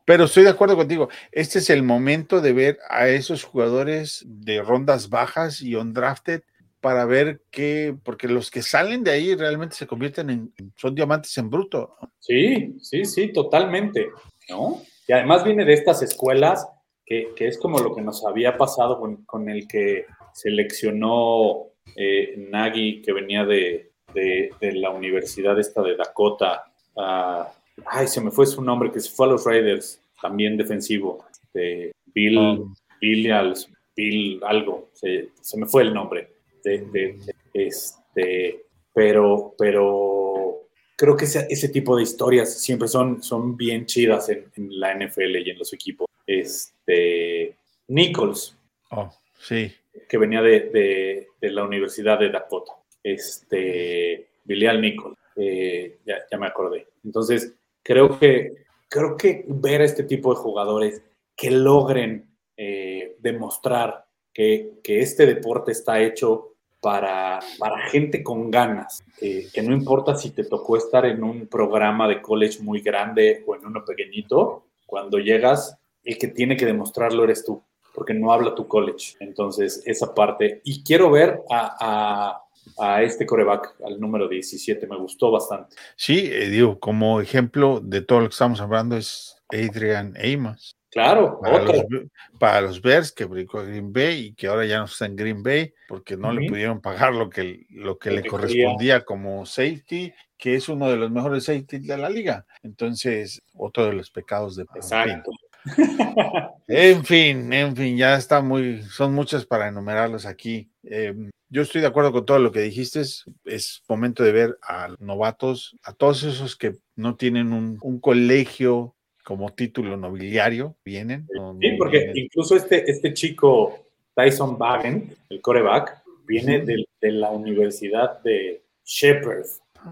pero 0.05 0.25
estoy 0.25 0.45
de 0.45 0.51
acuerdo 0.51 0.77
contigo. 0.77 1.09
Este 1.31 1.59
es 1.59 1.71
el 1.71 1.83
momento 1.83 2.41
de 2.41 2.53
ver 2.53 2.79
a 2.91 3.09
esos 3.09 3.45
jugadores 3.45 4.23
de 4.27 4.63
rondas 4.63 5.09
bajas 5.09 5.63
y 5.63 5.75
undrafted 5.75 6.43
para 6.83 7.07
ver 7.07 7.41
qué, 7.51 7.95
porque 8.05 8.29
los 8.29 8.51
que 8.51 8.61
salen 8.61 9.05
de 9.05 9.13
ahí 9.13 9.35
realmente 9.35 9.77
se 9.77 9.87
convierten 9.87 10.29
en, 10.29 10.53
son 10.77 10.95
diamantes 10.95 11.39
en 11.39 11.49
bruto. 11.49 11.97
Sí, 12.19 12.75
sí, 12.81 13.05
sí, 13.05 13.33
totalmente, 13.33 14.11
¿no? 14.51 14.83
Y 15.07 15.13
además 15.13 15.45
viene 15.45 15.65
de 15.65 15.73
estas 15.73 16.03
escuelas 16.03 16.69
que, 17.07 17.33
es 17.39 17.59
como 17.59 17.79
lo 17.79 17.95
que 17.95 18.03
nos 18.03 18.25
había 18.27 18.57
pasado 18.57 19.01
con, 19.27 19.49
el 19.49 19.69
que 19.69 20.07
seleccionó 20.33 21.67
eh, 21.97 22.35
Nagy, 22.51 23.03
que 23.03 23.13
venía 23.13 23.45
de, 23.45 23.93
de, 24.15 24.73
la 24.75 24.91
universidad 24.91 25.59
esta 25.59 25.83
de 25.83 25.97
Dakota. 25.97 26.65
ay, 26.97 28.07
se 28.07 28.21
me 28.21 28.31
fue 28.31 28.47
su 28.47 28.63
nombre, 28.63 28.91
que 28.91 29.01
se 29.01 29.11
fue 29.11 29.27
a 29.27 29.31
los 29.31 29.45
Raiders, 29.45 30.01
también 30.21 30.57
defensivo. 30.57 31.25
De 31.53 31.93
Bill, 32.07 32.39
oh. 32.39 32.75
Bill, 33.01 34.41
algo, 34.45 34.91
se, 34.95 35.29
me 35.57 35.67
fue 35.67 35.83
el 35.83 35.95
nombre. 35.95 36.33
De, 36.63 37.19
este, 37.55 38.65
pero, 38.95 39.55
pero 39.59 40.69
creo 40.97 41.17
que 41.17 41.25
ese, 41.25 41.47
ese, 41.51 41.69
tipo 41.69 41.97
de 41.97 42.03
historias 42.03 42.61
siempre 42.61 42.89
son, 42.89 43.23
son 43.23 43.57
bien 43.57 43.87
chidas 43.87 44.29
en, 44.29 44.51
la 44.57 44.95
NFL 44.95 45.37
y 45.37 45.51
en 45.51 45.59
los 45.59 45.73
equipos. 45.73 46.09
Este, 46.27 47.57
Nichols. 47.89 48.57
Oh, 48.91 49.11
sí. 49.39 49.73
Que 50.09 50.19
venía 50.19 50.41
de, 50.43 51.29
de 51.41 51.51
la 51.51 51.65
Universidad 51.65 52.19
de 52.19 52.31
Dakota 52.31 52.73
este, 53.03 54.29
Bilial 54.45 54.81
Nicol, 54.81 55.17
eh, 55.37 55.99
ya, 56.05 56.39
me 56.39 56.47
acordé. 56.47 56.87
Entonces, 57.05 57.55
creo 57.83 58.19
que, 58.19 58.65
creo 58.89 59.17
que 59.17 59.45
ver 59.49 59.81
a 59.81 59.85
este 59.85 60.05
tipo 60.05 60.33
de 60.35 60.41
jugadores 60.41 61.03
que 61.37 61.51
logren 61.51 62.31
eh, 62.57 63.17
demostrar 63.21 64.07
que, 64.33 64.81
este 64.85 65.27
deporte 65.27 65.73
está 65.73 66.01
hecho 66.01 66.52
para, 66.83 67.39
para 67.59 67.89
gente 67.89 68.23
con 68.23 68.51
ganas, 68.51 69.03
que 69.19 69.63
no 69.63 69.73
importa 69.73 70.17
si 70.17 70.31
te 70.31 70.45
tocó 70.45 70.77
estar 70.77 71.07
en 71.07 71.23
un 71.23 71.47
programa 71.47 72.09
de 72.09 72.21
college 72.21 72.61
muy 72.61 72.81
grande 72.81 73.43
o 73.47 73.55
en 73.55 73.65
uno 73.65 73.85
pequeñito, 73.85 74.65
cuando 74.85 75.19
llegas, 75.19 75.79
el 76.05 76.19
que 76.19 76.29
tiene 76.29 76.57
que 76.57 76.67
demostrarlo 76.67 77.25
eres 77.25 77.45
tú, 77.45 77.63
porque 77.95 78.13
no 78.13 78.33
habla 78.33 78.55
tu 78.55 78.67
college. 78.67 79.15
Entonces, 79.21 79.83
esa 79.87 80.15
parte. 80.15 80.61
Y 80.65 80.83
quiero 80.83 81.11
ver 81.11 81.41
a 81.51 82.43
a 82.79 83.03
este 83.03 83.27
coreback, 83.27 83.75
al 83.85 84.01
número 84.01 84.29
17, 84.29 84.87
me 84.87 84.97
gustó 84.97 85.31
bastante. 85.31 85.77
Sí, 85.97 86.29
eh, 86.33 86.49
digo, 86.49 86.79
como 86.79 87.21
ejemplo 87.21 87.81
de 87.83 88.03
todo 88.03 88.21
lo 88.21 88.29
que 88.29 88.33
estamos 88.33 88.61
hablando 88.61 88.97
es 88.97 89.37
Adrian 89.49 90.15
Amos. 90.17 90.77
Claro, 90.93 91.41
para 91.41 91.63
otro. 91.63 91.87
los, 91.89 92.03
para 92.39 92.61
los 92.61 92.83
Bears 92.83 93.13
que 93.13 93.25
brincó 93.25 93.61
a 93.61 93.65
Green 93.65 93.95
Bay 93.95 94.27
y 94.27 94.35
que 94.35 94.47
ahora 94.47 94.67
ya 94.67 94.79
no 94.79 94.85
está 94.85 95.07
en 95.07 95.17
Green 95.17 95.43
Bay 95.43 95.73
porque 95.89 96.19
no 96.19 96.31
le 96.35 96.47
pudieron 96.47 96.83
pagar 96.83 97.15
lo 97.15 97.31
que, 97.31 97.65
lo 97.71 97.99
que 97.99 98.11
Lo 98.11 98.17
le 98.17 98.23
que 98.23 98.29
correspondía 98.29 99.03
como 99.03 99.47
safety, 99.47 100.13
que 100.37 100.55
es 100.55 100.69
uno 100.69 100.91
de 100.91 100.99
los 100.99 101.11
mejores 101.11 101.45
safety 101.45 101.79
de 101.79 101.97
la 101.97 102.11
liga. 102.11 102.45
Entonces, 102.63 103.43
otro 103.55 103.87
de 103.87 103.95
los 103.95 104.11
pecados 104.11 104.55
de. 104.57 104.65
Exacto. 104.75 105.31
En 106.69 107.05
fin, 107.05 107.53
en 107.53 107.77
fin, 107.77 107.97
ya 107.97 108.17
está 108.17 108.41
muy, 108.41 108.83
son 108.83 109.13
muchas 109.15 109.45
para 109.45 109.69
enumerarlos 109.69 110.25
aquí. 110.27 110.71
Eh, 110.83 111.15
yo 111.49 111.63
estoy 111.63 111.83
de 111.83 111.87
acuerdo 111.87 112.13
con 112.13 112.25
todo 112.25 112.39
lo 112.39 112.51
que 112.51 112.61
dijiste. 112.61 113.03
Es, 113.45 113.83
momento 113.89 114.23
de 114.23 114.33
ver 114.33 114.59
a 114.63 114.89
los 114.89 115.01
novatos, 115.01 115.77
a 115.83 115.93
todos 115.93 116.23
esos 116.23 116.57
que 116.57 116.77
no 116.97 117.17
tienen 117.17 117.53
un, 117.53 117.79
un 117.83 118.01
colegio 118.01 118.95
como 119.25 119.51
título 119.51 119.97
nobiliario, 119.97 120.77
vienen. 120.85 121.27
no- 121.35 121.57
Sí, 121.61 121.73
porque 121.79 121.99
vienen. 121.99 122.17
incluso 122.19 122.57
este, 122.57 122.91
este 122.91 123.13
chico 123.15 123.85
Tyson 124.15 124.59
Bagen, 124.59 125.15
el 125.31 125.41
coreback, 125.41 126.03
viene 126.27 126.61
de, 126.61 126.85
de 127.01 127.13
la 127.13 127.31
Universidad 127.31 128.23
de 128.23 128.63
Shepherd, 128.85 129.47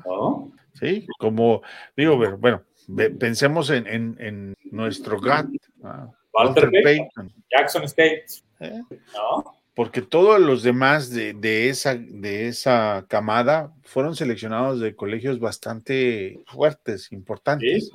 ¿no? 0.07 0.53
Sí, 0.75 1.07
como 1.19 1.63
digo, 1.97 2.17
bueno, 2.39 2.63
pensemos 3.19 3.71
en, 3.71 3.87
en- 3.87 4.17
en 4.21 4.57
nuestro 4.71 5.21
GAT, 5.21 5.47
ah, 5.83 6.09
Walter 6.33 6.65
Walter 6.65 6.83
Payton, 6.83 7.09
Payton, 7.15 7.33
Jackson 7.51 7.85
State, 7.85 8.25
¿eh? 8.61 8.81
¿no? 9.15 9.55
porque 9.75 10.03
todos 10.03 10.39
los 10.41 10.63
demás 10.63 11.11
de, 11.11 11.33
de 11.33 11.69
esa, 11.71 11.95
de 11.95 12.49
esa 12.49 13.07
camada 13.09 13.73
fueron 13.83 14.15
seleccionados 14.15 14.81
de 14.81 14.95
colegios 14.95 15.41
bastante 15.41 16.41
fuertes, 16.47 17.11
importantes. 17.13 17.87
Sí, 17.87 17.91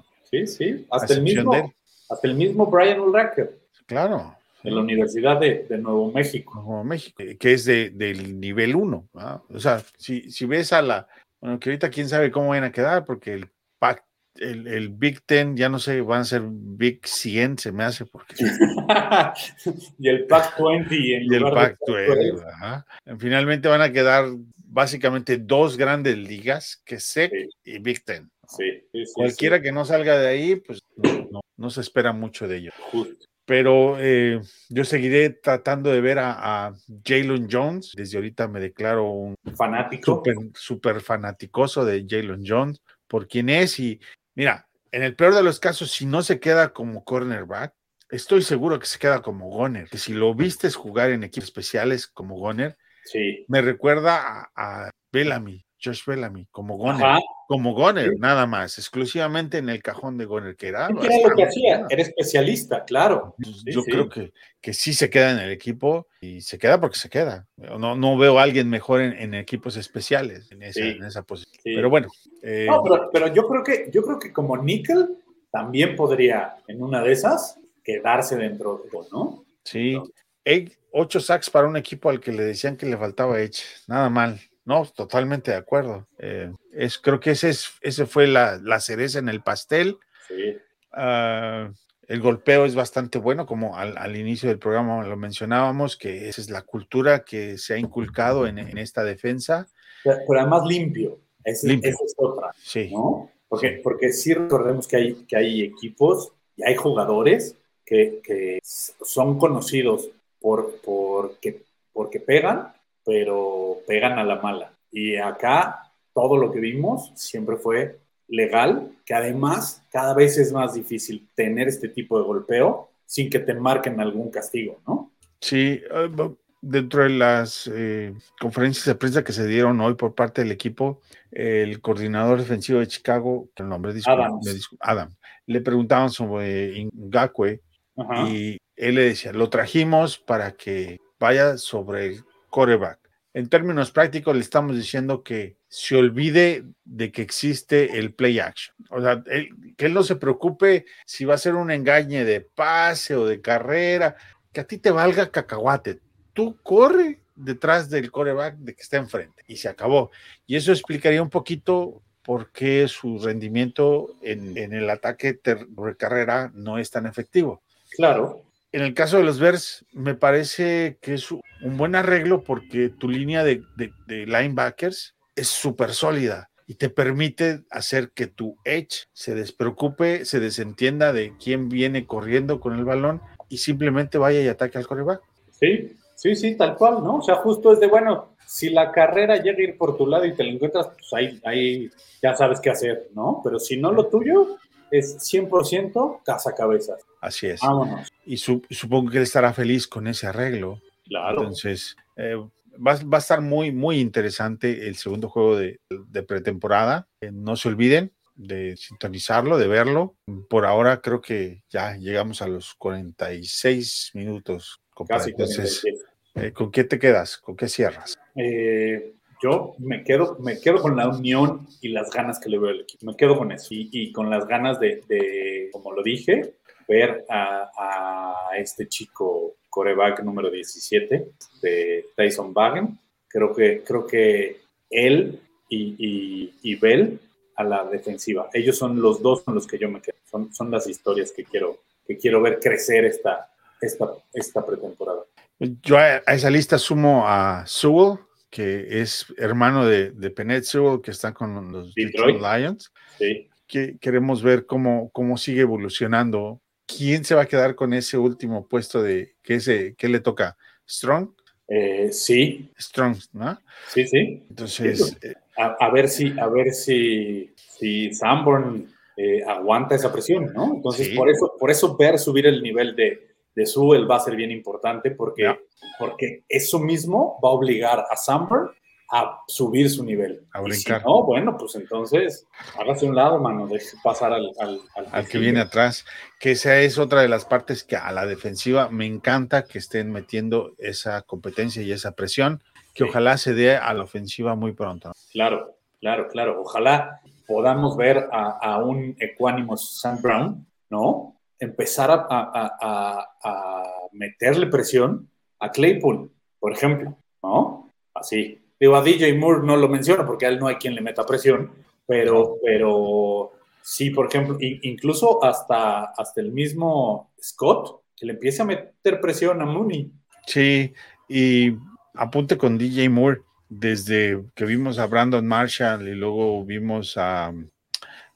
sí. 0.48 0.86
Hasta 0.92 1.14
el, 1.14 1.20
de 1.24 1.34
mismo, 1.34 1.74
hasta 2.10 2.28
el 2.28 2.36
mismo 2.36 2.66
Brian 2.68 3.00
Urlacher, 3.00 3.60
Claro, 3.86 4.36
de 4.64 4.72
la 4.72 4.82
Universidad 4.82 5.40
de, 5.40 5.66
de 5.70 5.78
Nuevo 5.78 6.12
México. 6.12 6.54
como 6.64 6.84
México, 6.84 7.22
eh, 7.22 7.38
que 7.38 7.54
es 7.54 7.66
de, 7.66 7.92
del 7.92 8.40
nivel 8.40 8.76
1. 8.76 9.10
O 9.50 9.60
sea, 9.60 9.82
si, 9.98 10.32
si 10.32 10.46
ves 10.46 10.74
a 10.74 10.82
la, 10.82 11.08
bueno, 11.40 11.60
que 11.60 11.70
ahorita 11.70 11.90
quién 11.90 12.10
sabe 12.10 12.32
cómo 12.32 12.50
van 12.50 12.64
a 12.64 12.72
quedar, 12.72 13.06
porque 13.06 13.34
el 13.34 13.50
PAC, 13.78 14.04
el, 14.38 14.68
el 14.68 14.90
Big 14.90 15.22
Ten, 15.26 15.56
ya 15.56 15.70
no 15.70 15.78
sé, 15.80 16.02
van 16.02 16.22
a 16.22 16.26
ser 16.26 16.42
Big 16.46 17.06
100, 17.08 17.60
se 17.60 17.72
me 17.72 17.84
hace, 17.84 18.06
porque 18.06 18.36
y 20.00 20.10
el 20.10 20.26
Pac-20 20.28 20.88
en 21.16 21.24
y 21.32 21.36
el 21.36 21.44
Pac-12. 21.44 22.44
ajá. 22.54 22.86
Finalmente 23.20 23.68
van 23.68 23.82
a 23.82 23.92
quedar 23.92 24.26
básicamente 24.68 25.38
dos 25.38 25.78
grandes 25.78 26.18
ligas, 26.18 26.82
que 26.86 27.00
SEC 27.00 27.32
Sí. 27.32 27.50
y 27.64 27.80
Big 27.80 28.04
Ten. 28.04 28.30
Sí, 28.48 28.64
sí, 28.92 29.06
sí, 29.06 29.14
Cualquiera 29.16 29.62
que 29.62 29.72
no 29.72 29.86
salga 29.86 30.18
de 30.18 30.28
ahí, 30.28 30.56
pues 30.56 30.80
no, 30.98 31.28
no- 31.32 31.42
no 31.58 31.70
se 31.70 31.82
espera 31.82 32.12
mucho 32.14 32.48
de 32.48 32.58
ellos. 32.58 32.74
justo. 32.92 33.26
Pero 33.48 33.98
eh, 34.00 34.42
yo 34.70 34.84
seguiré 34.86 35.30
tratando 35.30 35.92
de 35.92 36.02
ver 36.02 36.18
a, 36.18 36.66
a 36.68 36.74
Jalen 37.06 37.48
Jones. 37.50 37.92
Desde 37.96 38.18
ahorita 38.18 38.48
me 38.48 38.60
declaro 38.60 39.10
un 39.12 39.36
Fanático. 39.56 40.16
súper 40.18 40.36
súper 40.56 41.02
fanaticoso 41.02 41.86
de 41.86 42.06
Jalen 42.10 42.44
Jones 42.46 42.80
por 43.08 43.28
quien 43.28 43.50
es. 43.50 43.80
Y 43.80 44.00
mira, 44.36 44.68
en 44.92 45.04
el 45.04 45.16
peor 45.16 45.36
de 45.36 45.44
los 45.44 45.60
casos, 45.60 45.92
si 45.92 46.06
no 46.08 46.24
se 46.24 46.40
queda 46.40 46.74
como 46.74 47.04
cornerback, 47.04 47.74
estoy 48.10 48.42
seguro 48.42 48.80
que 48.80 48.88
se 48.88 48.98
queda 48.98 49.22
como 49.22 49.50
goner. 49.50 49.90
Que 49.90 50.00
si 50.00 50.14
lo 50.14 50.34
vistes 50.34 50.76
jugar 50.76 51.12
en 51.12 51.24
equipos 51.24 51.46
especiales 51.50 52.08
como 52.08 52.38
goner, 52.40 52.78
Sí. 53.04 53.46
me 53.48 53.62
recuerda 53.62 54.50
a, 54.56 54.86
a 54.88 54.92
Bellamy, 55.14 55.64
Josh 55.86 56.04
Bellamy, 56.06 56.48
como 56.52 56.76
goner. 56.78 57.06
Ajá. 57.06 57.20
Como 57.48 57.74
goner, 57.76 58.10
Sí. 58.10 58.16
nada 58.18 58.48
más, 58.48 58.80
exclusivamente 58.80 59.60
en 59.60 59.70
el 59.70 59.84
cajón 59.84 60.18
de 60.18 60.26
goner, 60.26 60.56
que 60.56 60.70
era. 60.70 60.88
¿Qué 60.88 61.06
era 61.06 61.30
lo 61.30 61.36
que 61.36 61.44
hacía? 61.44 61.86
Era 61.90 62.02
especialista, 62.02 62.84
claro. 62.86 63.36
Sí, 63.44 63.54
yo 63.72 63.82
sí. 63.82 63.92
creo 63.92 64.10
que, 64.10 64.34
que 64.60 64.74
sí 64.74 64.94
se 64.94 65.12
queda 65.12 65.32
en 65.32 65.38
el 65.40 65.52
equipo 65.52 66.08
y 66.20 66.42
se 66.42 66.58
queda 66.58 66.82
porque 66.82 66.98
se 66.98 67.08
queda. 67.10 67.48
No, 67.56 67.96
no 67.96 68.18
veo 68.18 68.40
a 68.40 68.44
alguien 68.44 68.68
mejor 68.68 69.02
en, 69.02 69.14
en 69.14 69.36
equipos 69.36 69.78
especiales 69.78 70.52
en 70.52 70.64
esa, 70.64 70.80
en 70.84 71.04
esa 71.04 71.22
posición. 71.22 71.62
Pero 71.64 71.90
bueno, 71.90 72.08
eh, 72.42 72.66
No, 72.68 72.82
pero, 72.82 73.10
pero 73.14 73.34
yo 73.34 73.48
creo 73.48 73.64
que 73.64 73.90
yo 73.94 74.02
creo 74.02 74.18
que 74.18 74.34
como 74.34 74.58
Nickel 74.58 75.18
también 75.52 75.96
podría 75.96 76.56
en 76.68 76.82
una 76.82 77.02
de 77.04 77.12
esas 77.12 77.60
quedarse 77.84 78.36
dentro, 78.36 78.84
¿no? 79.12 79.46
sí. 79.64 79.94
no. 79.94 80.06
Ey, 80.48 80.72
ocho 80.92 81.20
sacks 81.20 81.50
para 81.50 81.68
un 81.68 81.76
equipo 81.76 82.08
al 82.08 82.20
que 82.20 82.32
le 82.32 82.44
decían 82.44 82.78
que 82.78 82.86
le 82.86 82.96
faltaba 82.98 83.40
Edge. 83.42 83.64
Nada 83.88 84.10
mal. 84.12 84.40
No, 84.66 84.86
totalmente 84.86 85.52
de 85.52 85.58
acuerdo. 85.58 86.08
Eh, 86.18 86.52
es, 86.74 86.98
creo 86.98 87.20
que 87.20 87.32
ese, 87.32 87.50
es, 87.50 87.70
ese 87.82 88.06
fue 88.06 88.28
la, 88.28 88.60
la 88.62 88.80
cereza 88.80 89.20
en 89.20 89.30
el 89.30 89.42
pastel. 89.42 89.98
Sí. 90.28 90.58
Ah, 90.92 91.70
el 92.08 92.22
golpeo 92.22 92.66
es 92.66 92.76
bastante 92.76 93.18
bueno, 93.18 93.46
como 93.46 93.78
al, 93.78 93.98
al 93.98 94.16
inicio 94.16 94.50
del 94.50 94.60
programa 94.60 95.06
lo 95.06 95.18
mencionábamos, 95.18 95.98
que 95.98 96.30
esa 96.30 96.42
es 96.42 96.50
la 96.50 96.62
cultura 96.62 97.24
que 97.24 97.58
se 97.58 97.74
ha 97.74 97.78
inculcado 97.78 98.46
en, 98.48 98.60
en 98.60 98.78
esta 98.78 99.04
defensa. 99.04 99.68
Pero, 100.04 100.18
pero 100.28 100.42
además 100.42 100.66
limpio. 100.68 101.20
Esa, 101.44 101.72
es 101.72 101.96
otra, 102.18 102.52
Sí. 102.58 102.90
¿no? 102.92 103.32
Porque, 103.48 103.76
Sí. 103.76 103.82
porque 103.84 104.12
sí 104.14 104.34
recordemos 104.34 104.88
que 104.88 104.96
hay, 104.98 105.14
que 105.28 105.38
hay 105.38 105.62
equipos 105.62 106.32
y 106.56 106.64
hay 106.64 106.76
jugadores 106.76 107.56
que, 107.86 108.20
que 108.24 108.60
son 108.64 109.38
conocidos 109.38 110.10
por, 110.40 110.76
porque, 110.84 111.64
porque 111.94 112.20
pegan, 112.20 112.74
pero 113.06 113.78
pegan 113.88 114.18
a 114.20 114.24
la 114.24 114.42
mala. 114.42 114.74
Y 114.92 115.16
acá 115.18 115.92
todo 116.14 116.38
lo 116.38 116.52
que 116.52 116.60
vimos 116.60 117.12
siempre 117.16 117.58
fue 117.58 118.00
legal, 118.28 118.92
que 119.06 119.14
además 119.14 119.84
cada 119.92 120.14
vez 120.14 120.38
es 120.38 120.52
más 120.52 120.74
difícil 120.74 121.28
tener 121.36 121.68
este 121.68 121.90
tipo 121.90 122.18
de 122.18 122.26
golpeo 122.26 122.90
sin 123.06 123.30
que 123.30 123.40
te 123.40 123.54
marquen 123.54 124.00
algún 124.00 124.32
castigo, 124.32 124.82
¿no? 124.88 125.12
Sí, 125.40 125.80
bu- 126.12 126.38
dentro 126.62 127.04
de 127.04 127.10
las 127.10 127.70
eh, 127.72 128.14
conferencias 128.40 128.86
de 128.86 128.96
prensa 128.96 129.24
que 129.24 129.32
se 129.34 129.46
dieron 129.46 129.80
hoy 129.82 129.94
por 129.94 130.16
parte 130.16 130.42
del 130.42 130.52
equipo, 130.52 131.02
el 131.30 131.80
coordinador 131.82 132.40
defensivo 132.40 132.80
de 132.80 132.88
Chicago, 132.88 133.50
el 133.58 133.70
nombre 133.70 133.94
disculpe, 133.94 134.24
Adams. 134.24 134.46
me 134.46 134.52
discul- 134.54 134.78
Adam, 134.80 135.10
le 135.46 135.62
preguntaban 135.62 136.10
sobre 136.10 136.90
Ngakwe 136.92 137.62
Ajá. 137.98 138.28
y 138.30 138.58
él 138.76 138.96
le 138.96 139.02
decía, 139.04 139.34
lo 139.34 139.50
trajimos 139.52 140.18
para 140.18 140.54
que 140.54 140.98
vaya 141.20 141.58
sobre 141.58 142.08
el 142.08 142.24
coreback. 142.56 143.00
En 143.34 143.50
términos 143.50 143.92
prácticos 143.92 144.34
le 144.34 144.40
estamos 144.40 144.78
diciendo 144.78 145.22
que 145.22 145.58
se 145.68 145.98
olvide 145.98 146.64
de 146.86 147.12
que 147.12 147.22
existe 147.22 148.00
el 148.00 148.14
play 148.14 148.40
action. 148.40 148.74
O 148.90 149.02
sea, 149.02 149.22
él- 149.26 149.50
que 149.76 149.88
él 149.88 149.94
no 149.94 150.04
se 150.04 150.16
preocupe 150.16 150.86
si 151.06 151.26
va 151.26 151.34
a 151.34 151.38
ser 151.38 151.56
un 151.56 151.70
engañe 151.70 152.24
de 152.24 152.40
pase 152.40 153.14
o 153.14 153.26
de 153.26 153.42
carrera, 153.42 154.16
que 154.54 154.62
a 154.62 154.64
ti 154.64 154.78
te 154.78 154.90
valga 154.90 155.32
cacahuate. 155.32 156.00
Tú 156.32 156.58
corre 156.64 157.20
detrás 157.36 157.90
del 157.90 158.10
coreback 158.10 158.56
de 158.56 158.74
que 158.74 158.82
está 158.84 158.96
enfrente 158.96 159.44
y 159.48 159.58
se 159.58 159.68
acabó. 159.68 160.12
Y 160.48 160.56
eso 160.56 160.72
explicaría 160.72 161.22
un 161.22 161.30
poquito 161.30 162.02
por 162.24 162.54
qué 162.54 162.88
su 162.88 163.20
rendimiento 163.20 164.16
en, 164.22 164.58
en 164.58 164.72
el 164.72 164.90
ataque 164.90 165.38
de 165.44 165.96
carrera 165.98 166.52
no 166.56 166.78
es 166.78 166.90
tan 166.90 167.06
efectivo. 167.06 167.64
Claro. 167.98 168.44
En 168.76 168.82
el 168.82 168.94
caso 168.94 169.16
de 169.16 169.24
los 169.24 169.40
Bears, 169.40 169.86
me 169.94 170.16
parece 170.16 170.98
que 171.02 171.14
es 171.14 171.32
un 171.32 171.42
buen 171.78 171.96
arreglo 171.96 172.44
porque 172.44 172.90
tu 172.90 173.08
línea 173.08 173.42
de, 173.42 173.64
de- 173.78 173.94
de 174.06 174.26
linebackers 174.26 175.16
es 175.34 175.48
súper 175.48 175.94
sólida 175.94 176.50
y 176.68 176.74
te 176.74 176.90
permite 176.90 177.62
hacer 177.72 178.12
que 178.14 178.28
tu 178.28 178.58
edge 178.66 179.08
se 179.14 179.34
despreocupe, 179.34 180.26
se 180.26 180.42
desentienda 180.42 181.14
de 181.14 181.32
quién 181.42 181.70
viene 181.70 182.06
corriendo 182.06 182.60
con 182.60 182.74
el 182.78 182.84
balón 182.84 183.22
y 183.48 183.60
simplemente 183.60 184.18
vaya 184.18 184.42
y 184.42 184.50
ataque 184.50 184.78
al 184.78 184.88
coreback. 184.88 185.22
Sí, 185.58 185.94
sí, 186.16 186.36
sí, 186.36 186.56
tal 186.56 186.76
cual, 186.76 186.96
¿no? 187.02 187.20
O 187.20 187.22
sea, 187.22 187.36
justo 187.36 187.72
es 187.72 187.80
de, 187.80 187.88
bueno, 187.88 188.36
si 188.46 188.72
la 188.72 188.92
carrera 188.92 189.38
llega 189.38 189.60
a 189.60 189.64
ir 189.70 189.78
por 189.78 189.96
tu 189.96 190.06
lado 190.06 190.26
y 190.26 190.34
te 190.36 190.44
la 190.44 190.50
encuentras, 190.50 190.88
pues 190.88 191.14
ahí, 191.14 191.40
ahí 191.46 191.90
ya 192.22 192.36
sabes 192.36 192.60
qué 192.60 192.72
hacer, 192.72 193.08
¿no? 193.16 193.40
Pero 193.42 193.58
si 193.58 193.78
no, 193.78 193.94
lo 193.94 194.08
tuyo 194.08 194.58
es 194.98 195.18
100% 195.20 196.22
cazacabezas. 196.24 197.02
Así 197.22 197.48
es. 197.48 197.62
Vámonos. 197.62 198.12
Y 198.26 198.38
su- 198.38 198.62
supongo 198.70 199.12
que 199.12 199.18
él 199.18 199.24
estará 199.24 199.54
feliz 199.54 199.88
con 199.88 200.08
ese 200.08 200.28
arreglo. 200.28 200.82
Claro. 201.06 201.40
Entonces, 201.42 201.96
eh, 202.18 202.36
va, 202.76 202.96
va 203.12 203.18
a 203.18 203.20
estar 203.20 203.42
muy, 203.42 203.72
muy 203.72 204.00
interesante 204.00 204.88
el 204.88 204.96
segundo 204.96 205.30
juego 205.30 205.58
de, 205.58 205.80
de 205.90 206.24
pretemporada. 206.24 207.08
Eh, 207.22 207.32
no 207.32 207.56
se 207.56 207.68
olviden 207.70 208.12
de 208.36 208.76
sintonizarlo, 208.76 209.58
de 209.58 209.68
verlo. 209.68 210.16
Por 210.50 210.66
ahora 210.66 211.00
creo 211.02 211.22
que 211.22 211.64
ya 211.70 211.96
llegamos 211.96 212.42
a 212.42 212.48
los 212.48 212.74
46 212.76 214.12
minutos. 214.14 214.82
compadre. 214.94 215.20
Casi 215.20 215.32
Entonces, 215.32 215.82
47. 215.82 216.48
eh, 216.48 216.52
¿con 216.54 216.72
qué 216.72 216.84
te 216.84 217.00
quedas? 217.00 217.38
¿Con 217.38 217.56
qué 217.56 217.68
cierras? 217.70 218.18
Eh, 218.36 219.14
yo 219.42 219.76
me 219.80 220.04
quedo, 220.04 220.38
me 220.40 220.60
quedo 220.60 220.82
con 220.82 220.96
la 220.96 221.08
unión 221.08 221.68
y 221.82 221.90
las 221.90 222.10
ganas 222.12 222.40
que 222.40 222.50
le 222.50 222.60
veo 222.60 222.70
al 222.70 222.82
equipo. 222.82 223.06
Me 223.06 223.16
quedo 223.16 223.38
con 223.38 223.52
eso. 223.52 223.68
Y, 223.72 224.12
con 224.12 224.30
las 224.30 224.48
ganas 224.48 224.80
de, 224.80 225.70
como 225.72 225.92
lo 225.92 226.04
dije, 226.04 226.56
ver 226.88 227.26
a, 227.30 228.52
este 228.58 228.88
chico 228.88 229.56
coreback 229.70 230.24
número 230.24 230.50
17 230.50 231.28
de 231.62 232.06
Tyson 232.16 232.54
Bagen. 232.54 232.98
Creo 233.28 233.54
que, 233.54 233.84
creo 233.84 234.08
que 234.08 234.62
él 234.90 235.42
y, 235.68 235.96
y, 235.98 236.54
y 236.62 236.76
Bell 236.76 237.20
a 237.56 237.64
la 237.64 237.84
defensiva. 237.86 238.50
Ellos 238.54 238.78
son 238.78 239.02
los 239.02 239.22
dos 239.22 239.42
con 239.42 239.56
los 239.56 239.68
que 239.68 239.78
yo 239.78 239.90
me 239.90 240.02
quedo. 240.02 240.16
Son, 240.30 240.54
son 240.54 240.72
las 240.72 240.88
historias 240.88 241.32
que 241.32 241.44
quiero, 241.44 241.80
que 242.06 242.18
quiero 242.18 242.42
ver 242.42 242.60
crecer 242.60 243.06
esta, 243.06 243.50
esta, 243.82 244.14
esta 244.34 244.66
pretemporada. 244.66 245.22
Yo 245.60 245.98
a, 245.98 246.18
esa 246.18 246.50
lista 246.50 246.78
sumo 246.78 247.24
a 247.26 247.66
Sewell, 247.66 248.20
que 248.56 249.02
es 249.02 249.26
hermano 249.36 249.86
de, 249.86 250.12
de 250.12 250.64
Sewell, 250.64 251.02
que 251.02 251.12
está 251.12 251.34
con 251.34 251.74
los 251.74 251.94
Detroit, 251.94 252.38
Lions. 252.40 252.90
Sí. 253.20 253.50
Que 253.68 253.98
queremos 254.00 254.42
ver 254.42 254.66
cómo, 254.66 255.10
cómo 255.12 255.38
sigue 255.38 255.60
evolucionando. 255.60 256.62
¿Quién 256.86 257.26
se 257.26 257.36
va 257.36 257.42
a 257.42 257.48
quedar 257.48 257.76
con 257.76 257.94
ese 257.94 258.18
último 258.18 258.66
puesto 258.70 259.04
de 259.04 259.36
que 259.44 259.56
ese, 259.56 259.94
qué 259.98 260.08
le 260.08 260.22
toca? 260.22 260.56
¿Strong? 260.88 261.32
Eh, 261.68 262.14
sí. 262.14 262.72
Strong, 262.80 263.18
¿no? 263.34 263.60
Sí, 263.90 264.08
sí. 264.08 264.46
Entonces. 264.50 265.18
Sí, 265.22 265.28
a, 265.58 265.76
a, 265.78 265.92
ver 265.92 266.08
si, 266.08 266.34
a 266.40 266.48
ver 266.48 266.72
si, 266.72 267.54
si 267.58 268.14
Sanborn 268.14 268.88
eh, 269.18 269.44
aguanta 269.46 269.96
esa 269.96 270.14
presión, 270.14 270.54
¿no? 270.54 270.76
Entonces, 270.76 271.08
sí. 271.08 271.14
por, 271.14 271.30
eso, 271.30 271.58
por 271.60 271.72
eso 271.72 271.98
ver 271.98 272.18
subir 272.20 272.46
el 272.46 272.64
nivel 272.64 272.96
de, 272.96 273.35
de 273.56 273.66
Sewell 273.66 274.10
va 274.10 274.18
a 274.18 274.20
ser 274.20 274.36
bien 274.36 274.52
importante 274.52 275.12
porque, 275.12 275.44
yeah. 275.44 275.60
porque 275.98 276.44
eso 276.50 276.80
mismo 276.80 277.40
va 277.44 277.50
a 277.50 277.54
obligar 277.54 278.06
a 278.10 278.16
Sanborn 278.16 278.70
a 279.12 279.42
subir 279.48 279.90
su 279.90 280.04
nivel. 280.04 280.46
A 280.52 280.62
brincar. 280.62 281.02
Si 281.02 281.08
no, 281.08 281.24
bueno, 281.24 281.56
pues 281.58 281.76
entonces 281.76 282.48
hágase 282.78 283.06
un 283.06 283.16
lado, 283.16 283.40
mano, 283.40 283.68
deje 283.68 283.96
pasar 284.04 284.34
al, 284.34 284.52
al, 284.60 284.82
al, 284.96 285.08
al 285.12 285.28
que 285.28 285.38
viene 285.38 285.62
atrás. 285.62 286.06
Que 286.40 286.52
esa 286.52 286.80
es 286.80 286.98
otra 286.98 287.22
de 287.22 287.30
las 287.30 287.46
partes 287.46 287.84
que 287.84 287.96
a 287.96 288.12
la 288.12 288.26
defensiva 288.26 288.90
me 288.90 289.06
encanta 289.06 289.66
que 289.66 289.78
estén 289.78 290.12
metiendo 290.12 290.74
esa 290.80 291.22
competencia 291.22 291.82
y 291.84 291.92
esa 291.92 292.14
presión, 292.14 292.64
que 292.94 293.04
sí. 293.04 293.10
ojalá 293.10 293.38
se 293.38 293.54
dé 293.54 293.76
a 293.76 293.94
la 293.94 294.04
ofensiva 294.04 294.56
muy 294.56 294.74
pronto. 294.74 295.12
Claro, 295.32 295.78
claro, 296.00 296.28
claro. 296.28 296.62
Ojalá 296.62 297.22
podamos 297.48 297.96
ver 297.96 298.28
a, 298.32 298.58
a 298.60 298.84
un 298.84 299.16
ecuánimo 299.20 299.78
Sam 299.78 300.22
Brown, 300.22 300.68
¿no? 300.90 301.35
Empezar 301.60 302.12
a, 302.12 302.26
a, 302.30 303.30
a 303.44 303.84
meterle 304.12 304.68
presión 304.68 305.30
a 305.60 305.72
Claypool, 305.72 306.32
por 306.60 306.74
ejemplo, 306.74 307.18
¿no? 307.42 307.92
Así, 308.14 308.62
Digo, 308.80 308.96
a 308.96 309.02
DJ 309.02 309.38
Moore 309.38 309.66
no 309.66 309.78
lo 309.78 309.88
menciono 309.88 310.26
porque 310.26 310.46
a 310.46 310.50
él 310.50 310.60
no 310.60 310.68
hay 310.68 310.76
quien 310.76 310.96
le 310.96 311.02
meta 311.02 311.26
presión, 311.26 311.72
pero, 312.06 312.58
pero 312.62 313.54
sí, 313.82 314.10
por 314.10 314.28
ejemplo, 314.28 314.58
incluso 314.60 315.44
hasta, 315.44 316.06
hasta 316.06 316.42
el 316.42 316.52
mismo 316.52 317.32
Scott, 317.42 318.02
que 318.16 318.26
le 318.26 318.34
empiece 318.34 318.62
a 318.62 318.66
meter 318.66 319.22
presión 319.22 319.62
a 319.62 319.66
Mooney. 319.66 320.12
Sí, 320.46 320.94
y 321.30 321.74
apunte 322.16 322.58
con 322.58 322.78
DJ 322.78 323.10
Moore, 323.10 323.42
desde 323.70 324.44
que 324.54 324.66
vimos 324.66 325.00
a 325.00 325.08
Brandon 325.08 325.46
Marshall 325.48 326.08
y 326.08 326.14
luego 326.14 326.64
vimos 326.66 327.18
a, 327.18 327.54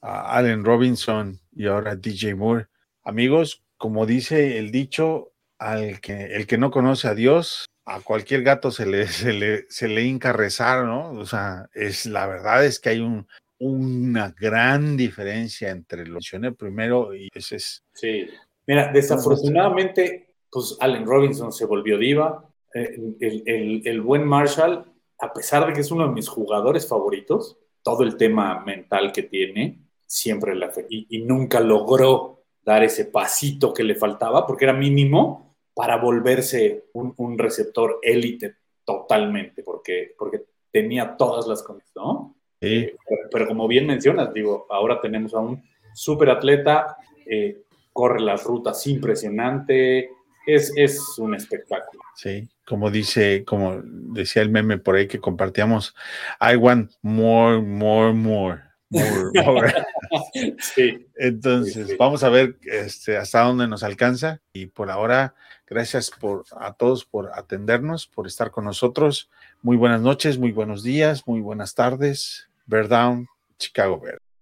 a 0.02 0.38
Allen 0.38 0.64
Robinson 0.64 1.38
y 1.54 1.68
ahora 1.68 1.92
a 1.92 1.96
DJ 1.96 2.34
Moore. 2.34 2.68
Amigos, 3.10 3.64
como 3.78 4.06
dice 4.06 4.60
el 4.60 4.70
dicho, 4.70 5.32
al 5.58 6.00
que, 6.00 6.36
el 6.36 6.46
que 6.46 6.60
no 6.60 6.70
conoce 6.70 7.08
a 7.08 7.16
Dios 7.16 7.66
a 7.86 8.02
cualquier 8.02 8.44
gato 8.44 8.70
se 8.70 8.86
le, 8.86 9.08
se 9.08 9.34
le, 9.34 9.66
se 9.68 9.88
le 9.88 10.04
rezar, 10.32 10.86
¿no? 10.86 11.10
O 11.14 11.26
sea, 11.26 11.68
es, 11.74 12.06
la 12.06 12.28
verdad 12.28 12.64
es 12.64 12.80
que 12.80 12.90
hay 12.90 13.00
un, 13.00 13.28
una 13.58 14.36
gran 14.40 14.96
diferencia 14.96 15.72
entre 15.72 16.06
lo 16.06 16.20
que 16.20 16.52
primero 16.52 17.16
y 17.16 17.30
ese 17.34 17.56
es. 17.56 17.84
Sí. 17.94 18.28
Mira, 18.68 18.92
desafortunadamente, 18.94 20.36
pues 20.52 20.78
Allen 20.80 21.08
Robinson 21.08 21.52
se 21.52 21.66
volvió 21.66 21.98
diva. 21.98 22.46
El, 22.72 23.18
el, 23.20 23.82
el, 23.84 24.02
buen 24.02 24.24
Marshall, 24.24 24.86
a 25.18 25.34
pesar 25.34 25.66
de 25.66 25.74
que 25.74 25.82
es 25.82 25.90
uno 25.90 26.08
de 26.08 26.14
mis 26.14 26.30
jugadores 26.30 26.88
favoritos, 26.88 27.58
todo 27.82 28.04
el 28.04 28.18
tema 28.18 28.64
mental 28.64 29.12
que 29.12 29.24
tiene, 29.24 29.80
siempre 30.06 30.54
la 30.56 30.72
y, 30.88 31.08
y 31.10 31.24
nunca 31.24 31.60
logró 31.60 32.39
dar 32.70 32.84
ese 32.84 33.06
pasito 33.06 33.74
que 33.74 33.84
le 33.84 33.96
faltaba, 33.96 34.46
porque 34.46 34.66
era 34.66 34.74
mínimo 34.74 35.56
para 35.74 35.98
volverse 35.98 36.86
un, 36.94 37.14
un 37.18 37.38
receptor 37.38 38.00
élite 38.04 38.56
totalmente, 38.86 39.64
porque, 39.64 40.14
porque 40.18 40.44
tenía 40.72 41.18
todas 41.18 41.48
las 41.48 41.64
condiciones, 41.64 41.96
¿no? 41.96 42.36
Sí. 42.62 42.68
Eh, 42.68 42.96
pero, 43.08 43.22
pero, 43.32 43.48
como 43.48 43.68
bien 43.68 43.88
mencionas, 43.88 44.34
digo, 44.34 44.68
ahora 44.70 45.02
tenemos 45.02 45.34
a 45.34 45.40
un 45.40 45.64
súper 45.94 46.30
atleta, 46.30 46.98
eh, 47.26 47.64
corre 47.92 48.20
las 48.20 48.44
rutas 48.44 48.86
impresionante, 48.86 50.12
es, 50.46 50.72
es 50.76 51.00
un 51.18 51.34
espectáculo. 51.34 52.04
Sí, 52.16 52.48
como 52.66 52.92
dice, 52.92 53.44
como 53.46 53.82
decía 53.84 54.44
el 54.44 54.50
meme 54.50 54.78
por 54.78 54.96
ahí 54.96 55.08
que 55.08 55.20
compartíamos, 55.20 55.96
I 56.40 56.56
want 56.56 56.92
more, 57.02 57.62
more, 57.62 58.14
more. 58.14 58.69
Sí. 60.60 61.08
Entonces, 61.16 61.74
Sí, 61.74 61.86
sí. 61.86 61.96
vamos 62.00 62.24
a 62.24 62.30
ver 62.30 62.58
este, 62.64 63.18
hasta 63.18 63.42
dónde 63.42 63.68
nos 63.68 63.84
alcanza. 63.84 64.42
Y 64.54 64.68
por 64.68 64.90
ahora, 64.90 65.36
gracias 65.68 66.10
por, 66.10 66.46
a 66.60 66.74
todos 66.74 67.06
por 67.06 67.32
atendernos, 67.34 68.08
por 68.08 68.26
estar 68.26 68.50
con 68.52 68.66
nosotros. 68.66 69.30
Muy 69.62 69.78
buenas 69.78 70.02
noches, 70.02 70.38
muy 70.40 70.52
buenos 70.52 70.82
días, 70.84 71.28
muy 71.28 71.42
buenas 71.42 71.76
tardes. 71.76 72.50
Bear 72.66 72.88
Down, 72.88 73.28
Chicago 73.58 74.00
Bears. 74.00 74.29